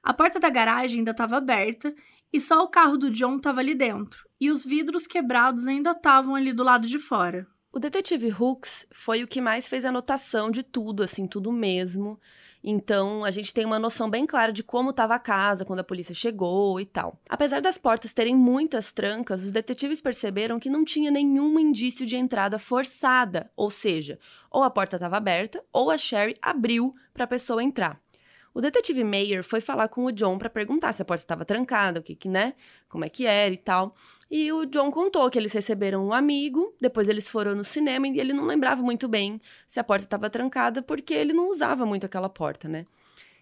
A 0.02 0.12
porta 0.12 0.38
da 0.38 0.50
garagem 0.50 0.98
ainda 0.98 1.12
estava 1.12 1.38
aberta 1.38 1.94
e 2.32 2.38
só 2.38 2.62
o 2.62 2.68
carro 2.68 2.96
do 2.96 3.10
John 3.10 3.36
estava 3.36 3.60
ali 3.60 3.74
dentro, 3.74 4.28
e 4.40 4.50
os 4.50 4.64
vidros 4.64 5.06
quebrados 5.06 5.66
ainda 5.66 5.92
estavam 5.92 6.34
ali 6.34 6.52
do 6.52 6.62
lado 6.62 6.86
de 6.86 6.98
fora. 6.98 7.46
O 7.74 7.80
detetive 7.80 8.32
Hooks 8.32 8.86
foi 8.92 9.24
o 9.24 9.26
que 9.26 9.40
mais 9.40 9.66
fez 9.66 9.84
a 9.84 9.88
anotação 9.88 10.48
de 10.48 10.62
tudo, 10.62 11.02
assim, 11.02 11.26
tudo 11.26 11.50
mesmo. 11.50 12.20
Então, 12.62 13.24
a 13.24 13.32
gente 13.32 13.52
tem 13.52 13.64
uma 13.64 13.80
noção 13.80 14.08
bem 14.08 14.24
clara 14.24 14.52
de 14.52 14.62
como 14.62 14.90
estava 14.90 15.16
a 15.16 15.18
casa 15.18 15.64
quando 15.64 15.80
a 15.80 15.84
polícia 15.84 16.14
chegou 16.14 16.78
e 16.78 16.86
tal. 16.86 17.20
Apesar 17.28 17.60
das 17.60 17.76
portas 17.76 18.12
terem 18.12 18.36
muitas 18.36 18.92
trancas, 18.92 19.42
os 19.42 19.50
detetives 19.50 20.00
perceberam 20.00 20.60
que 20.60 20.70
não 20.70 20.84
tinha 20.84 21.10
nenhum 21.10 21.58
indício 21.58 22.06
de 22.06 22.14
entrada 22.14 22.60
forçada, 22.60 23.50
ou 23.56 23.68
seja, 23.68 24.20
ou 24.52 24.62
a 24.62 24.70
porta 24.70 24.94
estava 24.94 25.16
aberta 25.16 25.60
ou 25.72 25.90
a 25.90 25.98
Sherry 25.98 26.36
abriu 26.40 26.94
para 27.12 27.24
a 27.24 27.26
pessoa 27.26 27.60
entrar. 27.60 28.00
O 28.54 28.60
detetive 28.60 29.02
Mayer 29.02 29.42
foi 29.42 29.60
falar 29.60 29.88
com 29.88 30.04
o 30.04 30.12
John 30.12 30.38
para 30.38 30.48
perguntar 30.48 30.92
se 30.92 31.02
a 31.02 31.04
porta 31.04 31.24
estava 31.24 31.44
trancada, 31.44 31.98
o 31.98 32.02
que 32.04 32.14
que, 32.14 32.28
né? 32.28 32.54
Como 32.88 33.04
é 33.04 33.08
que 33.08 33.26
era 33.26 33.52
e 33.52 33.56
tal. 33.56 33.96
E 34.36 34.50
o 34.50 34.66
John 34.66 34.90
contou 34.90 35.30
que 35.30 35.38
eles 35.38 35.52
receberam 35.52 36.08
um 36.08 36.12
amigo, 36.12 36.74
depois 36.80 37.08
eles 37.08 37.30
foram 37.30 37.54
no 37.54 37.62
cinema 37.62 38.08
e 38.08 38.18
ele 38.18 38.32
não 38.32 38.46
lembrava 38.46 38.82
muito 38.82 39.06
bem 39.06 39.40
se 39.64 39.78
a 39.78 39.84
porta 39.84 40.06
estava 40.06 40.28
trancada, 40.28 40.82
porque 40.82 41.14
ele 41.14 41.32
não 41.32 41.48
usava 41.48 41.86
muito 41.86 42.04
aquela 42.04 42.28
porta, 42.28 42.68
né? 42.68 42.84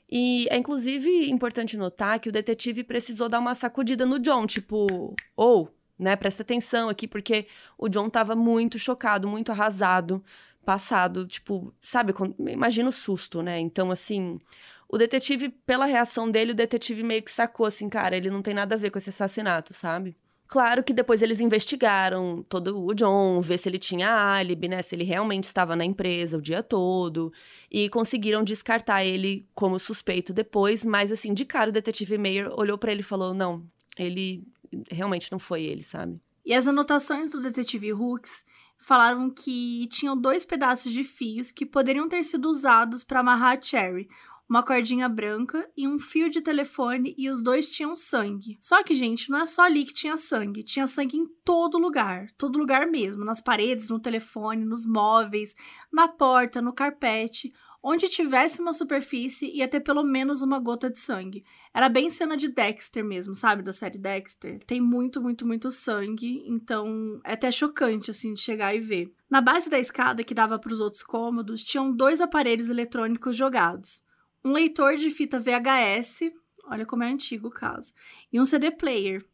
E 0.07 0.47
é 0.51 0.57
inclusive 0.59 1.31
importante 1.31 1.79
notar 1.79 2.21
que 2.21 2.29
o 2.29 2.33
detetive 2.33 2.85
precisou 2.85 3.27
dar 3.27 3.39
uma 3.39 3.55
sacudida 3.55 4.05
no 4.05 4.19
John, 4.19 4.47
tipo, 4.47 5.17
ou, 5.35 5.65
oh, 5.65 5.69
né, 5.99 6.15
presta 6.15 6.43
atenção 6.43 6.91
aqui, 6.91 7.09
porque 7.09 7.47
o 7.79 7.89
John 7.89 8.09
estava 8.09 8.37
muito 8.37 8.79
chocado, 8.79 9.27
muito 9.27 9.51
arrasado, 9.51 10.23
passado, 10.63 11.27
tipo, 11.27 11.73
sabe, 11.83 12.13
imagina 12.39 12.91
o 12.91 12.93
susto, 12.93 13.41
né? 13.41 13.59
Então, 13.59 13.91
assim, 13.91 14.39
o 14.87 14.99
detetive, 14.99 15.49
pela 15.49 15.87
reação 15.87 16.31
dele, 16.31 16.53
o 16.53 16.55
detetive 16.55 17.03
meio 17.03 17.23
que 17.23 17.31
sacou 17.31 17.65
assim, 17.65 17.89
cara, 17.89 18.15
ele 18.15 18.29
não 18.29 18.43
tem 18.43 18.53
nada 18.53 18.75
a 18.75 18.79
ver 18.79 18.91
com 18.91 18.99
esse 18.99 19.09
assassinato, 19.09 19.73
sabe? 19.73 20.15
Claro 20.53 20.85
que 20.85 20.93
depois 20.93 21.23
eles 21.23 21.41
investigaram 21.41 22.45
todo 22.47 22.85
o 22.85 22.93
John, 22.93 23.41
ver 23.41 23.57
se 23.57 23.71
ele 23.71 23.79
tinha 23.79 24.11
álibi, 24.11 24.69
né? 24.69 24.83
Se 24.83 24.95
ele 24.95 25.03
realmente 25.03 25.45
estava 25.45 25.75
na 25.75 25.83
empresa 25.83 26.37
o 26.37 26.43
dia 26.43 26.63
todo. 26.63 27.33
E 27.71 27.89
conseguiram 27.89 28.45
descartar 28.45 29.03
ele 29.03 29.49
como 29.55 29.79
suspeito 29.79 30.31
depois. 30.31 30.85
Mas, 30.85 31.11
assim, 31.11 31.33
de 31.33 31.47
cara, 31.47 31.71
o 31.71 31.73
detetive 31.73 32.19
Mayer 32.19 32.53
olhou 32.55 32.77
para 32.77 32.93
ele 32.93 33.01
e 33.01 33.03
falou: 33.03 33.33
não, 33.33 33.65
ele 33.97 34.47
realmente 34.91 35.33
não 35.33 35.39
foi 35.39 35.63
ele, 35.63 35.83
sabe? 35.83 36.21
E 36.45 36.53
as 36.53 36.69
anotações 36.69 37.31
do 37.31 37.41
detetive 37.41 37.91
Hooks 37.95 38.45
falaram 38.79 39.31
que 39.31 39.87
tinham 39.87 40.15
dois 40.15 40.45
pedaços 40.45 40.93
de 40.93 41.03
fios 41.03 41.51
que 41.51 41.65
poderiam 41.65 42.11
ter 42.11 42.23
sido 42.25 42.51
usados 42.51 43.03
para 43.03 43.21
amarrar 43.21 43.57
a 43.57 43.61
Cherry, 43.63 44.07
uma 44.53 44.63
cordinha 44.63 45.09
branca 45.09 45.67
e 45.75 45.89
um 45.89 45.99
fio 45.99 46.29
de 46.29 46.43
telefone 46.43 47.15
e 47.17 47.31
os 47.31 47.43
dois 47.43 47.71
tinham 47.71 47.97
sangue. 47.97 48.59
Só 48.61 48.83
que, 48.83 48.95
gente, 48.95 49.31
não 49.31 49.39
é 49.39 49.47
só 49.47 49.63
ali 49.63 49.83
que 49.83 49.95
tinha 49.95 50.19
sangue, 50.19 50.63
tinha 50.63 50.87
sangue 50.87 51.17
em 51.17 51.25
todo 51.43 51.79
lugar, 51.79 52.27
todo 52.37 52.59
lugar 52.59 52.87
mesmo, 52.87 53.25
nas 53.25 53.41
paredes, 53.41 53.89
no 53.89 53.99
telefone, 53.99 54.67
nos 54.67 54.85
móveis, 54.85 55.55
na 55.91 56.07
porta, 56.07 56.61
no 56.61 56.71
carpete. 56.71 57.51
Onde 57.83 58.11
tivesse 58.11 58.61
uma 58.61 58.75
superfície, 58.75 59.51
ia 59.57 59.67
ter 59.67 59.81
pelo 59.81 60.05
menos 60.05 60.43
uma 60.43 60.61
gota 60.61 60.91
de 60.91 61.01
sangue. 61.01 61.47
Era 61.73 61.89
bem 61.89 62.11
cena 62.11 62.37
de 62.37 62.49
Dexter 62.49 63.03
mesmo, 63.03 63.35
sabe? 63.35 63.63
Da 63.63 63.73
série 63.73 63.97
Dexter. 63.97 64.63
Tem 64.67 64.83
muito, 64.83 65.19
muito, 65.23 65.47
muito 65.47 65.71
sangue, 65.71 66.45
então 66.47 67.19
é 67.25 67.33
até 67.33 67.51
chocante, 67.51 68.11
assim, 68.11 68.35
de 68.35 68.43
chegar 68.43 68.75
e 68.75 68.81
ver. 68.81 69.15
Na 69.31 69.41
base 69.41 69.71
da 69.71 69.79
escada 69.79 70.23
que 70.23 70.35
dava 70.35 70.59
para 70.59 70.75
os 70.75 70.81
outros 70.81 71.03
cômodos, 71.03 71.63
tinham 71.63 71.91
dois 71.91 72.21
aparelhos 72.21 72.69
eletrônicos 72.69 73.35
jogados 73.35 74.03
um 74.45 74.53
leitor 74.53 74.97
de 74.97 75.11
fita 75.11 75.39
VHS, 75.39 76.33
olha 76.65 76.87
como 76.87 77.05
é 77.05 77.09
antigo 77.11 77.49
o 77.49 77.51
caso, 77.51 77.93
e 78.33 78.41
um 78.41 78.45
CD 78.45 78.71
player. 78.71 79.25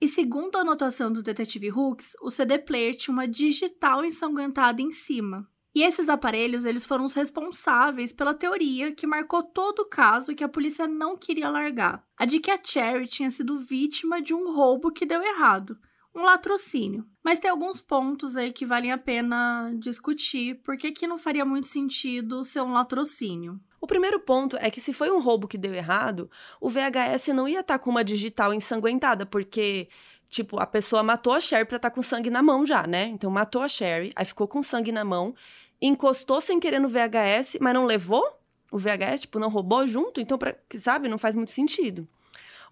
E 0.00 0.06
segundo 0.06 0.56
a 0.56 0.60
anotação 0.60 1.10
do 1.10 1.22
detetive 1.22 1.70
Hooks, 1.70 2.16
o 2.20 2.30
CD 2.30 2.58
player 2.58 2.94
tinha 2.94 3.12
uma 3.12 3.26
digital 3.26 4.04
ensanguentada 4.04 4.82
em 4.82 4.90
cima. 4.90 5.48
E 5.74 5.82
esses 5.82 6.08
aparelhos, 6.08 6.64
eles 6.64 6.86
foram 6.86 7.04
os 7.04 7.12
responsáveis 7.12 8.10
pela 8.10 8.32
teoria 8.32 8.92
que 8.92 9.06
marcou 9.06 9.42
todo 9.42 9.80
o 9.80 9.88
caso 9.88 10.32
e 10.32 10.34
que 10.34 10.42
a 10.42 10.48
polícia 10.48 10.86
não 10.86 11.18
queria 11.18 11.50
largar. 11.50 12.02
A 12.16 12.24
de 12.24 12.40
que 12.40 12.50
a 12.50 12.58
Cherry 12.62 13.06
tinha 13.06 13.30
sido 13.30 13.58
vítima 13.58 14.22
de 14.22 14.32
um 14.32 14.54
roubo 14.54 14.90
que 14.90 15.04
deu 15.04 15.22
errado, 15.22 15.78
um 16.14 16.22
latrocínio. 16.22 17.06
Mas 17.22 17.38
tem 17.38 17.50
alguns 17.50 17.82
pontos 17.82 18.38
aí 18.38 18.52
que 18.52 18.64
valem 18.64 18.90
a 18.90 18.96
pena 18.96 19.70
discutir, 19.78 20.62
porque 20.64 20.92
que 20.92 21.06
não 21.06 21.18
faria 21.18 21.44
muito 21.44 21.68
sentido 21.68 22.42
ser 22.42 22.62
um 22.62 22.72
latrocínio. 22.72 23.60
O 23.86 23.94
primeiro 23.96 24.18
ponto 24.18 24.56
é 24.60 24.68
que 24.68 24.80
se 24.80 24.92
foi 24.92 25.12
um 25.12 25.20
roubo 25.20 25.46
que 25.46 25.56
deu 25.56 25.72
errado, 25.72 26.28
o 26.60 26.68
VHS 26.68 27.28
não 27.28 27.46
ia 27.46 27.60
estar 27.60 27.74
tá 27.74 27.78
com 27.78 27.88
uma 27.88 28.02
digital 28.02 28.52
ensanguentada, 28.52 29.24
porque 29.24 29.88
tipo, 30.28 30.58
a 30.58 30.66
pessoa 30.66 31.04
matou 31.04 31.32
a 31.32 31.40
Sherry 31.40 31.64
pra 31.64 31.76
estar 31.76 31.88
tá 31.88 31.94
com 31.94 32.02
sangue 32.02 32.28
na 32.28 32.42
mão 32.42 32.66
já, 32.66 32.84
né? 32.84 33.04
Então 33.04 33.30
matou 33.30 33.62
a 33.62 33.68
Sherry, 33.68 34.12
aí 34.16 34.24
ficou 34.24 34.48
com 34.48 34.60
sangue 34.60 34.90
na 34.90 35.04
mão, 35.04 35.36
encostou 35.80 36.40
sem 36.40 36.58
querer 36.58 36.80
no 36.80 36.88
VHS, 36.88 37.58
mas 37.60 37.74
não 37.74 37.84
levou 37.84 38.24
o 38.72 38.76
VHS, 38.76 39.20
tipo, 39.20 39.38
não 39.38 39.48
roubou 39.48 39.86
junto, 39.86 40.20
então, 40.20 40.36
pra, 40.36 40.56
sabe, 40.80 41.08
não 41.08 41.16
faz 41.16 41.36
muito 41.36 41.52
sentido. 41.52 42.08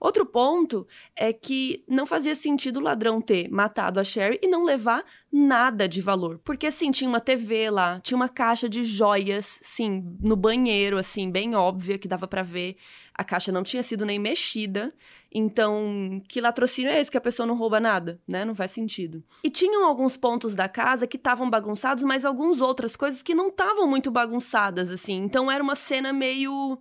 Outro 0.05 0.27
ponto 0.27 0.87
é 1.17 1.33
que 1.33 1.83
não 1.89 2.05
fazia 2.05 2.35
sentido 2.35 2.77
o 2.77 2.83
ladrão 2.83 3.23
ter 3.23 3.49
matado 3.49 3.99
a 3.99 4.05
Sherry 4.05 4.39
e 4.43 4.47
não 4.47 4.63
levar 4.63 5.03
nada 5.33 5.89
de 5.89 6.03
valor. 6.03 6.39
Porque, 6.45 6.67
assim, 6.67 6.91
tinha 6.91 7.09
uma 7.09 7.21
TV 7.21 7.71
lá, 7.71 8.01
tinha 8.01 8.15
uma 8.15 8.29
caixa 8.29 8.69
de 8.69 8.85
joias, 8.85 9.61
sim, 9.63 10.15
no 10.21 10.37
banheiro, 10.37 10.99
assim, 10.99 11.31
bem 11.31 11.55
óbvia, 11.55 11.97
que 11.97 12.07
dava 12.07 12.29
para 12.29 12.43
ver. 12.43 12.77
A 13.15 13.25
caixa 13.25 13.51
não 13.51 13.63
tinha 13.63 13.83
sido 13.83 14.05
nem 14.05 14.19
mexida. 14.19 14.93
Então, 15.33 16.21
que 16.29 16.39
latrocínio 16.39 16.91
é 16.91 17.01
esse 17.01 17.11
que 17.11 17.17
a 17.17 17.21
pessoa 17.21 17.47
não 17.47 17.57
rouba 17.57 17.81
nada, 17.81 18.21
né? 18.29 18.45
Não 18.45 18.55
faz 18.55 18.73
sentido. 18.73 19.25
E 19.43 19.49
tinham 19.49 19.87
alguns 19.87 20.19
pontos 20.19 20.55
da 20.55 20.69
casa 20.69 21.07
que 21.07 21.17
estavam 21.17 21.49
bagunçados, 21.49 22.05
mas 22.05 22.27
algumas 22.27 22.61
outras 22.61 22.95
coisas 22.95 23.23
que 23.23 23.35
não 23.35 23.49
estavam 23.49 23.89
muito 23.89 24.11
bagunçadas, 24.11 24.91
assim. 24.91 25.15
Então, 25.15 25.51
era 25.51 25.65
uma 25.65 25.75
cena 25.75 26.13
meio 26.13 26.79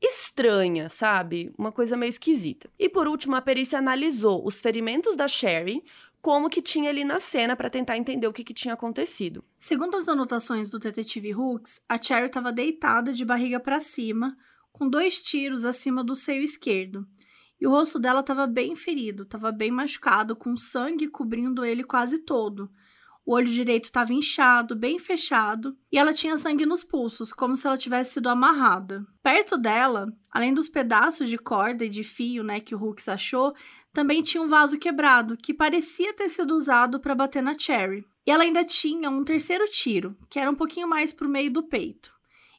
estranha, 0.00 0.88
sabe? 0.88 1.52
Uma 1.58 1.70
coisa 1.70 1.96
meio 1.96 2.10
esquisita. 2.10 2.70
E 2.78 2.88
por 2.88 3.06
último, 3.06 3.36
a 3.36 3.42
perícia 3.42 3.78
analisou 3.78 4.46
os 4.46 4.60
ferimentos 4.60 5.16
da 5.16 5.28
Sherry, 5.28 5.84
como 6.22 6.50
que 6.50 6.62
tinha 6.62 6.90
ali 6.90 7.04
na 7.04 7.18
cena 7.18 7.56
para 7.56 7.70
tentar 7.70 7.96
entender 7.96 8.26
o 8.26 8.32
que, 8.32 8.44
que, 8.44 8.54
tinha 8.54 8.74
acontecido. 8.74 9.44
Segundo 9.58 9.96
as 9.96 10.08
anotações 10.08 10.68
do 10.68 10.78
detetive 10.78 11.34
Hooks, 11.34 11.82
a 11.88 12.00
Cherry 12.00 12.26
estava 12.26 12.52
deitada 12.52 13.12
de 13.12 13.24
barriga 13.24 13.58
para 13.58 13.80
cima, 13.80 14.36
com 14.72 14.88
dois 14.88 15.22
tiros 15.22 15.64
acima 15.64 16.04
do 16.04 16.14
seio 16.14 16.42
esquerdo. 16.42 17.06
E 17.60 17.66
o 17.66 17.70
rosto 17.70 17.98
dela 17.98 18.20
estava 18.20 18.46
bem 18.46 18.74
ferido, 18.74 19.24
estava 19.24 19.52
bem 19.52 19.70
machucado, 19.70 20.34
com 20.34 20.56
sangue 20.56 21.08
cobrindo 21.08 21.64
ele 21.64 21.84
quase 21.84 22.18
todo. 22.18 22.70
O 23.30 23.34
olho 23.34 23.46
direito 23.46 23.84
estava 23.84 24.12
inchado, 24.12 24.74
bem 24.74 24.98
fechado, 24.98 25.78
e 25.92 25.96
ela 25.96 26.12
tinha 26.12 26.36
sangue 26.36 26.66
nos 26.66 26.82
pulsos, 26.82 27.32
como 27.32 27.54
se 27.54 27.64
ela 27.64 27.78
tivesse 27.78 28.14
sido 28.14 28.28
amarrada. 28.28 29.06
Perto 29.22 29.56
dela, 29.56 30.12
além 30.32 30.52
dos 30.52 30.68
pedaços 30.68 31.28
de 31.28 31.38
corda 31.38 31.84
e 31.84 31.88
de 31.88 32.02
fio, 32.02 32.42
né, 32.42 32.58
que 32.58 32.74
o 32.74 32.82
Hooks 32.82 33.08
achou, 33.08 33.54
também 33.92 34.20
tinha 34.20 34.42
um 34.42 34.48
vaso 34.48 34.80
quebrado, 34.80 35.36
que 35.36 35.54
parecia 35.54 36.12
ter 36.12 36.28
sido 36.28 36.56
usado 36.56 36.98
para 36.98 37.14
bater 37.14 37.40
na 37.40 37.56
Cherry. 37.56 38.04
E 38.26 38.32
ela 38.32 38.42
ainda 38.42 38.64
tinha 38.64 39.08
um 39.08 39.22
terceiro 39.22 39.64
tiro, 39.66 40.16
que 40.28 40.40
era 40.40 40.50
um 40.50 40.56
pouquinho 40.56 40.88
mais 40.88 41.12
para 41.12 41.28
o 41.28 41.30
meio 41.30 41.52
do 41.52 41.62
peito. 41.62 42.12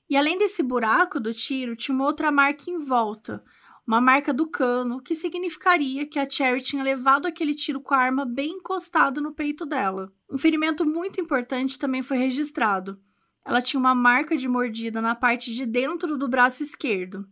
E 0.10 0.16
além 0.16 0.38
desse 0.38 0.64
buraco 0.64 1.20
do 1.20 1.34
tiro, 1.34 1.76
tinha 1.76 1.94
uma 1.94 2.06
outra 2.06 2.32
marca 2.32 2.72
em 2.72 2.78
volta, 2.78 3.44
uma 3.92 4.00
marca 4.00 4.34
do 4.34 4.48
cano, 4.48 5.02
que 5.02 5.14
significaria 5.14 6.06
que 6.06 6.18
a 6.18 6.30
Cherry 6.30 6.62
tinha 6.62 6.82
levado 6.82 7.26
aquele 7.26 7.54
tiro 7.54 7.82
com 7.82 7.94
a 7.94 7.98
arma 7.98 8.24
bem 8.24 8.52
encostado 8.52 9.20
no 9.20 9.34
peito 9.34 9.66
dela. 9.66 10.10
Um 10.32 10.38
ferimento 10.38 10.86
muito 10.86 11.20
importante 11.20 11.78
também 11.78 12.02
foi 12.02 12.16
registrado. 12.16 12.98
Ela 13.46 13.62
tinha 13.62 13.78
uma 13.78 13.94
marca 13.94 14.38
de 14.38 14.48
mordida 14.48 15.02
na 15.02 15.14
parte 15.14 15.54
de 15.54 15.66
dentro 15.66 16.18
do 16.18 16.30
braço 16.30 16.64
esquerdo. 16.64 17.28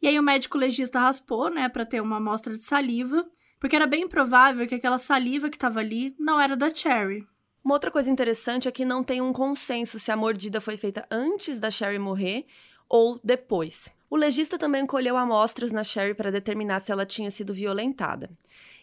E 0.00 0.06
aí 0.06 0.16
o 0.16 0.22
médico 0.22 0.56
legista 0.56 1.00
raspou, 1.00 1.50
né, 1.50 1.68
para 1.68 1.84
ter 1.84 2.00
uma 2.00 2.18
amostra 2.18 2.56
de 2.56 2.62
saliva, 2.62 3.26
porque 3.58 3.74
era 3.74 3.86
bem 3.86 4.06
provável 4.06 4.68
que 4.68 4.74
aquela 4.76 4.98
saliva 4.98 5.50
que 5.50 5.56
estava 5.56 5.80
ali 5.80 6.14
não 6.16 6.40
era 6.40 6.56
da 6.56 6.72
Cherry. 6.72 7.26
Uma 7.64 7.74
outra 7.74 7.90
coisa 7.90 8.08
interessante 8.08 8.68
é 8.68 8.70
que 8.70 8.84
não 8.84 9.02
tem 9.02 9.20
um 9.20 9.32
consenso 9.32 9.98
se 9.98 10.12
a 10.12 10.16
mordida 10.16 10.60
foi 10.60 10.76
feita 10.76 11.04
antes 11.10 11.58
da 11.58 11.72
Sherry 11.72 11.98
morrer 11.98 12.46
ou 12.88 13.18
depois. 13.24 13.92
O 14.14 14.16
legista 14.16 14.56
também 14.56 14.86
colheu 14.86 15.16
amostras 15.16 15.72
na 15.72 15.82
Sherry 15.82 16.14
para 16.14 16.30
determinar 16.30 16.78
se 16.78 16.92
ela 16.92 17.04
tinha 17.04 17.32
sido 17.32 17.52
violentada. 17.52 18.30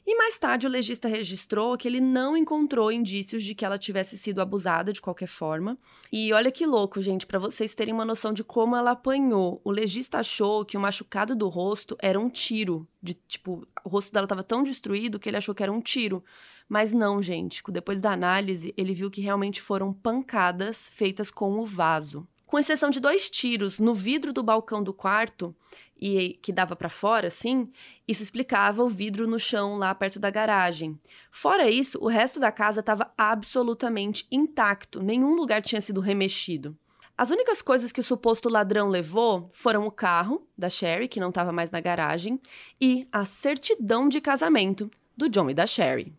E 0.05 0.13
mais 0.13 0.37
tarde 0.37 0.67
o 0.67 0.69
legista 0.69 1.07
registrou 1.07 1.77
que 1.77 1.87
ele 1.87 2.01
não 2.01 2.35
encontrou 2.35 2.91
indícios 2.91 3.41
de 3.41 3.55
que 3.55 3.63
ela 3.63 3.79
tivesse 3.79 4.17
sido 4.17 4.41
abusada 4.41 4.91
de 4.91 5.01
qualquer 5.01 5.29
forma. 5.29 5.77
E 6.11 6.33
olha 6.33 6.51
que 6.51 6.65
louco, 6.65 7.01
gente, 7.01 7.25
para 7.25 7.39
vocês 7.39 7.73
terem 7.73 7.93
uma 7.93 8.03
noção 8.03 8.33
de 8.33 8.43
como 8.43 8.75
ela 8.75 8.91
apanhou. 8.91 9.61
O 9.63 9.71
legista 9.71 10.19
achou 10.19 10.65
que 10.65 10.75
o 10.75 10.81
machucado 10.81 11.33
do 11.33 11.47
rosto 11.47 11.95
era 12.01 12.19
um 12.19 12.29
tiro, 12.29 12.85
de 13.01 13.13
tipo, 13.13 13.65
o 13.85 13.87
rosto 13.87 14.11
dela 14.11 14.25
estava 14.25 14.43
tão 14.43 14.63
destruído 14.63 15.17
que 15.17 15.29
ele 15.29 15.37
achou 15.37 15.55
que 15.55 15.63
era 15.63 15.71
um 15.71 15.79
tiro. 15.79 16.21
Mas 16.67 16.91
não, 16.91 17.23
gente. 17.23 17.63
Depois 17.69 18.01
da 18.01 18.11
análise, 18.11 18.73
ele 18.75 18.93
viu 18.93 19.09
que 19.09 19.21
realmente 19.21 19.61
foram 19.61 19.93
pancadas 19.93 20.89
feitas 20.89 21.31
com 21.31 21.57
o 21.57 21.65
vaso. 21.65 22.27
Com 22.51 22.59
exceção 22.59 22.89
de 22.89 22.99
dois 22.99 23.29
tiros 23.29 23.79
no 23.79 23.93
vidro 23.93 24.33
do 24.33 24.43
balcão 24.43 24.83
do 24.83 24.93
quarto, 24.93 25.55
e 25.95 26.37
que 26.41 26.51
dava 26.51 26.75
para 26.75 26.89
fora, 26.89 27.27
assim, 27.29 27.71
isso 28.05 28.21
explicava 28.21 28.83
o 28.83 28.89
vidro 28.89 29.25
no 29.25 29.39
chão 29.39 29.77
lá 29.77 29.95
perto 29.95 30.19
da 30.19 30.29
garagem. 30.29 30.99
Fora 31.31 31.69
isso, 31.69 31.97
o 32.01 32.09
resto 32.09 32.41
da 32.41 32.51
casa 32.51 32.81
estava 32.81 33.09
absolutamente 33.17 34.27
intacto, 34.29 35.01
nenhum 35.01 35.33
lugar 35.33 35.61
tinha 35.61 35.79
sido 35.79 36.01
remexido. 36.01 36.77
As 37.17 37.29
únicas 37.29 37.61
coisas 37.61 37.89
que 37.89 38.01
o 38.01 38.03
suposto 38.03 38.49
ladrão 38.49 38.89
levou 38.89 39.49
foram 39.53 39.87
o 39.87 39.91
carro 39.91 40.45
da 40.57 40.67
Sherry, 40.67 41.07
que 41.07 41.21
não 41.21 41.29
estava 41.29 41.53
mais 41.53 41.71
na 41.71 41.79
garagem, 41.79 42.37
e 42.81 43.07
a 43.13 43.23
certidão 43.23 44.09
de 44.09 44.19
casamento 44.19 44.91
do 45.15 45.29
John 45.29 45.49
e 45.49 45.53
da 45.53 45.65
Sherry. 45.65 46.13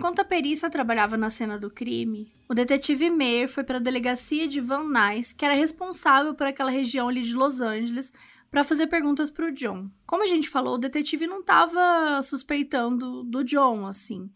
Enquanto 0.00 0.20
a 0.20 0.24
perícia 0.24 0.70
trabalhava 0.70 1.14
na 1.18 1.28
cena 1.28 1.58
do 1.58 1.70
crime, 1.70 2.32
o 2.48 2.54
detetive 2.54 3.10
Mayer 3.10 3.46
foi 3.46 3.62
para 3.62 3.76
a 3.76 3.82
delegacia 3.82 4.48
de 4.48 4.58
Van 4.58 4.84
Nuys, 4.84 5.34
que 5.34 5.44
era 5.44 5.52
responsável 5.52 6.34
por 6.34 6.46
aquela 6.46 6.70
região 6.70 7.10
ali 7.10 7.20
de 7.20 7.34
Los 7.34 7.60
Angeles, 7.60 8.10
para 8.50 8.64
fazer 8.64 8.86
perguntas 8.86 9.30
para 9.30 9.48
o 9.48 9.52
John. 9.52 9.90
Como 10.06 10.22
a 10.22 10.26
gente 10.26 10.48
falou, 10.48 10.76
o 10.76 10.78
detetive 10.78 11.26
não 11.26 11.40
estava 11.40 12.22
suspeitando 12.22 13.22
do 13.24 13.44
John, 13.44 13.86
assim. 13.86 14.30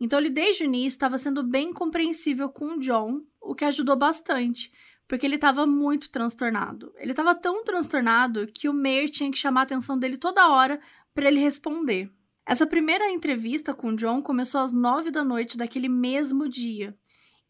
Então 0.00 0.18
ele 0.18 0.30
desde 0.30 0.62
o 0.62 0.64
início 0.64 0.96
estava 0.96 1.18
sendo 1.18 1.42
bem 1.42 1.70
compreensível 1.70 2.48
com 2.48 2.76
o 2.76 2.80
John, 2.80 3.20
o 3.42 3.54
que 3.54 3.66
ajudou 3.66 3.96
bastante, 3.96 4.72
porque 5.06 5.26
ele 5.26 5.34
estava 5.34 5.66
muito 5.66 6.08
transtornado. 6.08 6.94
Ele 6.96 7.12
estava 7.12 7.34
tão 7.34 7.62
transtornado 7.62 8.46
que 8.46 8.70
o 8.70 8.72
Mayer 8.72 9.10
tinha 9.10 9.30
que 9.30 9.36
chamar 9.36 9.60
a 9.60 9.64
atenção 9.64 9.98
dele 9.98 10.16
toda 10.16 10.48
hora 10.48 10.80
para 11.14 11.28
ele 11.28 11.40
responder. 11.40 12.10
Essa 12.50 12.66
primeira 12.66 13.08
entrevista 13.08 13.72
com 13.72 13.94
John 13.94 14.20
começou 14.20 14.60
às 14.60 14.72
nove 14.72 15.12
da 15.12 15.24
noite 15.24 15.56
daquele 15.56 15.88
mesmo 15.88 16.48
dia. 16.48 16.98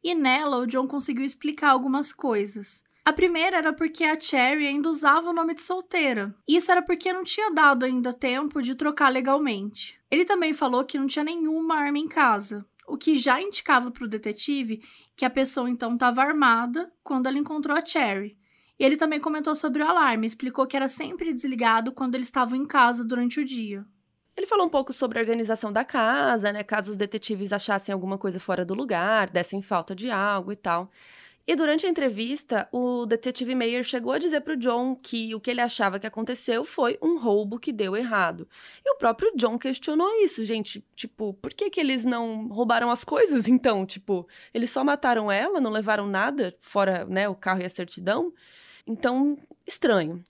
E 0.04 0.14
nela, 0.14 0.58
o 0.58 0.66
John 0.66 0.86
conseguiu 0.86 1.24
explicar 1.24 1.70
algumas 1.70 2.12
coisas. 2.12 2.84
A 3.02 3.10
primeira 3.10 3.56
era 3.56 3.72
porque 3.72 4.04
a 4.04 4.20
Cherry 4.20 4.66
ainda 4.66 4.90
usava 4.90 5.30
o 5.30 5.32
nome 5.32 5.54
de 5.54 5.62
solteira. 5.62 6.36
Isso 6.46 6.70
era 6.70 6.82
porque 6.82 7.14
não 7.14 7.24
tinha 7.24 7.50
dado 7.50 7.86
ainda 7.86 8.12
tempo 8.12 8.60
de 8.60 8.74
trocar 8.74 9.08
legalmente. 9.08 9.98
Ele 10.10 10.26
também 10.26 10.52
falou 10.52 10.84
que 10.84 10.98
não 10.98 11.06
tinha 11.06 11.24
nenhuma 11.24 11.76
arma 11.76 11.98
em 11.98 12.06
casa, 12.06 12.66
o 12.86 12.98
que 12.98 13.16
já 13.16 13.40
indicava 13.40 13.90
para 13.90 14.04
o 14.04 14.08
detetive 14.08 14.82
que 15.16 15.24
a 15.24 15.30
pessoa 15.30 15.70
então 15.70 15.94
estava 15.94 16.20
armada 16.20 16.92
quando 17.02 17.26
ela 17.26 17.38
encontrou 17.38 17.74
a 17.74 17.82
Cherry. 17.82 18.36
E 18.78 18.84
ele 18.84 18.98
também 18.98 19.18
comentou 19.18 19.54
sobre 19.54 19.82
o 19.82 19.88
alarme, 19.88 20.26
explicou 20.26 20.66
que 20.66 20.76
era 20.76 20.88
sempre 20.88 21.32
desligado 21.32 21.90
quando 21.90 22.16
eles 22.16 22.26
estavam 22.26 22.58
em 22.58 22.66
casa 22.66 23.02
durante 23.02 23.40
o 23.40 23.44
dia. 23.46 23.82
Ele 24.36 24.46
falou 24.46 24.66
um 24.66 24.70
pouco 24.70 24.92
sobre 24.92 25.18
a 25.18 25.22
organização 25.22 25.72
da 25.72 25.84
casa, 25.84 26.52
né? 26.52 26.62
Caso 26.62 26.90
os 26.90 26.96
detetives 26.96 27.52
achassem 27.52 27.92
alguma 27.92 28.16
coisa 28.16 28.40
fora 28.40 28.64
do 28.64 28.74
lugar, 28.74 29.28
dessem 29.30 29.60
falta 29.60 29.94
de 29.94 30.10
algo 30.10 30.52
e 30.52 30.56
tal. 30.56 30.90
E 31.46 31.56
durante 31.56 31.84
a 31.84 31.88
entrevista, 31.88 32.68
o 32.70 33.04
detetive 33.06 33.56
Mayer 33.56 33.82
chegou 33.82 34.12
a 34.12 34.18
dizer 34.18 34.40
para 34.40 34.52
o 34.52 34.56
John 34.56 34.94
que 34.94 35.34
o 35.34 35.40
que 35.40 35.50
ele 35.50 35.60
achava 35.60 35.98
que 35.98 36.06
aconteceu 36.06 36.64
foi 36.64 36.96
um 37.02 37.18
roubo 37.18 37.58
que 37.58 37.72
deu 37.72 37.96
errado. 37.96 38.48
E 38.84 38.92
o 38.92 38.96
próprio 38.96 39.32
John 39.34 39.58
questionou 39.58 40.08
isso, 40.22 40.44
gente. 40.44 40.84
Tipo, 40.94 41.34
por 41.34 41.52
que, 41.52 41.68
que 41.68 41.80
eles 41.80 42.04
não 42.04 42.46
roubaram 42.46 42.88
as 42.88 43.02
coisas 43.02 43.48
então? 43.48 43.84
Tipo, 43.84 44.28
eles 44.54 44.70
só 44.70 44.84
mataram 44.84 45.28
ela, 45.28 45.60
não 45.60 45.72
levaram 45.72 46.06
nada, 46.06 46.54
fora 46.60 47.04
né, 47.06 47.28
o 47.28 47.34
carro 47.34 47.62
e 47.62 47.64
a 47.64 47.70
certidão? 47.70 48.32
Então, 48.86 49.36
estranho. 49.66 50.22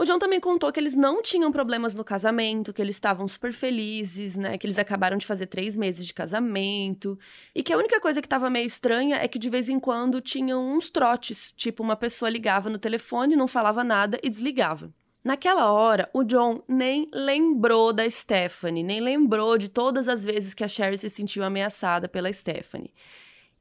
O 0.00 0.04
John 0.04 0.16
também 0.16 0.38
contou 0.38 0.70
que 0.70 0.78
eles 0.78 0.94
não 0.94 1.20
tinham 1.20 1.50
problemas 1.50 1.92
no 1.96 2.04
casamento, 2.04 2.72
que 2.72 2.80
eles 2.80 2.94
estavam 2.94 3.26
super 3.26 3.52
felizes, 3.52 4.36
né? 4.36 4.56
Que 4.56 4.64
eles 4.64 4.78
acabaram 4.78 5.16
de 5.16 5.26
fazer 5.26 5.46
três 5.46 5.76
meses 5.76 6.06
de 6.06 6.14
casamento. 6.14 7.18
E 7.52 7.64
que 7.64 7.72
a 7.72 7.76
única 7.76 8.00
coisa 8.00 8.20
que 8.22 8.26
estava 8.26 8.48
meio 8.48 8.64
estranha 8.64 9.16
é 9.16 9.26
que 9.26 9.40
de 9.40 9.50
vez 9.50 9.68
em 9.68 9.80
quando 9.80 10.20
tinham 10.20 10.64
uns 10.64 10.88
trotes. 10.88 11.52
Tipo, 11.56 11.82
uma 11.82 11.96
pessoa 11.96 12.30
ligava 12.30 12.70
no 12.70 12.78
telefone, 12.78 13.34
não 13.34 13.48
falava 13.48 13.82
nada 13.82 14.20
e 14.22 14.30
desligava. 14.30 14.94
Naquela 15.24 15.72
hora, 15.72 16.08
o 16.14 16.22
John 16.22 16.62
nem 16.68 17.08
lembrou 17.12 17.92
da 17.92 18.08
Stephanie, 18.08 18.84
nem 18.84 19.00
lembrou 19.00 19.58
de 19.58 19.68
todas 19.68 20.06
as 20.06 20.24
vezes 20.24 20.54
que 20.54 20.62
a 20.62 20.68
Sherry 20.68 20.96
se 20.96 21.10
sentiu 21.10 21.42
ameaçada 21.42 22.08
pela 22.08 22.32
Stephanie. 22.32 22.94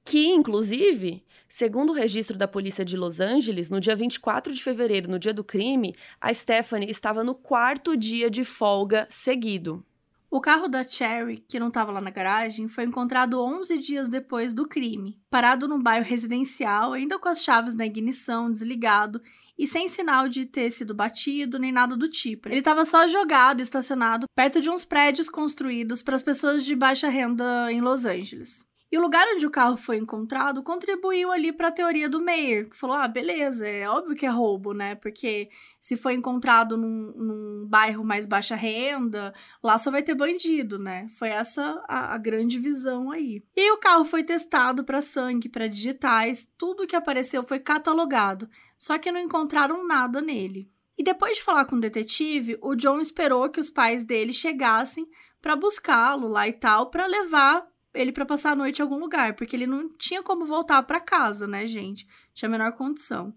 Que, 0.06 0.28
inclusive, 0.28 1.26
Segundo 1.50 1.92
o 1.92 1.94
registro 1.94 2.38
da 2.38 2.48
polícia 2.48 2.84
de 2.84 2.98
Los 2.98 3.20
Angeles, 3.20 3.70
no 3.70 3.80
dia 3.80 3.96
24 3.96 4.54
de 4.54 4.62
fevereiro, 4.62 5.10
no 5.10 5.18
dia 5.18 5.34
do 5.34 5.44
crime, 5.44 5.96
a 6.20 6.34
Stephanie 6.34 6.90
estava 6.90 7.24
no 7.24 7.34
quarto 7.34 7.96
dia 7.96 8.30
de 8.30 8.44
folga 8.44 9.08
seguido. 9.10 9.86
O 10.30 10.42
carro 10.42 10.68
da 10.68 10.84
Cherry, 10.84 11.38
que 11.48 11.58
não 11.58 11.70
estava 11.70 11.90
lá 11.90 12.02
na 12.02 12.10
garagem, 12.10 12.68
foi 12.68 12.84
encontrado 12.84 13.42
11 13.42 13.78
dias 13.78 14.10
depois 14.10 14.54
do 14.54 14.68
crime, 14.68 15.18
parado 15.30 15.70
num 15.70 15.82
bairro 15.82 16.06
residencial, 16.06 16.92
ainda 16.92 17.18
com 17.18 17.30
as 17.30 17.42
chaves 17.42 17.74
na 17.74 17.86
ignição, 17.86 18.52
desligado 18.52 19.22
e 19.58 19.66
sem 19.66 19.88
sinal 19.88 20.28
de 20.28 20.46
ter 20.46 20.70
sido 20.70 20.94
batido 20.94 21.58
nem 21.58 21.72
nada 21.72 21.96
do 21.96 22.10
tipo. 22.10 22.50
Ele 22.50 22.60
estava 22.60 22.84
só 22.84 23.08
jogado, 23.08 23.62
estacionado 23.62 24.28
perto 24.36 24.60
de 24.60 24.70
uns 24.70 24.84
prédios 24.84 25.30
construídos 25.30 26.04
para 26.04 26.16
as 26.16 26.22
pessoas 26.22 26.66
de 26.66 26.76
baixa 26.76 27.08
renda 27.08 27.72
em 27.72 27.80
Los 27.80 28.06
Angeles. 28.06 28.68
E 28.90 28.98
o 28.98 29.02
lugar 29.02 29.28
onde 29.34 29.46
o 29.46 29.52
carro 29.52 29.76
foi 29.76 29.98
encontrado 29.98 30.64
contribuiu 30.64 31.30
ali 31.32 31.52
para 31.52 31.68
a 31.68 31.72
teoria 31.72 32.08
do 32.08 32.22
Meyer, 32.22 32.70
que 32.70 32.78
falou: 32.78 32.96
ah, 32.96 33.08
beleza, 33.08 33.68
é 33.68 33.88
óbvio 33.88 34.16
que 34.16 34.26
é 34.26 34.30
roubo, 34.30 34.74
né? 34.74 34.96
Porque 34.96 35.50
se 35.82 35.98
foi 35.98 36.14
encontrado 36.14 36.78
num, 36.78 37.14
num 37.16 37.68
bairro 37.68 38.04
mais 38.04 38.26
baixa 38.26 38.56
renda, 38.56 39.34
lá 39.62 39.78
só 39.78 39.92
vai 39.92 40.02
ter 40.02 40.16
bandido, 40.16 40.80
né? 40.80 41.10
Foi 41.18 41.28
essa 41.28 41.84
a, 41.88 42.14
a 42.14 42.18
grande 42.18 42.58
visão 42.58 43.12
aí. 43.12 43.44
E 43.56 43.72
o 43.72 43.78
carro 43.78 44.06
foi 44.06 44.24
testado 44.24 44.86
para 44.86 45.02
sangue, 45.02 45.50
para 45.50 45.68
digitais, 45.68 46.50
tudo 46.58 46.88
que 46.88 46.96
apareceu 46.96 47.44
foi 47.44 47.60
catalogado, 47.60 48.50
só 48.78 48.98
que 48.98 49.12
não 49.12 49.20
encontraram 49.20 49.86
nada 49.86 50.22
nele. 50.22 50.72
E 50.98 51.04
depois 51.04 51.38
de 51.38 51.44
falar 51.44 51.66
com 51.66 51.76
o 51.76 51.82
detetive, 51.82 52.58
o 52.62 52.74
John 52.74 53.00
esperou 53.00 53.50
que 53.50 53.60
os 53.60 53.70
pais 53.70 54.04
dele 54.04 54.34
chegassem 54.34 55.08
para 55.42 55.56
buscá-lo 55.56 56.28
lá 56.28 56.48
e 56.48 56.54
tal, 56.54 56.90
para 56.90 57.06
levar 57.06 57.68
ele 57.98 58.12
para 58.12 58.26
passar 58.26 58.52
a 58.52 58.56
noite 58.56 58.80
em 58.80 58.82
algum 58.82 58.98
lugar, 58.98 59.36
porque 59.36 59.56
ele 59.56 59.68
não 59.68 59.90
tinha 59.90 60.22
como 60.24 60.46
voltar 60.46 60.82
para 60.84 61.00
casa, 61.00 61.48
né, 61.48 61.66
gente? 61.66 62.08
Tinha 62.34 62.48
a 62.48 62.52
menor 62.52 62.72
condição. 62.74 63.34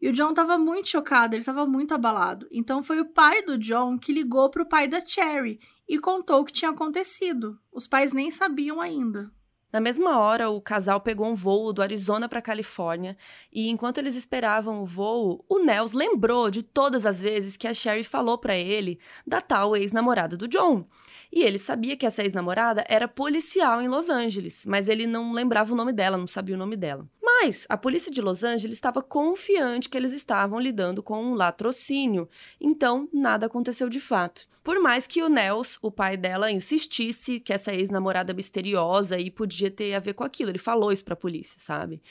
E 0.00 0.08
o 0.08 0.12
John 0.12 0.32
tava 0.32 0.56
muito 0.56 0.88
chocado, 0.88 1.34
ele 1.34 1.44
tava 1.44 1.66
muito 1.66 1.94
abalado. 1.94 2.46
Então 2.50 2.82
foi 2.82 3.00
o 3.00 3.04
pai 3.04 3.42
do 3.42 3.58
John 3.58 3.98
que 3.98 4.12
ligou 4.12 4.48
pro 4.48 4.66
pai 4.66 4.86
da 4.86 5.04
Cherry 5.04 5.60
e 5.88 5.98
contou 5.98 6.40
o 6.40 6.44
que 6.44 6.52
tinha 6.52 6.70
acontecido. 6.70 7.58
Os 7.72 7.86
pais 7.86 8.12
nem 8.12 8.30
sabiam 8.30 8.80
ainda. 8.80 9.32
Na 9.70 9.80
mesma 9.80 10.18
hora, 10.18 10.48
o 10.48 10.62
casal 10.62 10.98
pegou 11.00 11.26
um 11.26 11.34
voo 11.34 11.72
do 11.74 11.82
Arizona 11.82 12.26
para 12.26 12.40
Califórnia 12.40 13.16
e 13.52 13.68
enquanto 13.68 13.98
eles 13.98 14.16
esperavam 14.16 14.82
o 14.82 14.86
voo, 14.86 15.44
o 15.46 15.58
Nels 15.58 15.92
lembrou 15.92 16.50
de 16.50 16.62
todas 16.62 17.04
as 17.04 17.22
vezes 17.22 17.56
que 17.56 17.68
a 17.68 17.74
Sherry 17.74 18.02
falou 18.02 18.38
para 18.38 18.56
ele 18.56 18.98
da 19.26 19.42
tal 19.42 19.76
ex-namorada 19.76 20.38
do 20.38 20.48
John. 20.48 20.86
E 21.30 21.42
ele 21.42 21.58
sabia 21.58 21.96
que 21.96 22.06
essa 22.06 22.22
ex-namorada 22.22 22.82
era 22.88 23.06
policial 23.06 23.82
em 23.82 23.88
Los 23.88 24.08
Angeles, 24.08 24.64
mas 24.64 24.88
ele 24.88 25.06
não 25.06 25.32
lembrava 25.32 25.74
o 25.74 25.76
nome 25.76 25.92
dela, 25.92 26.16
não 26.16 26.26
sabia 26.26 26.54
o 26.54 26.58
nome 26.58 26.74
dela. 26.74 27.06
Mas 27.40 27.66
a 27.68 27.76
polícia 27.76 28.10
de 28.10 28.20
Los 28.20 28.42
Angeles 28.42 28.76
estava 28.76 29.00
confiante 29.00 29.88
que 29.88 29.96
eles 29.96 30.12
estavam 30.12 30.58
lidando 30.58 31.04
com 31.04 31.22
um 31.22 31.34
latrocínio, 31.34 32.28
então 32.60 33.08
nada 33.12 33.46
aconteceu 33.46 33.88
de 33.88 34.00
fato. 34.00 34.48
Por 34.64 34.80
mais 34.80 35.06
que 35.06 35.22
o 35.22 35.28
Nels, 35.28 35.78
o 35.80 35.90
pai 35.90 36.16
dela, 36.16 36.50
insistisse 36.50 37.38
que 37.38 37.52
essa 37.52 37.72
ex-namorada 37.72 38.34
misteriosa 38.34 39.14
aí 39.14 39.30
podia 39.30 39.70
ter 39.70 39.94
a 39.94 40.00
ver 40.00 40.14
com 40.14 40.24
aquilo, 40.24 40.50
ele 40.50 40.58
falou 40.58 40.90
isso 40.90 41.04
para 41.04 41.14
a 41.14 41.16
polícia, 41.16 41.60
sabe? 41.60 42.02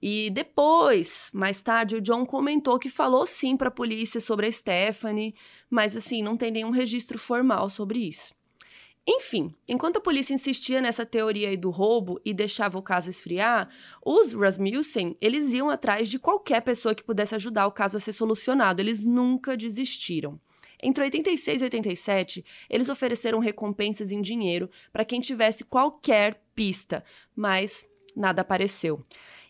E 0.00 0.30
depois, 0.30 1.30
mais 1.34 1.60
tarde, 1.62 1.96
o 1.96 2.00
John 2.00 2.24
comentou 2.24 2.78
que 2.78 2.88
falou 2.88 3.26
sim 3.26 3.56
para 3.56 3.68
a 3.68 3.72
polícia 3.72 4.20
sobre 4.20 4.46
a 4.46 4.52
Stephanie, 4.52 5.34
mas 5.68 5.96
assim, 5.96 6.22
não 6.22 6.36
tem 6.36 6.52
nenhum 6.52 6.70
registro 6.70 7.18
formal 7.18 7.68
sobre 7.68 7.98
isso. 7.98 8.32
Enfim, 9.08 9.54
enquanto 9.68 9.98
a 9.98 10.00
polícia 10.00 10.34
insistia 10.34 10.80
nessa 10.80 11.06
teoria 11.06 11.48
aí 11.48 11.56
do 11.56 11.70
roubo 11.70 12.20
e 12.24 12.34
deixava 12.34 12.76
o 12.76 12.82
caso 12.82 13.08
esfriar, 13.08 13.68
os 14.04 14.32
Rasmussen, 14.32 15.16
eles 15.20 15.52
iam 15.52 15.70
atrás 15.70 16.08
de 16.08 16.18
qualquer 16.18 16.60
pessoa 16.62 16.94
que 16.94 17.04
pudesse 17.04 17.34
ajudar 17.36 17.68
o 17.68 17.72
caso 17.72 17.96
a 17.96 18.00
ser 18.00 18.12
solucionado. 18.12 18.82
Eles 18.82 19.04
nunca 19.04 19.56
desistiram. 19.56 20.40
Entre 20.82 21.04
86 21.04 21.60
e 21.60 21.64
87, 21.64 22.44
eles 22.68 22.88
ofereceram 22.88 23.38
recompensas 23.38 24.10
em 24.10 24.20
dinheiro 24.20 24.68
para 24.92 25.04
quem 25.04 25.20
tivesse 25.20 25.64
qualquer 25.64 26.42
pista, 26.54 27.04
mas 27.34 27.86
nada 28.14 28.42
apareceu. 28.42 29.00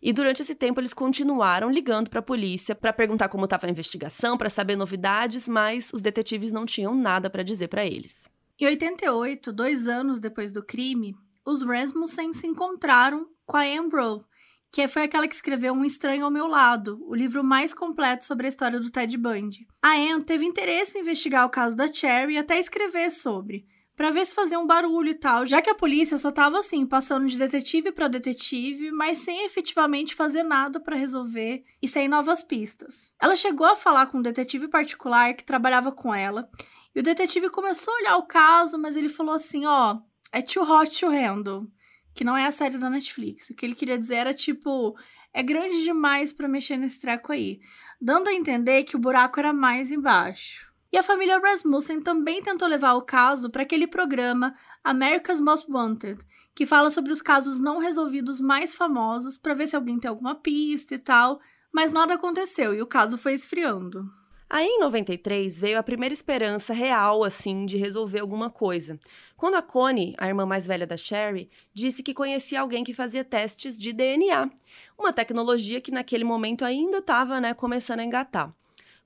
E 0.03 0.13
durante 0.13 0.43
esse 0.43 0.55
tempo 0.55 0.81
eles 0.81 0.93
continuaram 0.93 1.71
ligando 1.71 2.11
para 2.11 2.21
a 2.21 2.23
polícia 2.23 2.75
para 2.75 2.93
perguntar 2.93 3.29
como 3.29 3.45
estava 3.45 3.67
a 3.67 3.71
investigação, 3.71 4.37
para 4.37 4.51
saber 4.51 4.77
novidades, 4.77 5.49
mas 5.49 5.93
os 5.95 6.03
detetives 6.03 6.53
não 6.53 6.67
tinham 6.67 6.95
nada 6.95 7.31
para 7.31 7.43
dizer 7.43 7.69
para 7.69 7.85
eles. 7.85 8.29
Em 8.59 8.65
88, 8.65 9.53
dois 9.53 9.87
anos 9.87 10.19
depois 10.19 10.51
do 10.51 10.65
crime, 10.65 11.15
os 11.45 11.63
Rasmussen 11.63 12.33
se 12.33 12.47
encontraram 12.47 13.29
com 13.45 13.59
a 13.59 13.65
Ambrose, 13.65 14.25
que 14.73 14.89
foi 14.89 15.03
aquela 15.03 15.29
que 15.29 15.35
escreveu 15.35 15.75
Um 15.75 15.85
Estranho 15.85 16.25
ao 16.25 16.31
Meu 16.31 16.47
Lado, 16.47 16.99
o 17.07 17.15
livro 17.15 17.45
mais 17.45 17.75
completo 17.75 18.25
sobre 18.25 18.47
a 18.47 18.49
história 18.49 18.81
do 18.81 18.91
Ted 18.91 19.15
Bundy. 19.19 19.67
A 19.83 19.97
Anne 19.97 20.25
teve 20.25 20.47
interesse 20.47 20.97
em 20.97 21.03
investigar 21.03 21.45
o 21.45 21.51
caso 21.51 21.77
da 21.77 21.87
Cherry 21.87 22.33
e 22.33 22.39
até 22.39 22.59
escrever 22.59 23.11
sobre, 23.11 23.67
para 23.95 24.11
ver 24.11 24.25
se 24.25 24.35
fazia 24.35 24.59
um 24.59 24.67
barulho 24.67 25.11
e 25.11 25.15
tal, 25.15 25.45
já 25.45 25.61
que 25.61 25.69
a 25.69 25.75
polícia 25.75 26.17
só 26.17 26.33
tava 26.33 26.59
assim, 26.59 26.87
passando 26.87 27.27
de 27.27 27.37
detetive 27.37 27.93
para 27.93 28.09
detetive, 28.09 28.91
mas 28.91 29.19
sem 29.19 29.45
efetivamente 29.45 30.15
fazer 30.15 30.43
nada 30.43 30.81
para 30.81 30.97
resolver 30.97 31.63
e 31.83 31.87
sem 31.87 32.09
novas 32.09 32.43
pistas. 32.43 33.15
Ela 33.21 33.37
chegou 33.37 33.67
a 33.67 33.77
falar 33.77 34.07
com 34.07 34.17
um 34.17 34.23
detetive 34.23 34.67
particular 34.67 35.35
que 35.35 35.45
trabalhava 35.45 35.93
com 35.93 36.15
ela, 36.15 36.49
e 36.97 37.01
o 37.01 37.03
detetive 37.03 37.51
começou 37.51 37.95
a 37.95 37.99
olhar 37.99 38.17
o 38.17 38.27
caso, 38.27 38.77
mas 38.77 38.97
ele 38.97 39.09
falou 39.09 39.35
assim: 39.35 39.67
ó, 39.67 39.99
é 40.33 40.43
too 40.43 40.69
hot 40.69 40.99
to 40.99 41.09
handle 41.09 41.71
que 42.17 42.25
não 42.25 42.37
é 42.37 42.47
a 42.47 42.51
série 42.51 42.79
da 42.79 42.89
Netflix. 42.89 43.51
O 43.51 43.55
que 43.55 43.67
ele 43.67 43.75
queria 43.75 43.99
dizer 43.99 44.15
era 44.15 44.33
tipo, 44.33 44.97
é 45.35 45.43
grande 45.43 45.85
demais 45.85 46.33
para 46.33 46.49
mexer 46.49 46.79
nesse 46.79 46.99
treco 46.99 47.31
aí, 47.31 47.61
dando 48.01 48.29
a 48.29 48.33
entender 48.33 48.85
que 48.85 48.97
o 48.97 48.99
buraco 48.99 49.39
era 49.39 49.53
mais 49.53 49.93
embaixo. 49.93 50.73
E 50.91 50.97
a 50.97 51.03
família 51.03 51.39
Rasmussen 51.39 52.01
também 52.01 52.41
tentou 52.41 52.67
levar 52.67 52.95
o 52.95 53.03
caso 53.03 53.51
para 53.51 53.63
aquele 53.63 53.87
programa 53.87 54.55
America's 54.83 55.39
Most 55.39 55.71
Wanted, 55.71 56.19
que 56.55 56.65
fala 56.65 56.89
sobre 56.89 57.13
os 57.13 57.21
casos 57.21 57.61
não 57.61 57.79
resolvidos 57.79 58.41
mais 58.41 58.75
famosos 58.75 59.37
para 59.37 59.53
ver 59.53 59.67
se 59.67 59.77
alguém 59.77 59.99
tem 59.99 60.09
alguma 60.09 60.37
pista 60.37 60.95
e 60.95 60.99
tal, 60.99 61.39
mas 61.71 61.93
nada 61.93 62.15
aconteceu 62.15 62.75
e 62.75 62.81
o 62.81 62.87
caso 62.87 63.19
foi 63.19 63.35
esfriando. 63.35 64.11
Aí, 64.49 64.67
em 64.67 64.79
93, 64.79 65.61
veio 65.61 65.79
a 65.79 65.83
primeira 65.83 66.15
esperança 66.15 66.73
real, 66.73 67.25
assim, 67.25 67.67
de 67.67 67.77
resolver 67.77 68.21
alguma 68.21 68.49
coisa. 68.49 68.99
Quando 69.37 69.57
a 69.57 69.63
Connie, 69.63 70.15
a 70.19 70.29
irmã 70.29 70.47
mais 70.47 70.67
velha 70.67 70.87
da 70.87 70.97
Sherry, 70.97 71.51
disse 71.75 72.01
que 72.03 72.15
conhecia 72.15 72.61
alguém 72.61 72.85
que 72.85 72.95
fazia 72.95 73.25
testes 73.25 73.77
de 73.77 73.93
DNA, 73.93 74.49
uma 74.97 75.13
tecnologia 75.13 75.81
que 75.81 75.91
naquele 75.91 76.23
momento 76.23 76.65
ainda 76.65 76.99
estava, 76.99 77.41
né, 77.41 77.55
começando 77.55 78.01
a 78.01 78.05
engatar. 78.05 78.55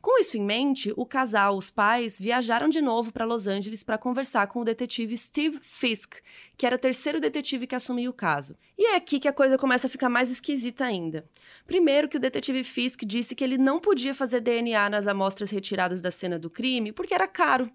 Com 0.01 0.19
isso 0.19 0.39
em 0.39 0.43
mente, 0.43 0.95
o 0.97 1.05
casal, 1.05 1.59
os 1.59 1.69
pais, 1.69 2.19
viajaram 2.19 2.71
de 2.71 2.81
novo 2.81 3.13
para 3.13 3.27
Los 3.27 3.47
Angeles 3.47 3.83
para 3.83 3.99
conversar 3.99 4.47
com 4.47 4.61
o 4.61 4.65
detetive 4.65 5.15
Steve 5.15 5.59
Fisk, 5.61 6.15
que 6.57 6.65
era 6.65 6.77
o 6.77 6.79
terceiro 6.79 7.21
detetive 7.21 7.67
que 7.67 7.75
assumiu 7.75 8.11
o 8.11 8.15
caso. 8.15 8.57
E 8.79 8.93
é 8.93 8.97
aqui 8.97 9.21
que 9.21 9.29
a 9.29 9.33
coisa 9.33 9.59
começa 9.59 9.87
a 9.87 9.91
ficar 9.91 10.09
mais 10.09 10.31
esquisita 10.31 10.87
ainda. 10.87 11.29
Primeiro, 11.67 12.09
que 12.09 12.17
o 12.17 12.21
detetive 12.21 12.65
Fisk 12.65 13.03
disse 13.05 13.35
que 13.35 13.45
ele 13.45 13.59
não 13.59 13.79
podia 13.79 14.15
fazer 14.15 14.41
DNA 14.41 14.89
nas 14.89 15.07
amostras 15.07 15.51
retiradas 15.51 16.01
da 16.01 16.11
cena 16.11 16.39
do 16.39 16.49
crime 16.49 16.93
porque 16.93 17.13
era 17.13 17.29
caro. 17.29 17.71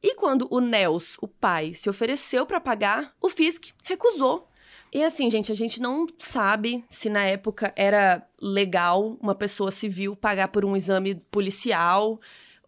E 0.00 0.14
quando 0.14 0.46
o 0.50 0.60
Nels, 0.60 1.16
o 1.20 1.26
pai, 1.26 1.74
se 1.74 1.90
ofereceu 1.90 2.46
para 2.46 2.60
pagar, 2.60 3.12
o 3.20 3.28
Fisk 3.28 3.70
recusou. 3.82 4.48
E 4.96 5.04
assim, 5.04 5.28
gente, 5.28 5.52
a 5.52 5.54
gente 5.54 5.78
não 5.78 6.06
sabe 6.18 6.82
se 6.88 7.10
na 7.10 7.22
época 7.22 7.70
era 7.76 8.26
legal 8.40 9.18
uma 9.20 9.34
pessoa 9.34 9.70
civil 9.70 10.16
pagar 10.16 10.48
por 10.48 10.64
um 10.64 10.74
exame 10.74 11.16
policial 11.30 12.18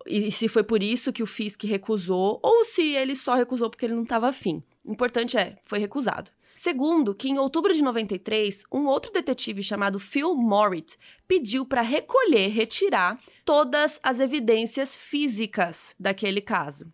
e 0.06 0.30
se 0.30 0.46
foi 0.46 0.62
por 0.62 0.82
isso 0.82 1.10
que 1.10 1.22
o 1.22 1.26
Fisk 1.26 1.64
recusou 1.64 2.38
ou 2.42 2.66
se 2.66 2.82
ele 2.94 3.16
só 3.16 3.34
recusou 3.34 3.70
porque 3.70 3.86
ele 3.86 3.94
não 3.94 4.02
estava 4.02 4.28
afim. 4.28 4.62
O 4.84 4.92
importante 4.92 5.38
é, 5.38 5.56
foi 5.64 5.78
recusado. 5.78 6.30
Segundo, 6.54 7.14
que 7.14 7.30
em 7.30 7.38
outubro 7.38 7.72
de 7.72 7.80
93, 7.80 8.62
um 8.70 8.84
outro 8.84 9.10
detetive 9.10 9.62
chamado 9.62 9.98
Phil 9.98 10.34
Morritt 10.34 10.98
pediu 11.26 11.64
para 11.64 11.80
recolher, 11.80 12.48
retirar 12.48 13.18
todas 13.42 13.98
as 14.02 14.20
evidências 14.20 14.94
físicas 14.94 15.94
daquele 15.98 16.42
caso. 16.42 16.92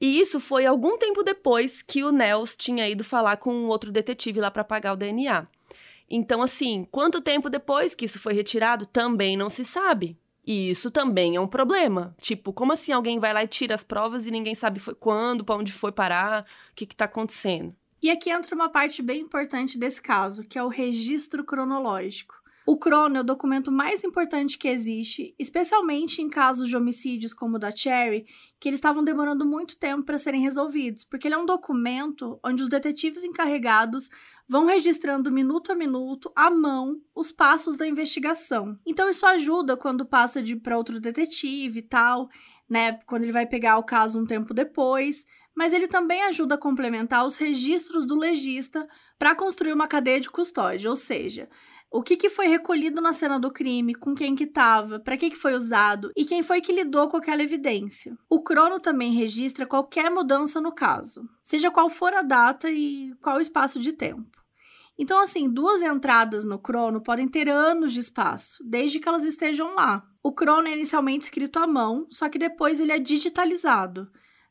E 0.00 0.20
isso 0.20 0.38
foi 0.38 0.64
algum 0.64 0.96
tempo 0.96 1.22
depois 1.22 1.82
que 1.82 2.04
o 2.04 2.12
Nels 2.12 2.54
tinha 2.54 2.88
ido 2.88 3.02
falar 3.02 3.36
com 3.36 3.52
um 3.52 3.66
outro 3.66 3.90
detetive 3.90 4.40
lá 4.40 4.50
para 4.50 4.62
pagar 4.62 4.92
o 4.92 4.96
DNA. 4.96 5.46
Então, 6.08 6.40
assim, 6.40 6.86
quanto 6.90 7.20
tempo 7.20 7.50
depois 7.50 7.94
que 7.94 8.04
isso 8.04 8.18
foi 8.18 8.32
retirado 8.32 8.86
também 8.86 9.36
não 9.36 9.50
se 9.50 9.64
sabe. 9.64 10.16
E 10.46 10.70
isso 10.70 10.90
também 10.90 11.36
é 11.36 11.40
um 11.40 11.46
problema. 11.46 12.14
Tipo, 12.18 12.54
como 12.54 12.72
assim 12.72 12.92
alguém 12.92 13.18
vai 13.18 13.34
lá 13.34 13.44
e 13.44 13.48
tira 13.48 13.74
as 13.74 13.84
provas 13.84 14.26
e 14.26 14.30
ninguém 14.30 14.54
sabe 14.54 14.80
quando, 14.98 15.44
para 15.44 15.56
onde 15.56 15.72
foi 15.72 15.92
parar, 15.92 16.46
o 16.70 16.74
que 16.74 16.84
está 16.84 17.04
acontecendo? 17.04 17.74
E 18.00 18.10
aqui 18.10 18.30
entra 18.30 18.54
uma 18.54 18.70
parte 18.70 19.02
bem 19.02 19.20
importante 19.20 19.76
desse 19.76 20.00
caso, 20.00 20.44
que 20.44 20.56
é 20.56 20.62
o 20.62 20.68
registro 20.68 21.44
cronológico. 21.44 22.37
O 22.70 22.76
crono 22.76 23.16
é 23.16 23.20
o 23.20 23.24
documento 23.24 23.72
mais 23.72 24.04
importante 24.04 24.58
que 24.58 24.68
existe, 24.68 25.34
especialmente 25.38 26.20
em 26.20 26.28
casos 26.28 26.68
de 26.68 26.76
homicídios 26.76 27.32
como 27.32 27.56
o 27.56 27.58
da 27.58 27.74
Cherry, 27.74 28.26
que 28.60 28.68
eles 28.68 28.76
estavam 28.76 29.02
demorando 29.02 29.46
muito 29.46 29.78
tempo 29.78 30.02
para 30.02 30.18
serem 30.18 30.42
resolvidos, 30.42 31.02
porque 31.02 31.26
ele 31.26 31.34
é 31.34 31.38
um 31.38 31.46
documento 31.46 32.38
onde 32.44 32.62
os 32.62 32.68
detetives 32.68 33.24
encarregados 33.24 34.10
vão 34.46 34.66
registrando 34.66 35.32
minuto 35.32 35.72
a 35.72 35.74
minuto, 35.74 36.30
à 36.36 36.50
mão, 36.50 37.00
os 37.14 37.32
passos 37.32 37.78
da 37.78 37.86
investigação. 37.86 38.78
Então 38.84 39.08
isso 39.08 39.24
ajuda 39.24 39.74
quando 39.74 40.04
passa 40.04 40.42
de 40.42 40.54
para 40.54 40.76
outro 40.76 41.00
detetive 41.00 41.78
e 41.78 41.82
tal, 41.82 42.28
né, 42.68 43.00
quando 43.06 43.22
ele 43.22 43.32
vai 43.32 43.46
pegar 43.46 43.78
o 43.78 43.82
caso 43.82 44.20
um 44.20 44.26
tempo 44.26 44.52
depois, 44.52 45.24
mas 45.56 45.72
ele 45.72 45.88
também 45.88 46.22
ajuda 46.24 46.56
a 46.56 46.58
complementar 46.58 47.24
os 47.24 47.38
registros 47.38 48.04
do 48.04 48.14
legista 48.14 48.86
para 49.18 49.34
construir 49.34 49.72
uma 49.72 49.88
cadeia 49.88 50.20
de 50.20 50.28
custódia, 50.28 50.90
ou 50.90 50.96
seja, 50.96 51.48
o 51.90 52.02
que, 52.02 52.16
que 52.16 52.28
foi 52.28 52.46
recolhido 52.46 53.00
na 53.00 53.12
cena 53.12 53.38
do 53.38 53.50
crime, 53.50 53.94
com 53.94 54.14
quem 54.14 54.34
que 54.34 54.44
estava, 54.44 55.00
para 55.00 55.16
que, 55.16 55.30
que 55.30 55.36
foi 55.36 55.54
usado 55.54 56.10
e 56.14 56.24
quem 56.24 56.42
foi 56.42 56.60
que 56.60 56.72
lidou 56.72 57.08
com 57.08 57.16
aquela 57.16 57.42
evidência. 57.42 58.16
O 58.28 58.42
crono 58.42 58.78
também 58.78 59.12
registra 59.12 59.66
qualquer 59.66 60.10
mudança 60.10 60.60
no 60.60 60.72
caso, 60.72 61.28
seja 61.42 61.70
qual 61.70 61.88
for 61.88 62.12
a 62.12 62.22
data 62.22 62.70
e 62.70 63.14
qual 63.22 63.36
o 63.36 63.40
espaço 63.40 63.80
de 63.80 63.92
tempo. 63.92 64.38
Então, 64.98 65.20
assim, 65.20 65.48
duas 65.48 65.80
entradas 65.80 66.44
no 66.44 66.58
crono 66.58 67.00
podem 67.00 67.28
ter 67.28 67.48
anos 67.48 67.92
de 67.92 68.00
espaço, 68.00 68.62
desde 68.64 68.98
que 68.98 69.08
elas 69.08 69.24
estejam 69.24 69.74
lá. 69.74 70.04
O 70.22 70.32
crono 70.32 70.66
é 70.66 70.72
inicialmente 70.72 71.24
escrito 71.24 71.58
à 71.58 71.66
mão, 71.66 72.06
só 72.10 72.28
que 72.28 72.38
depois 72.38 72.80
ele 72.80 72.92
é 72.92 72.98
digitalizado 72.98 74.10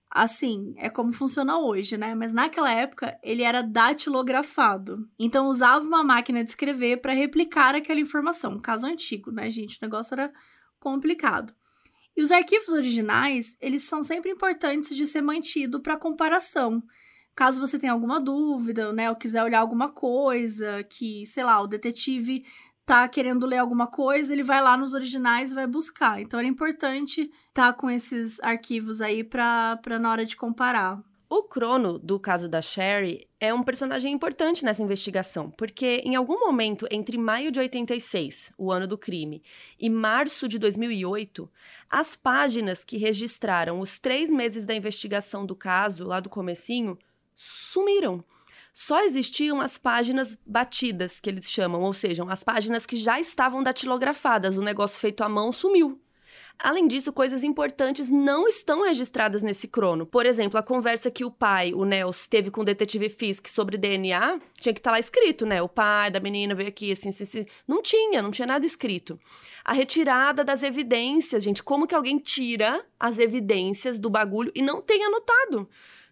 assim, 0.09 0.73
é 0.77 0.89
como 0.89 1.11
funciona 1.11 1.57
hoje, 1.59 1.97
né? 1.97 2.15
Mas 2.15 2.31
naquela 2.31 2.71
época 2.71 3.17
ele 3.23 3.43
era 3.43 3.61
datilografado. 3.61 5.07
Então 5.19 5.47
usava 5.47 5.85
uma 5.85 6.03
máquina 6.03 6.43
de 6.43 6.49
escrever 6.49 6.97
para 6.97 7.13
replicar 7.13 7.75
aquela 7.75 7.99
informação. 7.99 8.53
Um 8.53 8.59
caso 8.59 8.85
antigo, 8.85 9.31
né, 9.31 9.49
gente? 9.49 9.77
O 9.77 9.85
negócio 9.85 10.13
era 10.13 10.31
complicado. 10.79 11.53
E 12.15 12.21
os 12.21 12.31
arquivos 12.31 12.69
originais, 12.69 13.55
eles 13.61 13.83
são 13.83 14.01
sempre 14.01 14.31
importantes 14.31 14.95
de 14.95 15.05
ser 15.05 15.21
mantido 15.21 15.79
para 15.81 15.97
comparação. 15.97 16.81
Caso 17.35 17.59
você 17.59 17.77
tenha 17.77 17.93
alguma 17.93 18.19
dúvida, 18.19 18.91
né, 18.91 19.11
ou 19.11 19.15
quiser 19.15 19.43
olhar 19.43 19.59
alguma 19.59 19.91
coisa 19.91 20.83
que, 20.89 21.23
sei 21.27 21.43
lá, 21.43 21.61
o 21.61 21.67
detetive 21.67 22.43
tá 22.87 23.05
querendo 23.05 23.45
ler 23.45 23.57
alguma 23.57 23.85
coisa, 23.85 24.31
ele 24.31 24.41
vai 24.41 24.61
lá 24.61 24.77
nos 24.77 24.93
originais 24.93 25.51
e 25.51 25.55
vai 25.55 25.67
buscar. 25.67 26.21
Então 26.21 26.39
era 26.39 26.47
importante 26.47 27.23
estar 27.49 27.73
tá 27.73 27.73
com 27.73 27.89
esses 27.89 28.39
arquivos 28.39 29.01
aí 29.01 29.25
para 29.25 29.99
na 29.99 30.09
hora 30.09 30.25
de 30.25 30.37
comparar. 30.37 31.03
O 31.29 31.43
Crono, 31.43 31.99
do 31.99 32.17
caso 32.17 32.47
da 32.47 32.61
Sherry, 32.61 33.27
é 33.37 33.53
um 33.53 33.61
personagem 33.61 34.13
importante 34.13 34.63
nessa 34.63 34.81
investigação, 34.81 35.51
porque 35.51 36.01
em 36.05 36.15
algum 36.15 36.39
momento 36.39 36.87
entre 36.89 37.17
maio 37.17 37.51
de 37.51 37.59
86, 37.59 38.53
o 38.57 38.71
ano 38.71 38.87
do 38.87 38.97
crime, 38.97 39.43
e 39.77 39.89
março 39.89 40.47
de 40.47 40.57
2008, 40.57 41.51
as 41.89 42.15
páginas 42.15 42.85
que 42.85 42.95
registraram 42.95 43.81
os 43.81 43.99
três 43.99 44.31
meses 44.31 44.63
da 44.63 44.73
investigação 44.73 45.45
do 45.45 45.53
caso, 45.53 46.07
lá 46.07 46.21
do 46.21 46.29
comecinho, 46.29 46.97
sumiram 47.35 48.23
só 48.79 49.03
existiam 49.03 49.59
as 49.59 49.75
páginas 49.75 50.37
batidas, 50.45 51.19
que 51.19 51.27
eles 51.27 51.49
chamam, 51.49 51.81
ou 51.81 51.93
seja, 51.93 52.23
as 52.29 52.43
páginas 52.43 52.85
que 52.85 52.95
já 52.95 53.19
estavam 53.19 53.63
datilografadas, 53.63 54.55
o 54.55 54.61
negócio 54.61 54.99
feito 54.99 55.23
à 55.23 55.27
mão 55.27 55.51
sumiu. 55.51 55.99
Além 56.59 56.87
disso, 56.87 57.11
coisas 57.11 57.43
importantes 57.43 58.11
não 58.11 58.47
estão 58.47 58.83
registradas 58.83 59.41
nesse 59.41 59.67
crono. 59.67 60.05
Por 60.05 60.27
exemplo, 60.27 60.59
a 60.59 60.63
conversa 60.63 61.09
que 61.09 61.25
o 61.25 61.31
pai, 61.31 61.73
o 61.73 61.85
Nels, 61.85 62.27
teve 62.27 62.51
com 62.51 62.61
o 62.61 62.63
detetive 62.63 63.09
Fisk 63.09 63.47
sobre 63.47 63.79
DNA, 63.79 64.39
tinha 64.59 64.73
que 64.73 64.79
estar 64.79 64.91
tá 64.91 64.91
lá 64.91 64.99
escrito, 64.99 65.43
né? 65.43 65.59
O 65.59 65.67
pai 65.67 66.11
da 66.11 66.19
menina 66.19 66.53
veio 66.53 66.69
aqui, 66.69 66.91
assim, 66.91 67.09
assim, 67.09 67.23
assim. 67.23 67.45
Não 67.67 67.81
tinha, 67.81 68.21
não 68.21 68.29
tinha 68.29 68.45
nada 68.45 68.63
escrito. 68.63 69.19
A 69.65 69.73
retirada 69.73 70.43
das 70.43 70.61
evidências, 70.61 71.43
gente. 71.43 71.63
Como 71.63 71.87
que 71.87 71.95
alguém 71.95 72.19
tira 72.19 72.85
as 72.99 73.17
evidências 73.17 73.97
do 73.97 74.07
bagulho 74.07 74.51
e 74.53 74.61
não 74.61 74.83
tem 74.83 75.03
anotado? 75.03 75.67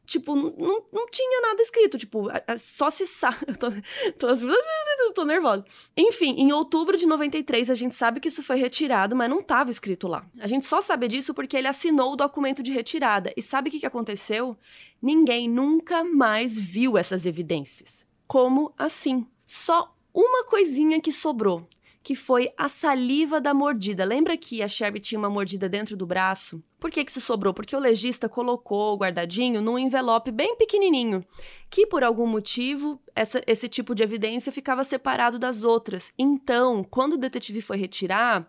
Tipo, 0.06 0.36
não, 0.36 0.84
não 0.93 1.08
tinha 1.10 1.41
nada 1.41 1.62
escrito. 1.62 1.97
Tipo, 1.97 2.28
só 2.58 2.89
se 2.89 3.08
sabe. 3.08 3.38
Eu 3.47 3.56
tô, 3.58 3.72
tô, 4.18 5.14
tô 5.14 5.26
nervosa. 5.26 5.66
Enfim, 5.97 6.36
em 6.38 6.51
outubro 6.53 6.97
de 6.97 7.06
93, 7.06 7.70
a 7.70 7.76
gente 7.76 7.95
sabe 7.95 8.20
que 8.20 8.28
isso 8.28 8.43
foi 8.43 8.58
retirado, 8.58 9.16
mas 9.16 9.30
não 9.30 9.39
estava 9.39 9.72
escrito 9.72 10.08
lá. 10.08 10.26
A 10.39 10.47
gente 10.47 10.66
só 10.66 10.82
sabe 10.82 11.08
disso 11.08 11.34
porque 11.34 11.58
ele 11.58 11.68
assinou 11.68 12.14
o 12.14 12.16
documento 12.16 12.62
de 12.62 12.72
retirada. 12.72 13.34
E 13.36 13.41
sabe 13.41 13.70
o 13.70 13.72
que, 13.72 13.80
que 13.80 13.86
aconteceu? 13.86 14.58
Ninguém 15.01 15.49
nunca 15.49 16.03
mais 16.03 16.58
viu 16.58 16.97
essas 16.97 17.26
evidências. 17.26 18.06
Como 18.28 18.74
assim? 18.78 19.26
Só 19.45 19.93
uma 20.14 20.45
coisinha 20.45 21.01
que 21.01 21.12
sobrou 21.12 21.68
que 22.06 22.14
foi 22.14 22.53
a 22.56 22.70
saliva 22.70 23.41
da 23.41 23.51
mordida. 23.51 24.06
Lembra 24.06 24.38
que 24.38 24.62
a 24.62 24.68
Sherry 24.68 24.99
tinha 24.99 25.18
uma 25.18 25.28
mordida 25.28 25.68
dentro 25.68 25.97
do 25.97 26.06
braço? 26.06 26.62
Por 26.80 26.91
que, 26.91 27.03
que 27.03 27.10
isso 27.10 27.20
sobrou? 27.20 27.51
Porque 27.51 27.76
o 27.76 27.80
legista 27.80 28.30
colocou 28.30 28.95
guardadinho 28.95 29.60
num 29.60 29.80
envelope 29.80 30.30
bem 30.30 30.56
pequenininho, 30.56 31.26
que 31.68 31.88
por 31.88 32.03
algum 32.03 32.28
motivo 32.28 33.01
essa, 33.16 33.41
esse 33.47 33.68
tipo 33.68 33.95
de 33.95 34.03
evidência 34.03 34.51
ficava 34.51 34.84
separado 34.84 35.39
das 35.39 35.64
outras. 35.64 36.14
Então, 36.16 36.84
quando 36.84 37.14
o 37.14 37.18
detetive 37.18 37.60
foi 37.60 37.78
retirar, 37.78 38.47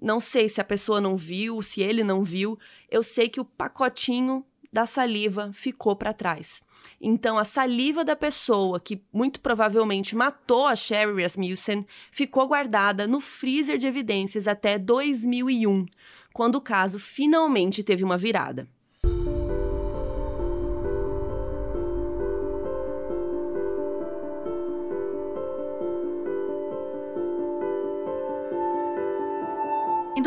não 0.00 0.20
sei 0.20 0.48
se 0.48 0.60
a 0.60 0.64
pessoa 0.64 1.00
não 1.00 1.16
viu, 1.16 1.60
se 1.62 1.82
ele 1.82 2.04
não 2.04 2.22
viu, 2.22 2.56
eu 2.88 3.02
sei 3.02 3.28
que 3.28 3.40
o 3.40 3.44
pacotinho 3.44 4.46
da 4.72 4.86
saliva 4.86 5.50
ficou 5.52 5.96
para 5.96 6.12
trás. 6.12 6.62
Então, 7.00 7.38
a 7.38 7.44
saliva 7.44 8.04
da 8.04 8.16
pessoa 8.16 8.80
que 8.80 9.02
muito 9.12 9.40
provavelmente 9.40 10.16
matou 10.16 10.66
a 10.66 10.76
Sherry 10.76 11.22
Rasmussen 11.22 11.86
ficou 12.10 12.48
guardada 12.48 13.06
no 13.06 13.20
freezer 13.20 13.76
de 13.78 13.86
evidências 13.86 14.48
até 14.48 14.78
2001, 14.78 15.86
quando 16.32 16.56
o 16.56 16.60
caso 16.60 16.98
finalmente 16.98 17.82
teve 17.82 18.04
uma 18.04 18.16
virada. 18.16 18.68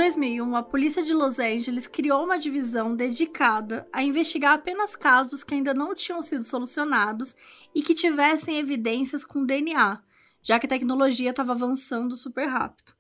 2001, 0.08 0.56
a 0.56 0.64
polícia 0.64 1.04
de 1.04 1.14
Los 1.14 1.38
Angeles 1.38 1.86
criou 1.86 2.24
uma 2.24 2.40
divisão 2.40 2.96
dedicada 2.96 3.86
a 3.92 4.02
investigar 4.02 4.54
apenas 4.54 4.96
casos 4.96 5.44
que 5.44 5.54
ainda 5.54 5.74
não 5.74 5.94
tinham 5.94 6.22
sido 6.22 6.44
solucionados 6.44 7.36
e 7.76 7.82
que 7.84 7.94
tivessem 7.94 8.58
evidências 8.58 9.26
com 9.26 9.46
DNA, 9.46 10.02
já 10.42 10.60
que 10.60 10.66
a 10.66 10.70
tecnologia 10.70 11.32
estava 11.32 11.52
avançando 11.52 12.16
super 12.16 12.46
rápido. 12.46 12.94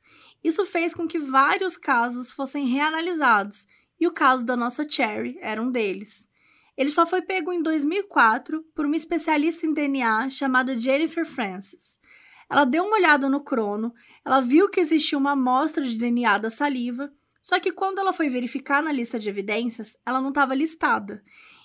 Isso 0.44 0.66
fez 0.66 0.94
com 0.94 1.08
que 1.08 1.18
vários 1.18 1.78
casos 1.78 2.30
fossem 2.30 2.66
reanalisados, 2.66 3.66
e 3.98 4.06
o 4.06 4.12
caso 4.12 4.46
da 4.46 4.58
nossa 4.58 4.86
Cherry 4.88 5.38
era 5.40 5.62
um 5.62 5.72
deles. 5.72 6.28
Ele 6.76 6.90
só 6.90 7.06
foi 7.06 7.22
pego 7.22 7.54
em 7.54 7.62
2004 7.62 8.66
por 8.76 8.86
uma 8.86 8.98
especialista 8.98 9.66
em 9.66 9.74
DNA 9.74 10.30
chamada 10.30 10.78
Jennifer 10.78 11.26
Francis. 11.26 12.02
Ela 12.50 12.66
deu 12.66 12.86
uma 12.86 12.96
olhada 12.96 13.30
no 13.30 13.44
crono, 13.44 13.94
ela 14.26 14.42
viu 14.42 14.70
que 14.70 14.80
existia 14.80 15.18
uma 15.18 15.32
amostra 15.32 15.84
de 15.84 15.98
DNA 15.98 16.38
da 16.38 16.50
saliva, 16.50 17.12
só 17.42 17.60
que 17.60 17.72
quando 17.72 18.00
ela 18.00 18.14
foi 18.14 18.30
verificar 18.30 18.82
na 18.82 18.92
lista 18.92 19.18
de 19.18 19.30
evidências, 19.30 19.98
ela 20.06 20.22
não 20.22 20.30
estava 20.30 20.54
listada. 20.54 21.24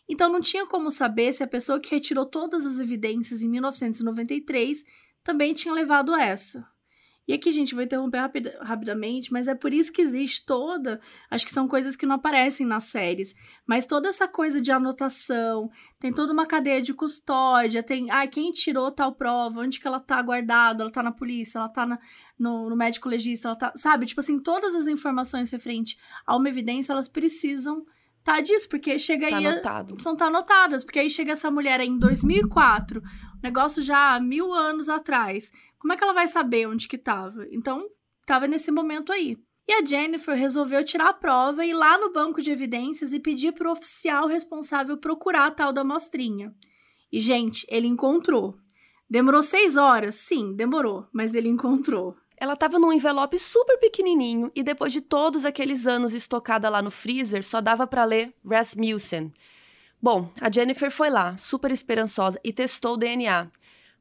Então 0.09 0.31
não 0.31 0.41
tinha 0.41 0.67
como 0.67 0.91
saber 0.91 1.33
se 1.33 1.43
a 1.43 1.49
pessoa 1.49 1.81
que 1.81 1.95
retirou 1.95 2.27
todas 2.27 2.67
as 2.67 2.79
evidências 2.79 3.43
em 3.43 3.49
1993 3.49 4.85
também 5.23 5.55
tinha 5.55 5.73
levado 5.73 6.15
essa. 6.15 6.67
E 7.27 7.33
aqui, 7.33 7.53
gente, 7.53 7.75
vou 7.75 7.85
interromper 7.85 8.19
rapid 8.19 8.49
rapidamente, 8.61 9.33
mas 9.33 9.47
é 9.47 9.55
por 9.55 9.73
isso 9.73 9.93
que 9.93 10.03
existe 10.03 10.45
toda. 10.45 11.01
Acho 11.31 11.47
que 11.47 11.53
são 11.53 11.69
coisas 11.69 11.95
que 11.95 12.05
não 12.05 12.17
aparecem 12.17 12.67
nas 12.67 12.85
séries, 12.85 13.35
mas 13.65 13.87
toda 13.87 14.09
essa 14.09 14.27
coisa 14.27 14.61
de 14.61 14.73
anotação, 14.73 15.71
tem 16.01 16.13
toda 16.13 16.33
uma 16.33 16.47
cadeia 16.47 16.83
de 16.83 16.93
custódia, 16.93 17.83
tem. 17.83 18.11
Ah, 18.11 18.27
quem 18.27 18.51
tirou 18.51 18.91
tal 18.91 19.15
prova, 19.15 19.61
onde 19.61 19.79
que 19.79 19.87
ela 19.87 20.01
tá 20.01 20.21
guardada, 20.21 20.83
ela 20.83 20.91
tá 20.91 21.03
na 21.03 21.13
polícia, 21.13 21.59
ela 21.59 21.69
tá 21.69 21.87
na, 21.87 21.99
no, 22.37 22.69
no 22.69 22.77
médico 22.77 23.09
legista, 23.09 23.49
ela 23.49 23.57
tá. 23.57 23.73
Sabe? 23.77 24.07
Tipo 24.07 24.21
assim, 24.21 24.39
todas 24.41 24.75
as 24.75 24.89
informações 24.89 25.51
referentes 25.53 25.97
a 26.27 26.37
uma 26.37 26.49
evidência, 26.49 26.93
elas 26.93 27.09
precisam 27.09 27.87
tá 28.25 28.41
disso, 28.41 28.69
porque 28.69 28.99
chega 28.99 29.29
tá 29.29 29.37
aí. 29.37 29.47
Anotado. 29.47 30.03
São 30.03 30.17
tá 30.17 30.27
anotadas, 30.27 30.83
porque 30.83 30.99
aí 30.99 31.11
chega 31.11 31.33
essa 31.33 31.51
mulher 31.51 31.81
aí 31.81 31.89
em 31.89 31.99
2004, 31.99 33.03
negócio 33.43 33.83
já 33.83 34.15
há 34.15 34.21
mil 34.21 34.53
anos 34.53 34.89
atrás. 34.89 35.53
Como 35.83 35.93
é 35.93 35.97
que 35.97 36.05
ela 36.05 36.13
vai 36.13 36.29
saber 36.29 36.69
onde 36.69 36.87
que 36.87 36.97
tava? 36.97 37.45
Então, 37.51 37.85
tava 38.25 38.47
nesse 38.47 38.71
momento 38.71 39.13
aí. 39.13 39.37
E 39.67 39.73
a 39.73 39.85
Jennifer 39.85 40.37
resolveu 40.37 40.85
tirar 40.85 41.09
a 41.09 41.13
prova 41.13 41.67
e 41.67 41.71
ir 41.71 41.75
lá 41.75 41.99
no 41.99 42.13
banco 42.13 42.41
de 42.41 42.53
evidências 42.53 43.13
e 43.13 43.19
pedir 43.19 43.51
para 43.51 43.69
o 43.69 43.73
oficial 43.73 44.29
responsável 44.29 44.97
procurar 44.97 45.47
a 45.47 45.51
tal 45.51 45.73
da 45.73 45.81
amostrinha. 45.81 46.55
E, 47.11 47.21
gente, 47.21 47.67
ele 47.69 47.89
encontrou. 47.89 48.57
Demorou 49.11 49.43
seis 49.43 49.77
horas? 49.77 50.15
Sim, 50.15 50.55
demorou, 50.55 51.09
mas 51.13 51.35
ele 51.35 51.49
encontrou. 51.49 52.17
Ela 52.37 52.53
estava 52.53 52.79
num 52.79 52.93
envelope 52.93 53.37
super 53.37 53.77
pequenininho 53.79 54.53
e 54.55 54.63
depois 54.63 54.93
de 54.93 55.01
todos 55.01 55.45
aqueles 55.45 55.89
anos 55.89 56.15
estocada 56.15 56.69
lá 56.69 56.81
no 56.81 56.93
freezer, 56.93 57.43
só 57.45 57.61
dava 57.61 57.89
para 57.89 58.05
ler 58.05 58.33
Rasmussen. 58.49 59.33
Bom, 60.01 60.31
a 60.41 60.49
Jennifer 60.49 60.93
foi 60.93 61.11
lá, 61.11 61.37
super 61.37 61.73
esperançosa, 61.73 62.39
e 62.45 62.53
testou 62.53 62.95
o 62.95 62.97
DNA 62.97 63.51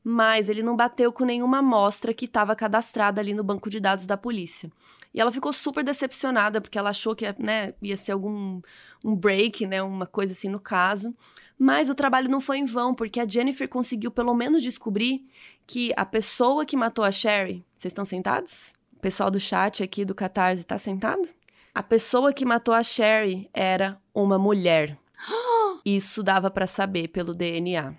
mas 0.04 0.50
ele 0.50 0.64
não 0.64 0.76
bateu 0.76 1.12
com 1.12 1.24
nenhuma 1.24 1.60
amostra 1.60 2.14
que 2.14 2.26
estava 2.26 2.56
cadastrada 2.56 3.22
ali 3.22 3.34
no 3.34 3.44
banco 3.44 3.70
de 3.70 3.80
dados 3.80 4.08
da 4.08 4.18
polícia. 4.18 4.72
E 5.14 5.20
ela 5.20 5.32
ficou 5.32 5.52
super 5.52 5.84
decepcionada, 5.84 6.62
porque 6.62 6.80
ela 6.80 6.90
achou 6.90 7.16
que 7.16 7.26
né, 7.38 7.74
ia 7.82 7.98
ser 7.98 8.14
algum 8.14 8.62
um 9.04 9.16
break, 9.16 9.66
né, 9.68 9.82
uma 9.82 10.06
coisa 10.06 10.34
assim 10.34 10.50
no 10.50 10.60
caso. 10.60 11.14
Mas 11.58 11.90
o 11.90 11.96
trabalho 11.96 12.30
não 12.30 12.42
foi 12.42 12.58
em 12.58 12.66
vão, 12.66 12.96
porque 12.96 13.20
a 13.20 13.28
Jennifer 13.28 13.68
conseguiu 13.68 14.10
pelo 14.10 14.34
menos 14.34 14.64
descobrir 14.64 15.28
que 15.68 15.92
a 15.96 16.06
pessoa 16.06 16.66
que 16.66 16.76
matou 16.76 17.06
a 17.06 17.12
Sherry. 17.12 17.64
Vocês 17.78 17.92
estão 17.92 18.06
sentados? 18.06 18.74
O 18.96 19.00
pessoal 19.00 19.30
do 19.30 19.40
chat 19.40 19.84
aqui 19.84 20.04
do 20.04 20.16
Catarse 20.16 20.64
está 20.64 20.78
sentado? 20.78 21.28
A 21.74 21.84
pessoa 21.84 22.34
que 22.34 22.46
matou 22.46 22.74
a 22.74 22.84
Sherry 22.84 23.50
era 23.54 24.00
uma 24.14 24.40
mulher. 24.40 24.98
Isso 25.86 26.24
dava 26.24 26.50
para 26.50 26.68
saber 26.68 27.10
pelo 27.10 27.34
DNA. 27.34 27.96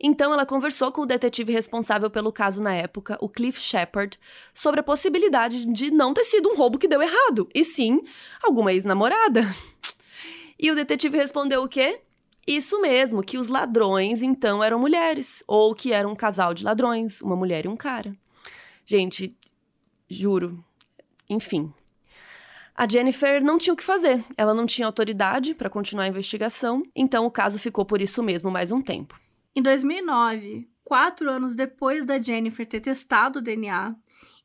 Então 0.00 0.32
ela 0.32 0.44
conversou 0.44 0.90
com 0.90 1.02
o 1.02 1.06
detetive 1.06 1.52
responsável 1.52 2.10
pelo 2.10 2.32
caso 2.32 2.60
na 2.60 2.74
época, 2.74 3.16
o 3.20 3.28
Cliff 3.28 3.60
Shepard, 3.60 4.18
sobre 4.52 4.80
a 4.80 4.82
possibilidade 4.82 5.64
de 5.66 5.90
não 5.90 6.12
ter 6.12 6.24
sido 6.24 6.50
um 6.50 6.56
roubo 6.56 6.78
que 6.78 6.88
deu 6.88 7.00
errado, 7.00 7.48
e 7.54 7.64
sim 7.64 8.02
alguma 8.42 8.72
ex-namorada. 8.72 9.42
E 10.58 10.70
o 10.70 10.74
detetive 10.74 11.18
respondeu 11.18 11.62
o 11.62 11.68
quê? 11.68 12.00
Isso 12.46 12.80
mesmo, 12.80 13.22
que 13.22 13.38
os 13.38 13.48
ladrões 13.48 14.22
então 14.22 14.62
eram 14.62 14.78
mulheres, 14.78 15.42
ou 15.46 15.74
que 15.74 15.92
era 15.92 16.06
um 16.06 16.14
casal 16.14 16.52
de 16.52 16.64
ladrões, 16.64 17.22
uma 17.22 17.36
mulher 17.36 17.64
e 17.64 17.68
um 17.68 17.76
cara. 17.76 18.14
Gente, 18.84 19.34
juro. 20.08 20.62
Enfim. 21.28 21.72
A 22.74 22.86
Jennifer 22.88 23.42
não 23.42 23.56
tinha 23.56 23.72
o 23.72 23.76
que 23.76 23.84
fazer. 23.84 24.22
Ela 24.36 24.52
não 24.52 24.66
tinha 24.66 24.86
autoridade 24.86 25.54
para 25.54 25.70
continuar 25.70 26.04
a 26.04 26.08
investigação, 26.08 26.82
então 26.94 27.24
o 27.24 27.30
caso 27.30 27.58
ficou 27.58 27.84
por 27.84 28.02
isso 28.02 28.22
mesmo 28.22 28.50
mais 28.50 28.70
um 28.70 28.82
tempo. 28.82 29.18
Em 29.56 29.62
2009, 29.62 30.68
quatro 30.82 31.30
anos 31.30 31.54
depois 31.54 32.04
da 32.04 32.20
Jennifer 32.20 32.66
ter 32.66 32.80
testado 32.80 33.38
o 33.38 33.42
DNA 33.42 33.94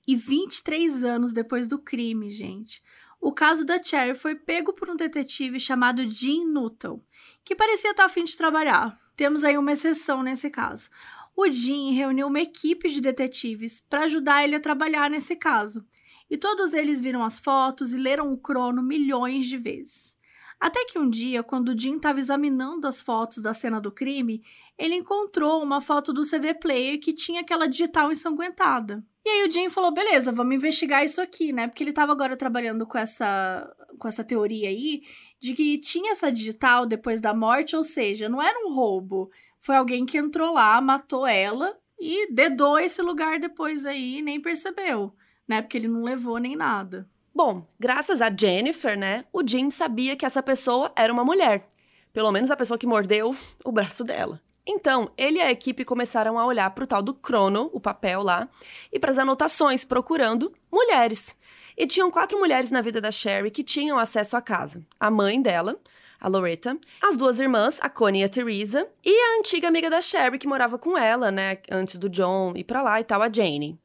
e 0.08 0.16
23 0.16 1.04
anos 1.04 1.34
depois 1.34 1.68
do 1.68 1.80
crime, 1.80 2.30
gente, 2.30 2.84
o 3.20 3.32
caso 3.32 3.66
da 3.66 3.82
Cherry 3.82 4.14
foi 4.14 4.36
pego 4.36 4.72
por 4.72 4.88
um 4.88 4.96
detetive 4.96 5.60
chamado 5.60 6.08
Jim 6.08 6.46
Nuttall, 6.46 7.04
que 7.44 7.56
parecia 7.56 7.90
estar 7.90 8.06
a 8.06 8.10
fim 8.10 8.24
de 8.24 8.38
trabalhar. 8.38 9.00
Temos 9.16 9.44
aí 9.44 9.58
uma 9.58 9.72
exceção 9.72 10.22
nesse 10.22 10.48
caso. 10.48 10.92
O 11.36 11.50
Jim 11.50 11.92
reuniu 11.92 12.28
uma 12.28 12.42
equipe 12.42 12.88
de 12.88 13.02
detetives 13.02 13.80
para 13.90 14.04
ajudar 14.04 14.44
ele 14.44 14.56
a 14.56 14.60
trabalhar 14.60 15.10
nesse 15.10 15.36
caso, 15.36 15.84
e 16.30 16.38
todos 16.38 16.72
eles 16.72 17.02
viram 17.02 17.24
as 17.24 17.40
fotos 17.40 17.96
e 17.96 17.98
leram 17.98 18.32
o 18.32 18.38
crono 18.38 18.84
milhões 18.84 19.48
de 19.48 19.58
vezes. 19.58 20.20
Até 20.60 20.84
que 20.84 21.00
um 21.00 21.10
dia, 21.10 21.42
quando 21.42 21.70
o 21.70 21.80
Jim 21.80 21.96
estava 21.96 22.20
examinando 22.20 22.86
as 22.86 23.00
fotos 23.00 23.42
da 23.42 23.54
cena 23.54 23.80
do 23.80 23.92
crime, 23.92 24.44
ele 24.80 24.96
encontrou 24.96 25.62
uma 25.62 25.82
foto 25.82 26.14
do 26.14 26.24
CD 26.24 26.54
player 26.54 27.00
que 27.02 27.12
tinha 27.12 27.42
aquela 27.42 27.68
digital 27.68 28.10
ensanguentada. 28.12 29.04
E 29.26 29.30
aí 29.30 29.48
o 29.48 29.52
Jim 29.52 29.68
falou: 29.70 29.92
beleza, 29.92 30.32
vamos 30.32 30.56
investigar 30.56 31.04
isso 31.04 31.22
aqui, 31.22 31.52
né? 31.52 31.68
Porque 31.68 31.84
ele 31.84 31.90
estava 31.90 32.14
agora 32.14 32.38
trabalhando 32.38 32.88
com 32.88 32.98
essa, 32.98 33.70
com 34.00 34.08
essa 34.08 34.24
teoria 34.24 34.70
aí 34.70 35.04
de 35.40 35.54
que 35.54 35.78
tinha 35.78 36.14
essa 36.14 36.32
digital 36.32 36.86
depois 36.86 37.20
da 37.20 37.34
morte, 37.34 37.76
ou 37.76 37.84
seja, 37.84 38.30
não 38.30 38.42
era 38.42 38.58
um 38.66 38.74
roubo. 38.74 39.30
Foi 39.60 39.76
alguém 39.76 40.06
que 40.06 40.18
entrou 40.18 40.54
lá, 40.54 40.80
matou 40.80 41.28
ela 41.28 41.78
e 42.00 42.32
dedou 42.32 42.80
esse 42.80 43.02
lugar 43.02 43.38
depois 43.38 43.86
aí 43.86 44.20
e 44.20 44.22
nem 44.22 44.42
percebeu, 44.42 45.14
né? 45.46 45.62
Porque 45.62 45.78
ele 45.78 45.90
não 45.90 46.04
levou 46.04 46.38
nem 46.38 46.56
nada. 46.56 47.10
Bom, 47.36 47.68
graças 47.78 48.22
a 48.22 48.34
Jennifer, 48.34 48.98
né? 48.98 49.26
O 49.34 49.46
Jim 49.46 49.70
sabia 49.70 50.16
que 50.16 50.26
essa 50.26 50.42
pessoa 50.42 50.92
era 50.96 51.12
uma 51.12 51.26
mulher. 51.26 51.68
Pelo 52.14 52.32
menos 52.32 52.50
a 52.50 52.58
pessoa 52.58 52.78
que 52.78 52.88
mordeu 52.88 53.36
o 53.64 53.72
braço 53.72 54.04
dela. 54.04 54.42
Então, 54.72 55.10
ele 55.18 55.40
e 55.40 55.42
a 55.42 55.50
equipe 55.50 55.84
começaram 55.84 56.38
a 56.38 56.46
olhar 56.46 56.70
para 56.70 56.84
o 56.84 56.88
tal 56.88 57.02
do 57.02 57.12
crono, 57.12 57.72
o 57.74 57.80
papel 57.80 58.22
lá, 58.22 58.48
e 58.94 59.00
para 59.00 59.10
as 59.10 59.18
anotações, 59.18 59.84
procurando 59.84 60.54
mulheres. 60.72 61.36
E 61.76 61.88
tinham 61.88 62.12
quatro 62.12 62.38
mulheres 62.38 62.70
na 62.70 62.80
vida 62.80 63.02
da 63.02 63.10
Sherry 63.10 63.50
que 63.50 63.64
tinham 63.64 63.98
acesso 63.98 64.38
à 64.38 64.42
casa: 64.44 64.86
a 65.00 65.10
mãe 65.10 65.42
dela, 65.42 65.76
a 66.22 66.28
Loretta, 66.28 66.78
as 67.02 67.18
duas 67.18 67.40
irmãs, 67.40 67.80
a 67.82 67.90
Connie 67.90 68.22
e 68.22 68.24
a 68.24 68.30
Teresa, 68.30 68.88
e 69.04 69.10
a 69.10 69.40
antiga 69.40 69.68
amiga 69.68 69.90
da 69.90 70.02
Sherry 70.02 70.38
que 70.38 70.48
morava 70.48 70.78
com 70.78 70.96
ela, 70.96 71.32
né, 71.32 71.58
antes 71.72 71.98
do 71.98 72.08
John 72.08 72.54
ir 72.56 72.64
para 72.64 72.84
lá 72.84 73.02
e 73.02 73.04
tal, 73.04 73.24
a 73.24 73.32
Jane. 73.32 73.76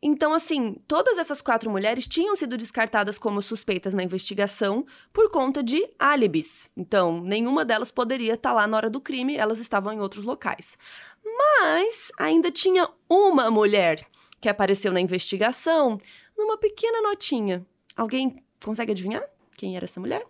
Então, 0.00 0.32
assim, 0.32 0.76
todas 0.86 1.18
essas 1.18 1.40
quatro 1.40 1.68
mulheres 1.70 2.06
tinham 2.06 2.36
sido 2.36 2.56
descartadas 2.56 3.18
como 3.18 3.42
suspeitas 3.42 3.92
na 3.92 4.02
investigação 4.02 4.86
por 5.12 5.28
conta 5.30 5.62
de 5.62 5.84
álibis. 5.98 6.70
Então, 6.76 7.20
nenhuma 7.20 7.64
delas 7.64 7.90
poderia 7.90 8.34
estar 8.34 8.52
lá 8.52 8.66
na 8.66 8.76
hora 8.76 8.90
do 8.90 9.00
crime, 9.00 9.36
elas 9.36 9.58
estavam 9.58 9.92
em 9.92 10.00
outros 10.00 10.24
locais. 10.24 10.78
Mas 11.24 12.12
ainda 12.16 12.50
tinha 12.50 12.88
uma 13.08 13.50
mulher 13.50 14.06
que 14.40 14.48
apareceu 14.48 14.92
na 14.92 15.00
investigação 15.00 16.00
numa 16.36 16.56
pequena 16.56 17.02
notinha. 17.02 17.66
Alguém 17.96 18.42
consegue 18.62 18.92
adivinhar 18.92 19.28
quem 19.56 19.76
era 19.76 19.84
essa 19.84 19.98
mulher? 19.98 20.24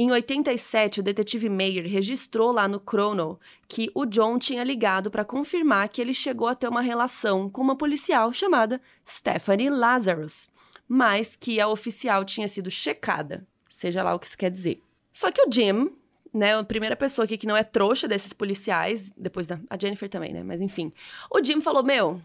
Em 0.00 0.12
87, 0.12 1.00
o 1.00 1.02
detetive 1.02 1.48
Mayer 1.48 1.84
registrou 1.90 2.52
lá 2.52 2.68
no 2.68 2.78
Chrono 2.78 3.36
que 3.66 3.90
o 3.92 4.06
John 4.06 4.38
tinha 4.38 4.62
ligado 4.62 5.10
para 5.10 5.24
confirmar 5.24 5.88
que 5.88 6.00
ele 6.00 6.14
chegou 6.14 6.46
a 6.46 6.54
ter 6.54 6.68
uma 6.68 6.80
relação 6.80 7.50
com 7.50 7.60
uma 7.60 7.74
policial 7.74 8.32
chamada 8.32 8.80
Stephanie 9.04 9.68
Lazarus, 9.68 10.48
mas 10.86 11.34
que 11.34 11.60
a 11.60 11.66
oficial 11.66 12.24
tinha 12.24 12.46
sido 12.46 12.70
checada, 12.70 13.44
seja 13.66 14.00
lá 14.04 14.14
o 14.14 14.20
que 14.20 14.28
isso 14.28 14.38
quer 14.38 14.52
dizer. 14.52 14.80
Só 15.12 15.32
que 15.32 15.42
o 15.42 15.50
Jim, 15.50 15.90
né, 16.32 16.56
a 16.56 16.62
primeira 16.62 16.94
pessoa 16.94 17.24
aqui 17.24 17.36
que 17.36 17.48
não 17.48 17.56
é 17.56 17.64
trouxa 17.64 18.06
desses 18.06 18.32
policiais, 18.32 19.10
depois 19.16 19.48
da 19.48 19.58
a 19.68 19.76
Jennifer 19.76 20.08
também, 20.08 20.32
né, 20.32 20.44
mas 20.44 20.62
enfim. 20.62 20.92
O 21.28 21.42
Jim 21.42 21.60
falou: 21.60 21.82
"Meu, 21.82 22.22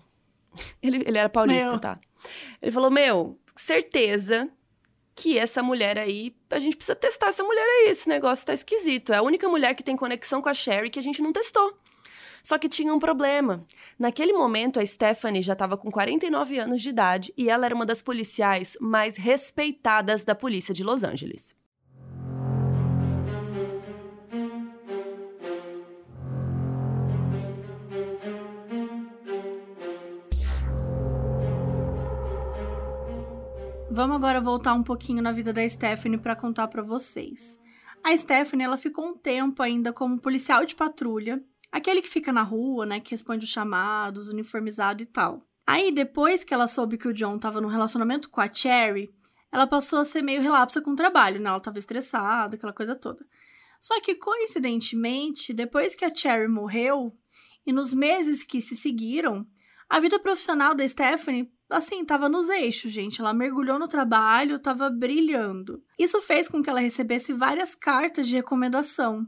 ele, 0.79 1.01
ele 1.07 1.17
era 1.17 1.27
paulista, 1.27 1.71
meu. 1.71 1.79
tá? 1.79 1.99
Ele 2.61 2.71
falou: 2.71 2.91
"Meu, 2.91 3.35
certeza 3.55 4.47
que 5.15 5.37
essa 5.37 5.61
mulher 5.61 5.97
aí, 5.97 6.35
a 6.49 6.59
gente 6.59 6.75
precisa 6.75 6.95
testar 6.95 7.27
essa 7.27 7.43
mulher 7.43 7.63
aí, 7.63 7.89
esse 7.89 8.09
negócio 8.09 8.45
tá 8.45 8.53
esquisito. 8.53 9.13
É 9.13 9.17
a 9.17 9.21
única 9.21 9.47
mulher 9.47 9.75
que 9.75 9.83
tem 9.83 9.95
conexão 9.95 10.41
com 10.41 10.49
a 10.49 10.53
Sherry 10.53 10.89
que 10.89 10.99
a 10.99 11.03
gente 11.03 11.21
não 11.21 11.31
testou. 11.31 11.77
Só 12.41 12.57
que 12.57 12.67
tinha 12.67 12.93
um 12.93 12.99
problema. 12.99 13.65
Naquele 13.97 14.33
momento, 14.33 14.79
a 14.79 14.85
Stephanie 14.85 15.41
já 15.41 15.53
estava 15.53 15.77
com 15.77 15.89
49 15.89 16.59
anos 16.59 16.81
de 16.81 16.89
idade 16.89 17.33
e 17.37 17.49
ela 17.49 17.65
era 17.65 17.75
uma 17.75 17.85
das 17.85 18.01
policiais 18.01 18.75
mais 18.81 19.15
respeitadas 19.15 20.25
da 20.25 20.35
polícia 20.35 20.73
de 20.73 20.83
Los 20.83 21.03
Angeles. 21.03 21.55
Vamos 33.95 34.15
agora 34.15 34.41
voltar 34.41 34.73
um 34.73 34.81
pouquinho 34.81 35.21
na 35.21 35.31
vida 35.31 35.53
da 35.53 35.69
Stephanie 35.69 36.17
para 36.17 36.35
contar 36.35 36.67
para 36.67 36.81
vocês. 36.81 37.59
A 38.03 38.17
Stephanie, 38.17 38.65
ela 38.65 38.75
ficou 38.75 39.05
um 39.05 39.15
tempo 39.15 39.61
ainda 39.61 39.93
como 39.93 40.19
policial 40.19 40.65
de 40.65 40.73
patrulha, 40.73 41.39
aquele 41.71 42.01
que 42.01 42.09
fica 42.09 42.33
na 42.33 42.41
rua, 42.41 42.87
né, 42.87 42.99
que 42.99 43.11
responde 43.11 43.45
os 43.45 43.51
chamados, 43.51 44.29
uniformizado 44.29 45.03
e 45.03 45.05
tal. 45.05 45.47
Aí, 45.67 45.91
depois 45.91 46.43
que 46.43 46.55
ela 46.55 46.65
soube 46.65 46.97
que 46.97 47.07
o 47.07 47.13
John 47.13 47.37
tava 47.37 47.61
num 47.61 47.67
relacionamento 47.67 48.31
com 48.31 48.41
a 48.41 48.51
Cherry, 48.51 49.13
ela 49.51 49.67
passou 49.67 49.99
a 49.99 50.03
ser 50.03 50.23
meio 50.23 50.41
relapsa 50.41 50.81
com 50.81 50.93
o 50.93 50.95
trabalho, 50.95 51.39
né? 51.39 51.51
Ela 51.51 51.59
tava 51.59 51.77
estressada, 51.77 52.55
aquela 52.55 52.73
coisa 52.73 52.95
toda. 52.95 53.23
Só 53.79 54.01
que, 54.01 54.15
coincidentemente, 54.15 55.53
depois 55.53 55.93
que 55.93 56.03
a 56.03 56.11
Cherry 56.11 56.47
morreu, 56.47 57.15
e 57.63 57.71
nos 57.71 57.93
meses 57.93 58.43
que 58.43 58.59
se 58.59 58.75
seguiram, 58.75 59.45
a 59.87 59.99
vida 59.99 60.17
profissional 60.17 60.73
da 60.73 60.87
Stephanie 60.87 61.53
assim, 61.73 62.05
tava 62.05 62.29
nos 62.29 62.49
eixos, 62.49 62.91
gente. 62.91 63.19
Ela 63.19 63.33
mergulhou 63.33 63.77
no 63.77 63.87
trabalho, 63.87 64.59
tava 64.59 64.89
brilhando. 64.89 65.83
Isso 65.97 66.21
fez 66.21 66.47
com 66.47 66.61
que 66.61 66.69
ela 66.69 66.79
recebesse 66.79 67.33
várias 67.33 67.75
cartas 67.75 68.27
de 68.27 68.35
recomendação. 68.35 69.25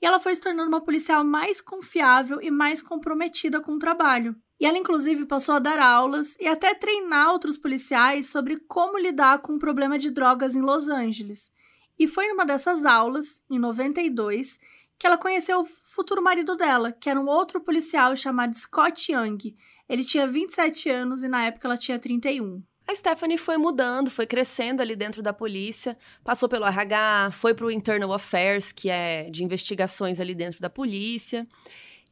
E 0.00 0.06
ela 0.06 0.18
foi 0.18 0.34
se 0.34 0.40
tornando 0.40 0.68
uma 0.68 0.80
policial 0.80 1.24
mais 1.24 1.60
confiável 1.60 2.40
e 2.42 2.50
mais 2.50 2.82
comprometida 2.82 3.60
com 3.60 3.72
o 3.72 3.78
trabalho. 3.78 4.36
E 4.60 4.66
ela, 4.66 4.78
inclusive, 4.78 5.26
passou 5.26 5.54
a 5.54 5.58
dar 5.58 5.78
aulas 5.78 6.36
e 6.40 6.46
até 6.46 6.74
treinar 6.74 7.30
outros 7.30 7.58
policiais 7.58 8.26
sobre 8.26 8.58
como 8.60 8.98
lidar 8.98 9.38
com 9.38 9.54
o 9.54 9.58
problema 9.58 9.98
de 9.98 10.10
drogas 10.10 10.54
em 10.54 10.62
Los 10.62 10.88
Angeles. 10.88 11.50
E 11.98 12.06
foi 12.06 12.28
numa 12.28 12.44
dessas 12.44 12.84
aulas, 12.84 13.42
em 13.50 13.58
92, 13.58 14.58
que 14.98 15.06
ela 15.06 15.18
conheceu 15.18 15.60
o 15.60 15.64
futuro 15.64 16.22
marido 16.22 16.56
dela, 16.56 16.92
que 16.92 17.08
era 17.08 17.20
um 17.20 17.26
outro 17.26 17.60
policial 17.60 18.16
chamado 18.16 18.56
Scott 18.56 19.12
Young, 19.12 19.54
ele 19.88 20.04
tinha 20.04 20.26
27 20.26 20.88
anos 20.90 21.22
e 21.22 21.28
na 21.28 21.46
época 21.46 21.68
ela 21.68 21.76
tinha 21.76 21.98
31. 21.98 22.62
A 22.88 22.94
Stephanie 22.94 23.36
foi 23.36 23.56
mudando, 23.56 24.10
foi 24.10 24.26
crescendo 24.26 24.80
ali 24.80 24.94
dentro 24.94 25.20
da 25.20 25.32
polícia, 25.32 25.98
passou 26.22 26.48
pelo 26.48 26.64
RH, 26.64 27.30
foi 27.32 27.52
para 27.52 27.66
o 27.66 27.70
Internal 27.70 28.12
Affairs, 28.12 28.70
que 28.70 28.88
é 28.88 29.28
de 29.28 29.42
investigações 29.42 30.20
ali 30.20 30.36
dentro 30.36 30.60
da 30.60 30.70
polícia. 30.70 31.46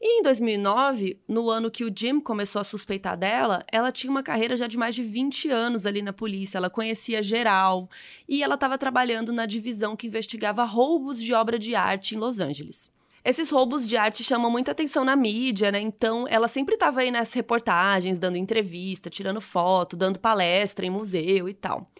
E 0.00 0.18
em 0.18 0.22
2009, 0.22 1.20
no 1.28 1.48
ano 1.48 1.70
que 1.70 1.84
o 1.84 1.92
Jim 1.96 2.20
começou 2.20 2.60
a 2.60 2.64
suspeitar 2.64 3.16
dela, 3.16 3.64
ela 3.70 3.92
tinha 3.92 4.10
uma 4.10 4.22
carreira 4.22 4.56
já 4.56 4.66
de 4.66 4.76
mais 4.76 4.94
de 4.96 5.02
20 5.02 5.48
anos 5.48 5.86
ali 5.86 6.02
na 6.02 6.12
polícia. 6.12 6.58
Ela 6.58 6.68
conhecia 6.68 7.22
geral 7.22 7.88
e 8.28 8.42
ela 8.42 8.56
estava 8.56 8.76
trabalhando 8.76 9.32
na 9.32 9.46
divisão 9.46 9.96
que 9.96 10.08
investigava 10.08 10.64
roubos 10.64 11.22
de 11.22 11.32
obra 11.32 11.58
de 11.58 11.76
arte 11.76 12.16
em 12.16 12.18
Los 12.18 12.40
Angeles. 12.40 12.92
Esses 13.24 13.50
roubos 13.50 13.88
de 13.88 13.96
arte 13.96 14.22
chamam 14.22 14.50
muita 14.50 14.72
atenção 14.72 15.04
na 15.04 15.16
mídia, 15.16 15.72
né? 15.72 15.80
Então, 15.80 16.26
ela 16.28 16.46
sempre 16.46 16.74
estava 16.74 17.00
aí 17.00 17.10
nas 17.10 17.32
reportagens, 17.32 18.18
dando 18.18 18.36
entrevista, 18.36 19.08
tirando 19.08 19.40
foto, 19.40 19.96
dando 19.96 20.18
palestra 20.18 20.84
em 20.84 20.90
museu 20.90 21.48
e 21.48 21.54
tal. 21.54 21.90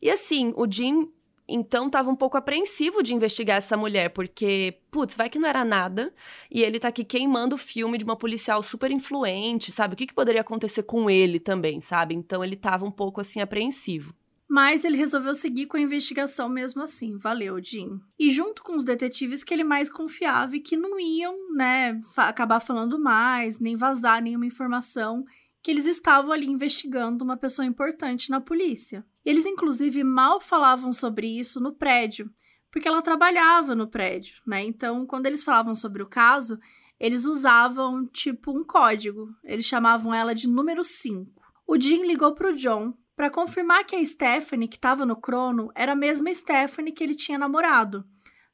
E 0.00 0.08
assim, 0.08 0.52
o 0.56 0.70
Jim 0.70 1.10
então 1.48 1.86
estava 1.86 2.10
um 2.10 2.14
pouco 2.14 2.36
apreensivo 2.36 3.02
de 3.02 3.14
investigar 3.14 3.56
essa 3.56 3.74
mulher, 3.76 4.10
porque, 4.10 4.80
putz, 4.90 5.16
vai 5.16 5.30
que 5.30 5.38
não 5.38 5.48
era 5.48 5.64
nada, 5.64 6.12
e 6.50 6.62
ele 6.62 6.78
tá 6.78 6.88
aqui 6.88 7.02
queimando 7.02 7.54
o 7.54 7.58
filme 7.58 7.96
de 7.96 8.04
uma 8.04 8.16
policial 8.16 8.62
super 8.62 8.90
influente, 8.90 9.72
sabe? 9.72 9.94
O 9.94 9.96
que, 9.96 10.06
que 10.06 10.14
poderia 10.14 10.42
acontecer 10.42 10.82
com 10.82 11.08
ele 11.08 11.40
também, 11.40 11.80
sabe? 11.80 12.14
Então 12.14 12.44
ele 12.44 12.54
tava 12.54 12.84
um 12.84 12.90
pouco 12.90 13.20
assim 13.20 13.40
apreensivo. 13.40 14.14
Mas 14.48 14.82
ele 14.82 14.96
resolveu 14.96 15.34
seguir 15.34 15.66
com 15.66 15.76
a 15.76 15.80
investigação 15.80 16.48
mesmo 16.48 16.82
assim. 16.82 17.18
Valeu, 17.18 17.62
Jim. 17.62 18.00
E 18.18 18.30
junto 18.30 18.62
com 18.62 18.76
os 18.76 18.84
detetives 18.84 19.44
que 19.44 19.52
ele 19.52 19.62
mais 19.62 19.90
confiava 19.90 20.56
e 20.56 20.60
que 20.60 20.76
não 20.76 20.98
iam, 20.98 21.34
né, 21.54 22.00
acabar 22.16 22.58
falando 22.58 22.98
mais, 22.98 23.60
nem 23.60 23.76
vazar 23.76 24.22
nenhuma 24.22 24.46
informação, 24.46 25.24
que 25.62 25.70
eles 25.70 25.84
estavam 25.84 26.32
ali 26.32 26.46
investigando 26.46 27.22
uma 27.22 27.36
pessoa 27.36 27.66
importante 27.66 28.30
na 28.30 28.40
polícia. 28.40 29.04
Eles, 29.22 29.44
inclusive, 29.44 30.02
mal 30.02 30.40
falavam 30.40 30.94
sobre 30.94 31.38
isso 31.38 31.60
no 31.60 31.74
prédio, 31.74 32.30
porque 32.70 32.88
ela 32.88 33.02
trabalhava 33.02 33.74
no 33.74 33.86
prédio, 33.86 34.40
né? 34.46 34.62
Então, 34.64 35.04
quando 35.04 35.26
eles 35.26 35.42
falavam 35.42 35.74
sobre 35.74 36.02
o 36.02 36.08
caso, 36.08 36.58
eles 36.98 37.26
usavam 37.26 38.06
tipo 38.06 38.50
um 38.50 38.64
código. 38.64 39.28
Eles 39.44 39.66
chamavam 39.66 40.14
ela 40.14 40.34
de 40.34 40.48
número 40.48 40.82
5. 40.82 41.30
O 41.66 41.78
Jim 41.78 42.06
ligou 42.06 42.34
para 42.34 42.50
o 42.50 42.54
John 42.54 42.94
para 43.18 43.30
confirmar 43.30 43.84
que 43.84 43.96
a 43.96 44.06
Stephanie 44.06 44.68
que 44.68 44.76
estava 44.76 45.04
no 45.04 45.16
crono 45.16 45.72
era 45.74 45.90
a 45.90 45.96
mesma 45.96 46.32
Stephanie 46.32 46.92
que 46.92 47.02
ele 47.02 47.16
tinha 47.16 47.36
namorado. 47.36 48.04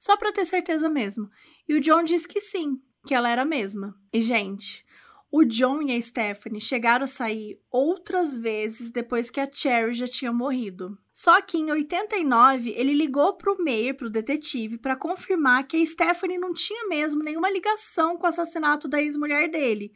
Só 0.00 0.16
para 0.16 0.32
ter 0.32 0.46
certeza 0.46 0.88
mesmo. 0.88 1.28
E 1.68 1.74
o 1.74 1.80
John 1.82 2.02
disse 2.02 2.26
que 2.26 2.40
sim, 2.40 2.80
que 3.06 3.14
ela 3.14 3.28
era 3.28 3.42
a 3.42 3.44
mesma. 3.44 3.94
E, 4.10 4.22
gente, 4.22 4.82
o 5.30 5.44
John 5.44 5.82
e 5.82 5.94
a 5.94 6.00
Stephanie 6.00 6.62
chegaram 6.62 7.04
a 7.04 7.06
sair 7.06 7.60
outras 7.70 8.34
vezes 8.34 8.90
depois 8.90 9.28
que 9.28 9.38
a 9.38 9.50
Cherry 9.52 9.92
já 9.92 10.06
tinha 10.06 10.32
morrido. 10.32 10.96
Só 11.12 11.42
que 11.42 11.58
em 11.58 11.70
89, 11.70 12.70
ele 12.70 12.94
ligou 12.94 13.36
para 13.36 13.52
o 13.52 13.62
Mayer, 13.62 13.94
para 13.94 14.06
o 14.06 14.10
detetive, 14.10 14.78
para 14.78 14.96
confirmar 14.96 15.66
que 15.66 15.76
a 15.76 15.84
Stephanie 15.84 16.38
não 16.38 16.54
tinha 16.54 16.88
mesmo 16.88 17.22
nenhuma 17.22 17.50
ligação 17.50 18.16
com 18.16 18.24
o 18.24 18.30
assassinato 18.30 18.88
da 18.88 19.02
ex-mulher 19.02 19.46
dele. 19.50 19.92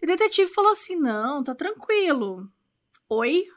E 0.00 0.04
o 0.04 0.06
detetive 0.06 0.48
falou 0.48 0.70
assim: 0.70 0.94
não, 0.94 1.42
tá 1.42 1.56
tranquilo. 1.56 2.48
Oi? 3.08 3.48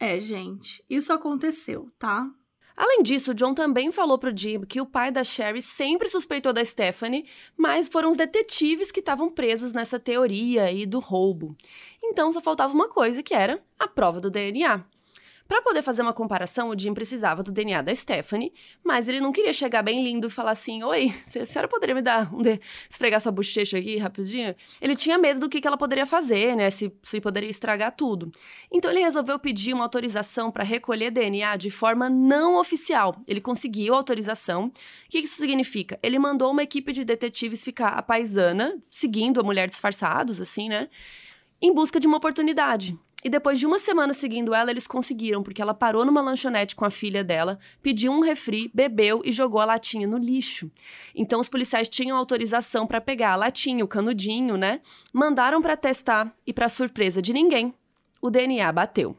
É, 0.00 0.18
gente, 0.18 0.84
isso 0.88 1.12
aconteceu, 1.12 1.90
tá? 1.98 2.30
Além 2.76 3.02
disso, 3.02 3.34
John 3.34 3.54
também 3.54 3.90
falou 3.90 4.16
pro 4.16 4.34
Jim 4.34 4.60
que 4.60 4.80
o 4.80 4.86
pai 4.86 5.10
da 5.10 5.24
Sherry 5.24 5.60
sempre 5.60 6.08
suspeitou 6.08 6.52
da 6.52 6.64
Stephanie, 6.64 7.26
mas 7.56 7.88
foram 7.88 8.08
os 8.08 8.16
detetives 8.16 8.92
que 8.92 9.00
estavam 9.00 9.28
presos 9.28 9.72
nessa 9.72 9.98
teoria 9.98 10.62
aí 10.62 10.86
do 10.86 11.00
roubo. 11.00 11.56
Então 12.00 12.30
só 12.30 12.40
faltava 12.40 12.72
uma 12.72 12.88
coisa, 12.88 13.20
que 13.20 13.34
era 13.34 13.60
a 13.76 13.88
prova 13.88 14.20
do 14.20 14.30
DNA. 14.30 14.84
Para 15.48 15.62
poder 15.62 15.80
fazer 15.80 16.02
uma 16.02 16.12
comparação, 16.12 16.68
o 16.68 16.78
Jim 16.78 16.92
precisava 16.92 17.42
do 17.42 17.50
DNA 17.50 17.80
da 17.80 17.94
Stephanie, 17.94 18.52
mas 18.84 19.08
ele 19.08 19.18
não 19.18 19.32
queria 19.32 19.52
chegar 19.54 19.82
bem 19.82 20.04
lindo 20.04 20.26
e 20.26 20.30
falar 20.30 20.50
assim: 20.50 20.82
Oi, 20.82 21.10
a 21.40 21.46
senhora 21.46 21.66
poderia 21.66 21.94
me 21.94 22.02
dar 22.02 22.32
um 22.34 22.42
de... 22.42 22.60
esfregar 22.88 23.18
sua 23.18 23.32
bochecha 23.32 23.78
aqui 23.78 23.96
rapidinho? 23.96 24.54
Ele 24.78 24.94
tinha 24.94 25.16
medo 25.16 25.40
do 25.40 25.48
que, 25.48 25.58
que 25.58 25.66
ela 25.66 25.78
poderia 25.78 26.04
fazer, 26.04 26.54
né? 26.54 26.68
Se, 26.68 26.92
se 27.02 27.18
poderia 27.18 27.48
estragar 27.48 27.96
tudo. 27.96 28.30
Então 28.70 28.90
ele 28.90 29.00
resolveu 29.00 29.38
pedir 29.38 29.72
uma 29.72 29.84
autorização 29.84 30.50
para 30.52 30.62
recolher 30.62 31.10
DNA 31.10 31.56
de 31.56 31.70
forma 31.70 32.10
não 32.10 32.60
oficial. 32.60 33.16
Ele 33.26 33.40
conseguiu 33.40 33.94
a 33.94 33.96
autorização. 33.96 34.66
O 34.66 34.72
que 35.08 35.20
isso 35.20 35.36
significa? 35.36 35.98
Ele 36.02 36.18
mandou 36.18 36.50
uma 36.50 36.62
equipe 36.62 36.92
de 36.92 37.06
detetives 37.06 37.64
ficar 37.64 37.94
a 37.94 38.02
paisana, 38.02 38.76
seguindo 38.90 39.40
a 39.40 39.42
mulher 39.42 39.70
disfarçados, 39.70 40.42
assim, 40.42 40.68
né? 40.68 40.90
Em 41.58 41.72
busca 41.72 41.98
de 41.98 42.06
uma 42.06 42.18
oportunidade. 42.18 42.98
E 43.24 43.28
depois 43.28 43.58
de 43.58 43.66
uma 43.66 43.80
semana 43.80 44.12
seguindo 44.12 44.54
ela, 44.54 44.70
eles 44.70 44.86
conseguiram, 44.86 45.42
porque 45.42 45.60
ela 45.60 45.74
parou 45.74 46.04
numa 46.04 46.20
lanchonete 46.20 46.76
com 46.76 46.84
a 46.84 46.90
filha 46.90 47.24
dela, 47.24 47.58
pediu 47.82 48.12
um 48.12 48.20
refri, 48.20 48.70
bebeu 48.72 49.22
e 49.24 49.32
jogou 49.32 49.60
a 49.60 49.64
latinha 49.64 50.06
no 50.06 50.16
lixo. 50.16 50.70
Então 51.14 51.40
os 51.40 51.48
policiais 51.48 51.88
tinham 51.88 52.16
autorização 52.16 52.86
para 52.86 53.00
pegar 53.00 53.32
a 53.32 53.36
latinha, 53.36 53.84
o 53.84 53.88
canudinho, 53.88 54.56
né? 54.56 54.80
Mandaram 55.12 55.60
para 55.60 55.76
testar 55.76 56.32
e 56.46 56.52
para 56.52 56.68
surpresa 56.68 57.20
de 57.20 57.32
ninguém, 57.32 57.74
o 58.22 58.30
DNA 58.30 58.70
bateu. 58.70 59.16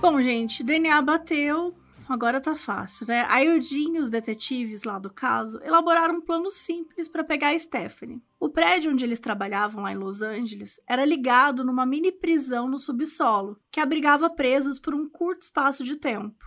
Bom, 0.00 0.20
gente, 0.20 0.64
DNA 0.64 1.00
bateu, 1.00 1.74
agora 2.08 2.40
tá 2.40 2.56
fácil, 2.56 3.06
né? 3.06 3.26
A 3.28 3.44
Eudine 3.44 3.98
e 3.98 4.00
os 4.00 4.08
detetives 4.08 4.82
lá 4.82 4.98
do 4.98 5.12
caso 5.12 5.60
elaboraram 5.62 6.16
um 6.16 6.20
plano 6.20 6.50
simples 6.50 7.08
para 7.08 7.24
pegar 7.24 7.50
a 7.50 7.58
Stephanie. 7.58 8.22
O 8.38 8.48
prédio 8.48 8.92
onde 8.92 9.04
eles 9.04 9.20
trabalhavam 9.20 9.82
lá 9.82 9.92
em 9.92 9.96
Los 9.96 10.22
Angeles 10.22 10.80
era 10.86 11.04
ligado 11.04 11.64
numa 11.64 11.86
mini 11.86 12.12
prisão 12.12 12.68
no 12.68 12.78
subsolo, 12.78 13.58
que 13.70 13.80
abrigava 13.80 14.28
presos 14.28 14.78
por 14.78 14.94
um 14.94 15.08
curto 15.08 15.42
espaço 15.42 15.84
de 15.84 15.96
tempo. 15.96 16.44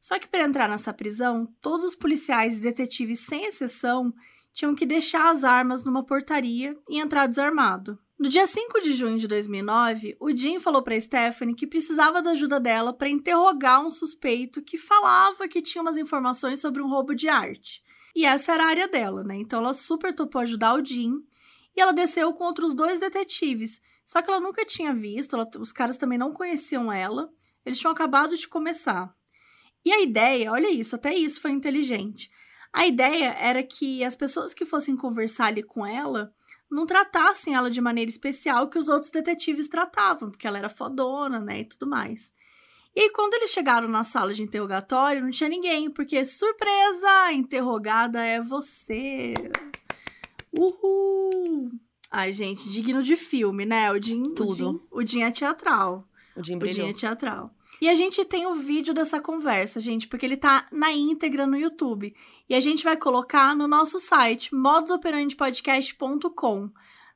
Só 0.00 0.18
que 0.18 0.28
para 0.28 0.44
entrar 0.44 0.68
nessa 0.68 0.92
prisão, 0.92 1.48
todos 1.60 1.86
os 1.86 1.94
policiais 1.94 2.58
e 2.58 2.62
detetives, 2.62 3.20
sem 3.20 3.44
exceção, 3.44 4.12
tinham 4.52 4.74
que 4.74 4.86
deixar 4.86 5.30
as 5.30 5.44
armas 5.44 5.84
numa 5.84 6.04
portaria 6.04 6.76
e 6.88 6.98
entrar 6.98 7.26
desarmado. 7.26 7.98
No 8.18 8.28
dia 8.28 8.44
5 8.46 8.80
de 8.80 8.92
junho 8.94 9.16
de 9.16 9.28
2009, 9.28 10.16
o 10.18 10.36
Jim 10.36 10.58
falou 10.58 10.82
para 10.82 10.98
Stephanie 10.98 11.54
que 11.54 11.68
precisava 11.68 12.20
da 12.20 12.32
ajuda 12.32 12.58
dela 12.58 12.92
para 12.92 13.08
interrogar 13.08 13.80
um 13.80 13.88
suspeito 13.88 14.60
que 14.60 14.76
falava 14.76 15.46
que 15.46 15.62
tinha 15.62 15.80
umas 15.80 15.96
informações 15.96 16.60
sobre 16.60 16.82
um 16.82 16.88
roubo 16.88 17.14
de 17.14 17.28
arte. 17.28 17.80
E 18.16 18.24
essa 18.24 18.54
era 18.54 18.64
a 18.64 18.70
área 18.70 18.88
dela, 18.88 19.22
né? 19.22 19.36
Então 19.36 19.60
ela 19.60 19.72
super 19.72 20.12
topou 20.12 20.40
ajudar 20.40 20.74
o 20.74 20.84
Jim 20.84 21.12
e 21.76 21.80
ela 21.80 21.92
desceu 21.92 22.32
com 22.32 22.42
outros 22.42 22.74
dois 22.74 22.98
detetives. 22.98 23.80
Só 24.04 24.20
que 24.20 24.28
ela 24.28 24.40
nunca 24.40 24.64
tinha 24.64 24.92
visto, 24.92 25.36
ela, 25.36 25.48
os 25.56 25.70
caras 25.70 25.96
também 25.96 26.18
não 26.18 26.32
conheciam 26.32 26.90
ela, 26.90 27.30
eles 27.64 27.78
tinham 27.78 27.92
acabado 27.92 28.36
de 28.36 28.48
começar. 28.48 29.14
E 29.84 29.92
a 29.92 30.02
ideia, 30.02 30.50
olha 30.50 30.68
isso, 30.68 30.96
até 30.96 31.14
isso 31.14 31.40
foi 31.40 31.52
inteligente. 31.52 32.28
A 32.72 32.84
ideia 32.84 33.36
era 33.38 33.62
que 33.62 34.02
as 34.02 34.16
pessoas 34.16 34.52
que 34.52 34.64
fossem 34.64 34.96
conversar 34.96 35.46
ali 35.46 35.62
com 35.62 35.86
ela 35.86 36.34
não 36.70 36.86
tratassem 36.86 37.54
ela 37.54 37.70
de 37.70 37.80
maneira 37.80 38.10
especial 38.10 38.68
que 38.68 38.78
os 38.78 38.88
outros 38.88 39.10
detetives 39.10 39.68
tratavam, 39.68 40.30
porque 40.30 40.46
ela 40.46 40.58
era 40.58 40.68
fodona, 40.68 41.40
né, 41.40 41.60
e 41.60 41.64
tudo 41.64 41.86
mais. 41.86 42.32
E 42.94 43.00
aí, 43.00 43.10
quando 43.10 43.34
eles 43.34 43.50
chegaram 43.50 43.88
na 43.88 44.02
sala 44.02 44.34
de 44.34 44.42
interrogatório, 44.42 45.22
não 45.22 45.30
tinha 45.30 45.48
ninguém, 45.48 45.90
porque 45.90 46.24
surpresa, 46.24 47.08
a 47.26 47.32
interrogada 47.32 48.24
é 48.24 48.40
você. 48.42 49.34
Uhul! 50.52 51.70
Ai, 52.10 52.32
gente, 52.32 52.68
digno 52.70 53.02
de 53.02 53.16
filme, 53.16 53.66
né? 53.66 53.92
O 53.92 54.02
Jim, 54.02 54.22
Tudo. 54.34 54.50
O 54.50 54.54
Jim, 54.54 54.80
o 54.90 55.06
Jim 55.06 55.22
é 55.22 55.30
teatral. 55.30 56.08
O 56.34 56.42
Jim 56.42 56.58
O. 56.58 56.72
Jim 56.72 56.88
é 56.88 56.92
teatral. 56.92 57.54
E 57.80 57.88
a 57.88 57.94
gente 57.94 58.24
tem 58.24 58.46
o 58.46 58.54
vídeo 58.54 58.92
dessa 58.92 59.20
conversa, 59.20 59.78
gente, 59.78 60.08
porque 60.08 60.26
ele 60.26 60.36
tá 60.36 60.66
na 60.72 60.92
íntegra 60.92 61.46
no 61.46 61.56
YouTube. 61.56 62.12
E 62.48 62.54
a 62.54 62.60
gente 62.60 62.82
vai 62.82 62.96
colocar 62.96 63.54
no 63.54 63.68
nosso 63.68 64.00
site, 64.00 64.52
modusoperandipodcast.com. 64.54 66.70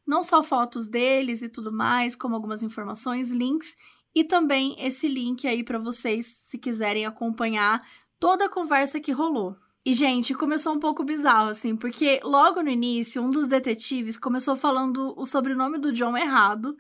Não 0.07 0.23
só 0.23 0.43
fotos 0.43 0.87
deles 0.87 1.43
e 1.43 1.49
tudo 1.49 1.73
mais, 1.73 2.15
como 2.15 2.35
algumas 2.35 2.63
informações, 2.63 3.31
links 3.31 3.77
e 4.15 4.23
também 4.23 4.77
esse 4.79 5.09
link 5.09 5.47
aí 5.47 5.65
para 5.65 5.79
vocês 5.79 6.27
se 6.27 6.59
quiserem 6.59 7.07
acompanhar 7.07 7.83
toda 8.21 8.45
a 8.45 8.49
conversa 8.49 9.01
que 9.01 9.13
rolou. 9.13 9.57
E, 9.85 9.93
gente, 9.93 10.35
começou 10.35 10.75
um 10.75 10.79
pouco 10.79 11.03
bizarro, 11.03 11.51
assim, 11.51 11.75
porque 11.75 12.21
logo 12.23 12.63
no 12.63 12.71
início, 12.71 13.21
um 13.21 13.31
dos 13.31 13.49
detetives 13.49 14.17
começou 14.17 14.55
falando 14.55 15.13
o 15.17 15.27
sobrenome 15.27 15.79
do 15.79 15.93
John 15.93 16.17
errado. 16.17 16.77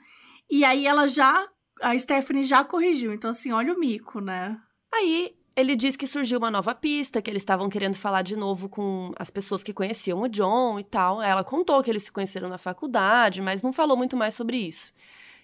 E 0.49 0.65
aí 0.65 0.87
ela 0.87 1.07
já. 1.07 1.49
A 1.83 1.99
Stephanie 1.99 2.45
já 2.45 2.65
corrigiu. 2.65 3.13
Então, 3.13 3.31
assim, 3.31 3.53
olha 3.53 3.75
o 3.75 3.79
mico, 3.79 4.21
né? 4.21 4.59
Aí 4.95 5.35
ele 5.55 5.77
diz 5.77 5.97
que 5.97 6.07
surgiu 6.07 6.39
uma 6.39 6.51
nova 6.51 6.75
pista, 6.75 7.21
que 7.21 7.31
eles 7.31 7.43
estavam 7.43 7.69
querendo 7.69 7.95
falar 7.95 8.23
de 8.23 8.37
novo 8.37 8.69
com 8.69 9.13
as 9.19 9.29
pessoas 9.29 9.63
que 9.63 9.73
conheciam 9.73 10.23
o 10.23 10.29
John 10.29 10.79
e 10.79 10.85
tal. 10.85 11.21
Ela 11.21 11.45
contou 11.45 11.83
que 11.83 11.91
eles 11.91 12.05
se 12.05 12.13
conheceram 12.13 12.49
na 12.49 12.57
faculdade, 12.57 13.43
mas 13.43 13.63
não 13.63 13.73
falou 13.73 13.97
muito 13.97 14.17
mais 14.17 14.35
sobre 14.35 14.57
isso. 14.57 14.93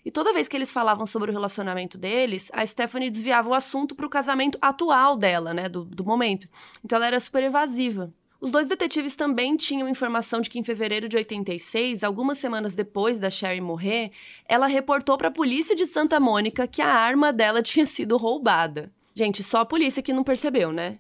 E 0.05 0.11
toda 0.11 0.33
vez 0.33 0.49
que 0.49 0.57
eles 0.57 0.73
falavam 0.73 1.05
sobre 1.05 1.31
o 1.31 1.35
relacionamento 1.35 1.99
deles, 1.99 2.51
a 2.55 2.65
Stephanie 2.65 3.11
desviava 3.11 3.49
o 3.49 3.55
assunto 3.55 3.95
para 3.95 4.07
o 4.07 4.11
casamento 4.11 4.57
atual 4.63 5.17
dela, 5.17 5.53
né, 5.53 5.69
do, 5.69 5.85
do 5.85 6.05
momento. 6.05 6.49
Então 6.85 6.97
ela 6.97 7.07
era 7.09 7.21
super 7.21 7.43
evasiva. 7.43 8.13
Os 8.41 8.53
dois 8.53 8.69
detetives 8.69 9.17
também 9.17 9.57
tinham 9.57 9.89
informação 9.89 10.41
de 10.41 10.49
que 10.49 10.61
em 10.61 10.63
fevereiro 10.63 11.09
de 11.09 11.17
86, 11.17 12.05
algumas 12.05 12.39
semanas 12.39 12.73
depois 12.73 13.19
da 13.19 13.29
Sherry 13.29 13.61
morrer, 13.61 14.13
ela 14.49 14.69
reportou 14.69 15.19
para 15.19 15.27
a 15.27 15.33
polícia 15.33 15.75
de 15.75 15.85
Santa 15.85 16.21
Mônica 16.21 16.67
que 16.69 16.81
a 16.81 16.89
arma 16.89 17.33
dela 17.33 17.61
tinha 17.63 17.85
sido 17.85 18.17
roubada. 18.17 18.93
Gente, 19.13 19.43
só 19.43 19.59
a 19.59 19.67
polícia 19.67 20.03
que 20.03 20.13
não 20.13 20.23
percebeu, 20.23 20.71
né? 20.71 20.99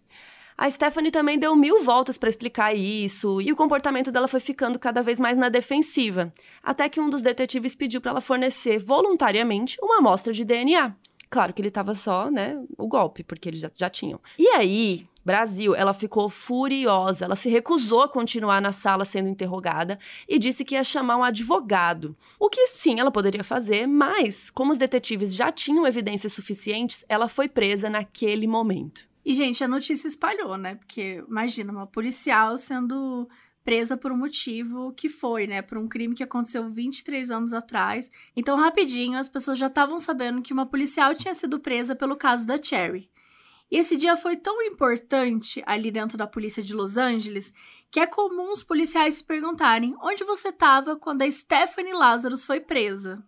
A 0.56 0.68
Stephanie 0.68 1.12
também 1.12 1.38
deu 1.38 1.54
mil 1.54 1.84
voltas 1.84 2.18
para 2.18 2.28
explicar 2.28 2.74
isso, 2.74 3.40
e 3.40 3.52
o 3.52 3.56
comportamento 3.56 4.10
dela 4.10 4.26
foi 4.26 4.40
ficando 4.40 4.76
cada 4.76 5.00
vez 5.00 5.20
mais 5.20 5.38
na 5.38 5.48
defensiva, 5.48 6.34
até 6.60 6.88
que 6.88 7.00
um 7.00 7.08
dos 7.08 7.22
detetives 7.22 7.76
pediu 7.76 8.00
para 8.00 8.10
ela 8.10 8.20
fornecer 8.20 8.80
voluntariamente 8.80 9.78
uma 9.80 9.98
amostra 9.98 10.32
de 10.32 10.44
DNA. 10.44 10.96
Claro 11.30 11.52
que 11.52 11.60
ele 11.60 11.70
tava 11.70 11.94
só, 11.94 12.30
né, 12.30 12.58
o 12.76 12.86
golpe, 12.86 13.22
porque 13.22 13.48
eles 13.48 13.60
já, 13.60 13.70
já 13.74 13.90
tinham. 13.90 14.20
E 14.38 14.48
aí, 14.48 15.04
Brasil, 15.24 15.74
ela 15.74 15.92
ficou 15.92 16.30
furiosa. 16.30 17.26
Ela 17.26 17.36
se 17.36 17.50
recusou 17.50 18.00
a 18.00 18.08
continuar 18.08 18.62
na 18.62 18.72
sala 18.72 19.04
sendo 19.04 19.28
interrogada 19.28 19.98
e 20.26 20.38
disse 20.38 20.64
que 20.64 20.74
ia 20.74 20.82
chamar 20.82 21.18
um 21.18 21.22
advogado. 21.22 22.16
O 22.40 22.48
que 22.48 22.66
sim 22.68 22.98
ela 22.98 23.10
poderia 23.10 23.44
fazer, 23.44 23.86
mas 23.86 24.48
como 24.48 24.72
os 24.72 24.78
detetives 24.78 25.34
já 25.34 25.52
tinham 25.52 25.86
evidências 25.86 26.32
suficientes, 26.32 27.04
ela 27.10 27.28
foi 27.28 27.46
presa 27.46 27.90
naquele 27.90 28.46
momento. 28.46 29.06
E, 29.22 29.34
gente, 29.34 29.62
a 29.62 29.68
notícia 29.68 30.08
espalhou, 30.08 30.56
né? 30.56 30.76
Porque, 30.76 31.22
imagina, 31.28 31.70
uma 31.70 31.86
policial 31.86 32.56
sendo 32.56 33.28
presa 33.64 33.96
por 33.96 34.12
um 34.12 34.16
motivo 34.16 34.92
que 34.92 35.08
foi, 35.08 35.46
né? 35.46 35.62
Por 35.62 35.78
um 35.78 35.88
crime 35.88 36.14
que 36.14 36.22
aconteceu 36.22 36.68
23 36.70 37.30
anos 37.30 37.52
atrás. 37.52 38.10
Então, 38.34 38.56
rapidinho, 38.56 39.18
as 39.18 39.28
pessoas 39.28 39.58
já 39.58 39.66
estavam 39.66 39.98
sabendo 39.98 40.42
que 40.42 40.52
uma 40.52 40.66
policial 40.66 41.14
tinha 41.14 41.34
sido 41.34 41.60
presa 41.60 41.94
pelo 41.94 42.16
caso 42.16 42.46
da 42.46 42.62
Cherry. 42.62 43.10
E 43.70 43.76
esse 43.76 43.96
dia 43.96 44.16
foi 44.16 44.36
tão 44.36 44.62
importante 44.62 45.62
ali 45.66 45.90
dentro 45.90 46.16
da 46.16 46.26
polícia 46.26 46.62
de 46.62 46.74
Los 46.74 46.96
Angeles 46.96 47.52
que 47.90 48.00
é 48.00 48.06
comum 48.06 48.50
os 48.52 48.62
policiais 48.62 49.14
se 49.14 49.24
perguntarem 49.24 49.96
onde 50.02 50.24
você 50.24 50.48
estava 50.48 50.96
quando 50.96 51.22
a 51.22 51.30
Stephanie 51.30 51.94
Lazarus 51.94 52.44
foi 52.44 52.60
presa. 52.60 53.22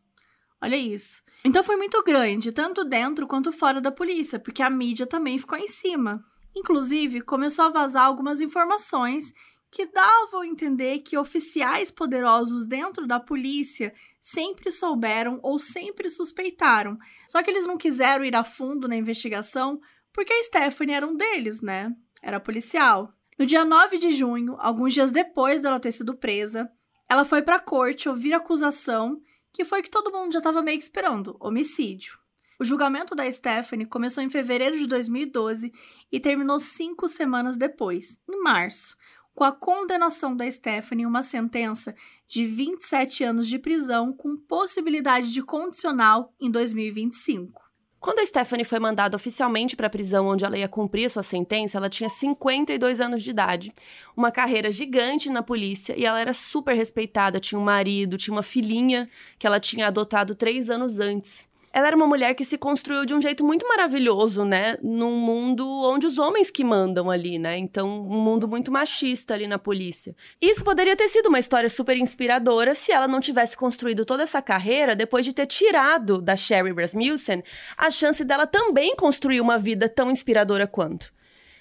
Olha 0.60 0.76
isso. 0.76 1.22
Então 1.42 1.64
foi 1.64 1.76
muito 1.76 2.02
grande, 2.02 2.52
tanto 2.52 2.84
dentro 2.84 3.26
quanto 3.26 3.52
fora 3.52 3.80
da 3.80 3.90
polícia, 3.90 4.38
porque 4.38 4.62
a 4.62 4.68
mídia 4.68 5.06
também 5.06 5.38
ficou 5.38 5.56
em 5.56 5.68
cima. 5.68 6.22
Inclusive, 6.54 7.22
começou 7.22 7.66
a 7.66 7.70
vazar 7.70 8.04
algumas 8.04 8.40
informações 8.40 9.32
que 9.70 9.86
davam 9.86 10.40
a 10.40 10.46
entender 10.46 10.98
que 11.00 11.16
oficiais 11.16 11.90
poderosos 11.90 12.66
dentro 12.66 13.06
da 13.06 13.20
polícia 13.20 13.94
sempre 14.20 14.70
souberam 14.70 15.38
ou 15.42 15.58
sempre 15.58 16.08
suspeitaram. 16.08 16.98
Só 17.28 17.42
que 17.42 17.50
eles 17.50 17.66
não 17.66 17.78
quiseram 17.78 18.24
ir 18.24 18.34
a 18.34 18.44
fundo 18.44 18.88
na 18.88 18.96
investigação 18.96 19.80
porque 20.12 20.32
a 20.32 20.42
Stephanie 20.42 20.94
era 20.94 21.06
um 21.06 21.16
deles, 21.16 21.60
né? 21.60 21.94
Era 22.20 22.40
policial. 22.40 23.14
No 23.38 23.46
dia 23.46 23.64
9 23.64 23.96
de 23.96 24.10
junho, 24.10 24.56
alguns 24.58 24.92
dias 24.92 25.10
depois 25.10 25.62
dela 25.62 25.80
ter 25.80 25.92
sido 25.92 26.16
presa, 26.16 26.70
ela 27.08 27.24
foi 27.24 27.42
para 27.42 27.56
a 27.56 27.60
corte 27.60 28.08
ouvir 28.08 28.34
a 28.34 28.36
acusação, 28.36 29.20
que 29.52 29.64
foi 29.64 29.82
que 29.82 29.90
todo 29.90 30.12
mundo 30.12 30.32
já 30.32 30.38
estava 30.38 30.62
meio 30.62 30.78
que 30.78 30.84
esperando: 30.84 31.36
homicídio. 31.40 32.18
O 32.60 32.64
julgamento 32.64 33.14
da 33.14 33.30
Stephanie 33.30 33.86
começou 33.86 34.22
em 34.22 34.28
fevereiro 34.28 34.76
de 34.76 34.86
2012 34.86 35.72
e 36.12 36.20
terminou 36.20 36.58
cinco 36.58 37.08
semanas 37.08 37.56
depois, 37.56 38.20
em 38.28 38.42
março, 38.42 38.94
com 39.40 39.44
a 39.44 39.52
condenação 39.52 40.36
da 40.36 40.50
Stephanie 40.50 41.06
uma 41.06 41.22
sentença 41.22 41.94
de 42.28 42.44
27 42.44 43.24
anos 43.24 43.48
de 43.48 43.58
prisão 43.58 44.12
com 44.12 44.36
possibilidade 44.36 45.32
de 45.32 45.42
condicional 45.42 46.34
em 46.38 46.50
2025. 46.50 47.58
Quando 47.98 48.18
a 48.18 48.26
Stephanie 48.26 48.66
foi 48.66 48.78
mandada 48.78 49.16
oficialmente 49.16 49.74
para 49.76 49.86
a 49.86 49.90
prisão 49.90 50.26
onde 50.26 50.44
ela 50.44 50.58
ia 50.58 50.68
cumprir 50.68 51.08
sua 51.08 51.22
sentença, 51.22 51.78
ela 51.78 51.88
tinha 51.88 52.10
52 52.10 53.00
anos 53.00 53.22
de 53.22 53.30
idade, 53.30 53.72
uma 54.14 54.30
carreira 54.30 54.70
gigante 54.70 55.30
na 55.30 55.42
polícia 55.42 55.98
e 55.98 56.04
ela 56.04 56.20
era 56.20 56.34
super 56.34 56.76
respeitada. 56.76 57.40
Tinha 57.40 57.58
um 57.58 57.64
marido, 57.64 58.18
tinha 58.18 58.34
uma 58.34 58.42
filhinha 58.42 59.08
que 59.38 59.46
ela 59.46 59.58
tinha 59.58 59.86
adotado 59.86 60.34
três 60.34 60.68
anos 60.68 61.00
antes. 61.00 61.48
Ela 61.72 61.86
era 61.86 61.96
uma 61.96 62.06
mulher 62.06 62.34
que 62.34 62.44
se 62.44 62.58
construiu 62.58 63.04
de 63.04 63.14
um 63.14 63.20
jeito 63.20 63.44
muito 63.44 63.66
maravilhoso, 63.68 64.44
né? 64.44 64.76
Num 64.82 65.16
mundo 65.16 65.64
onde 65.84 66.04
os 66.04 66.18
homens 66.18 66.50
que 66.50 66.64
mandam 66.64 67.08
ali, 67.08 67.38
né? 67.38 67.56
Então, 67.56 67.88
um 67.88 68.20
mundo 68.20 68.48
muito 68.48 68.72
machista 68.72 69.34
ali 69.34 69.46
na 69.46 69.58
polícia. 69.58 70.16
Isso 70.40 70.64
poderia 70.64 70.96
ter 70.96 71.08
sido 71.08 71.28
uma 71.28 71.38
história 71.38 71.68
super 71.68 71.96
inspiradora 71.96 72.74
se 72.74 72.90
ela 72.90 73.06
não 73.06 73.20
tivesse 73.20 73.56
construído 73.56 74.04
toda 74.04 74.24
essa 74.24 74.42
carreira 74.42 74.96
depois 74.96 75.24
de 75.24 75.32
ter 75.32 75.46
tirado 75.46 76.20
da 76.20 76.34
Sherry 76.34 76.72
Rasmussen 76.72 77.44
a 77.76 77.88
chance 77.88 78.24
dela 78.24 78.48
também 78.48 78.96
construir 78.96 79.40
uma 79.40 79.56
vida 79.56 79.88
tão 79.88 80.10
inspiradora 80.10 80.66
quanto. 80.66 81.12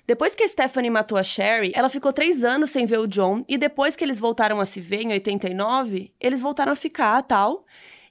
Depois 0.09 0.33
que 0.33 0.41
a 0.41 0.47
Stephanie 0.47 0.89
matou 0.89 1.19
a 1.19 1.23
Sherry, 1.23 1.71
ela 1.75 1.87
ficou 1.87 2.11
três 2.11 2.43
anos 2.43 2.71
sem 2.71 2.83
ver 2.83 2.97
o 2.97 3.05
John, 3.05 3.45
e 3.47 3.59
depois 3.59 3.95
que 3.95 4.03
eles 4.03 4.19
voltaram 4.19 4.59
a 4.59 4.65
se 4.65 4.81
ver 4.81 5.03
em 5.03 5.11
89, 5.11 6.11
eles 6.19 6.41
voltaram 6.41 6.71
a 6.71 6.75
ficar 6.75 7.21
tal. 7.21 7.63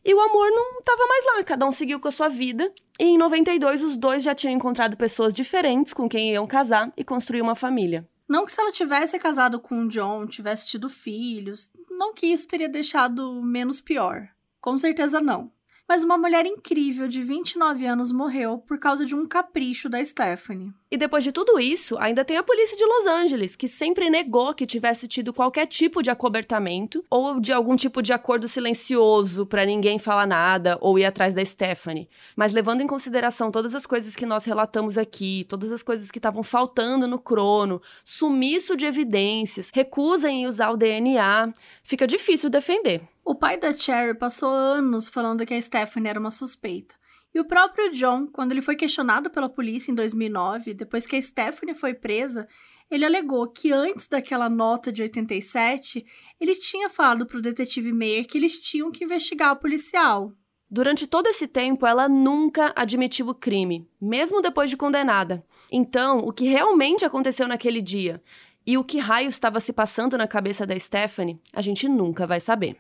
E 0.09 0.15
o 0.15 0.21
amor 0.23 0.51
não 0.53 0.79
estava 0.79 1.07
mais 1.07 1.25
lá, 1.27 1.45
cada 1.45 1.67
um 1.67 1.71
seguiu 1.71 2.01
com 2.01 2.09
a 2.09 2.11
sua 2.11 2.31
vida. 2.31 2.73
E 2.99 3.05
em 3.05 3.19
92, 3.19 3.83
os 3.83 3.95
dois 3.95 4.23
já 4.23 4.35
tinham 4.35 4.55
encontrado 4.55 4.97
pessoas 4.97 5.35
diferentes 5.35 5.93
com 5.93 6.09
quem 6.09 6.33
iam 6.33 6.47
casar 6.47 6.91
e 6.97 7.05
construir 7.05 7.43
uma 7.43 7.55
família. 7.55 8.09
Não 8.27 8.47
que 8.47 8.53
se 8.53 8.59
ela 8.59 8.73
tivesse 8.73 9.19
casado 9.19 9.61
com 9.61 9.83
o 9.83 9.89
John, 9.89 10.27
tivesse 10.27 10.67
tido 10.67 10.89
filhos, 10.89 11.71
não 11.91 12.15
que 12.15 12.27
isso 12.27 12.49
teria 12.49 12.71
deixado 12.71 13.43
menos 13.43 13.83
pior. 13.83 14.27
Com 14.63 14.79
certeza 14.79 15.21
não. 15.21 15.53
Mas 15.87 16.03
uma 16.03 16.17
mulher 16.17 16.47
incrível 16.47 17.07
de 17.07 17.21
29 17.21 17.85
anos 17.85 18.11
morreu 18.11 18.57
por 18.57 18.79
causa 18.79 19.05
de 19.05 19.15
um 19.15 19.27
capricho 19.27 19.91
da 19.91 20.03
Stephanie. 20.03 20.73
E 20.91 20.97
depois 20.97 21.23
de 21.23 21.33
tudo 21.33 21.61
isso, 21.61 21.99
ainda 21.99 22.25
tem 22.25 22.39
a 22.39 22.43
polícia 22.43 22.75
de 22.75 22.85
Los 22.85 23.05
Angeles, 23.05 23.55
que 23.55 23.69
sempre 23.69 24.09
negou 24.09 24.55
que 24.55 24.67
tivesse 24.67 25.07
tido 25.07 25.35
qualquer 25.35 25.67
tipo 25.67 26.03
de 26.03 26.09
acobertamento 26.09 27.05
ou 27.11 27.39
de 27.39 27.53
algum 27.53 27.77
tipo 27.77 28.01
de 28.01 28.11
acordo 28.11 28.49
silencioso 28.49 29.45
para 29.45 29.67
ninguém 29.67 29.99
falar 29.99 30.27
nada 30.27 30.79
ou 30.81 30.99
ir 30.99 31.05
atrás 31.05 31.35
da 31.35 31.45
Stephanie. 31.45 32.09
Mas 32.35 32.55
levando 32.55 32.81
em 32.81 32.87
consideração 32.87 33.51
todas 33.51 33.75
as 33.75 33.85
coisas 33.85 34.17
que 34.17 34.25
nós 34.25 34.47
relatamos 34.47 34.97
aqui, 34.97 35.45
todas 35.47 35.73
as 35.73 35.83
coisas 35.83 36.11
que 36.11 36.19
estavam 36.19 36.43
faltando 36.43 37.07
no 37.07 37.19
crono, 37.19 37.83
sumiço 38.03 38.75
de 38.75 38.87
evidências, 38.87 39.71
recusa 39.75 40.31
em 40.31 40.47
usar 40.47 40.71
o 40.71 40.77
DNA, 40.79 41.53
fica 41.83 42.07
difícil 42.07 42.49
defender. 42.49 43.03
O 43.23 43.35
pai 43.35 43.59
da 43.59 43.75
Cherry 43.75 44.17
passou 44.17 44.49
anos 44.49 45.07
falando 45.07 45.45
que 45.45 45.53
a 45.53 45.61
Stephanie 45.61 46.09
era 46.09 46.19
uma 46.19 46.31
suspeita. 46.31 46.95
E 47.39 47.41
o 47.41 47.45
próprio 47.45 47.89
John, 47.93 48.27
quando 48.27 48.51
ele 48.51 48.61
foi 48.61 48.75
questionado 48.75 49.31
pela 49.31 49.49
polícia 49.49 49.93
em 49.93 49.95
2009, 49.95 50.75
depois 50.75 51.07
que 51.07 51.15
a 51.15 51.23
Stephanie 51.23 51.73
foi 51.73 51.95
presa, 51.95 52.49
ele 52.91 53.05
alegou 53.05 53.47
que 53.47 53.71
antes 53.71 54.09
daquela 54.09 54.51
nota 54.51 54.91
de 54.91 55.03
87, 55.03 56.05
ele 56.41 56.57
tinha 56.57 56.91
falado 56.91 57.25
para 57.27 57.39
o 57.39 57.41
detetive 57.41 57.93
Meyer 57.93 58.27
que 58.27 58.37
eles 58.37 58.61
tinham 58.61 58.91
que 58.91 59.05
investigar 59.05 59.53
o 59.53 59.57
policial. 59.61 60.33
Durante 60.69 61.07
todo 61.07 61.29
esse 61.29 61.47
tempo, 61.47 61.87
ela 61.87 62.09
nunca 62.09 62.73
admitiu 62.75 63.29
o 63.29 63.35
crime, 63.37 63.89
mesmo 64.03 64.41
depois 64.41 64.69
de 64.69 64.77
condenada. 64.77 65.45
Então, 65.71 66.19
o 66.19 66.33
que 66.33 66.49
realmente 66.49 67.05
aconteceu 67.05 67.47
naquele 67.47 67.81
dia 67.81 68.21
e 68.67 68.77
o 68.77 68.83
que 68.83 68.99
raio 68.99 69.29
estava 69.29 69.61
se 69.61 69.73
passando 69.73 70.19
na 70.19 70.27
cabeça 70.27 70.67
da 70.67 70.77
Stephanie, 70.77 71.41
a 71.53 71.63
gente 71.63 71.89
nunca 71.89 72.27
vai 72.27 72.41
saber. 72.41 72.77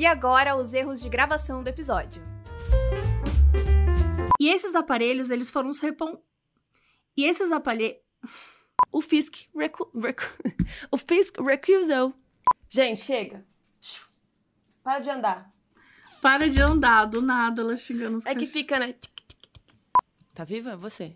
E 0.00 0.06
agora 0.06 0.56
os 0.56 0.72
erros 0.72 0.98
de 0.98 1.10
gravação 1.10 1.62
do 1.62 1.68
episódio. 1.68 2.22
E 4.40 4.48
esses 4.48 4.74
aparelhos, 4.74 5.30
eles 5.30 5.50
foram 5.50 5.74
se 5.74 5.84
repon... 5.84 6.18
E 7.14 7.26
esses 7.26 7.52
aparelhos... 7.52 7.98
O 8.90 9.02
Fisk, 9.02 9.50
recu... 9.54 9.90
Recu... 9.94 10.24
o 10.90 10.96
Fisk 10.96 11.38
recusou. 11.38 12.14
Gente, 12.70 13.02
chega. 13.02 13.44
Para 14.82 15.00
de 15.00 15.10
andar. 15.10 15.52
Para 16.22 16.48
de 16.48 16.62
andar, 16.62 17.04
do 17.04 17.20
nada 17.20 17.60
ela 17.60 17.76
chegando 17.76 18.16
os 18.16 18.24
É 18.24 18.34
que 18.34 18.46
fica, 18.46 18.78
né? 18.78 18.94
Tá 20.34 20.44
viva? 20.44 20.78
Você. 20.78 21.14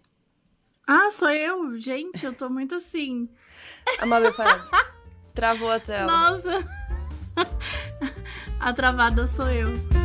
Ah, 0.87 1.11
sou 1.11 1.31
eu? 1.31 1.79
Gente, 1.79 2.27
eu 2.27 2.35
tô 2.35 2.51
muito 2.51 2.75
assim. 2.75 3.31
Amável 3.99 4.35
parada. 4.35 4.69
Travou 5.35 5.71
a 5.71 5.81
tela. 5.81 6.13
Nossa. 6.13 6.63
A 8.61 8.73
travada 8.73 9.27
sou 9.27 9.49
eu. 9.49 10.04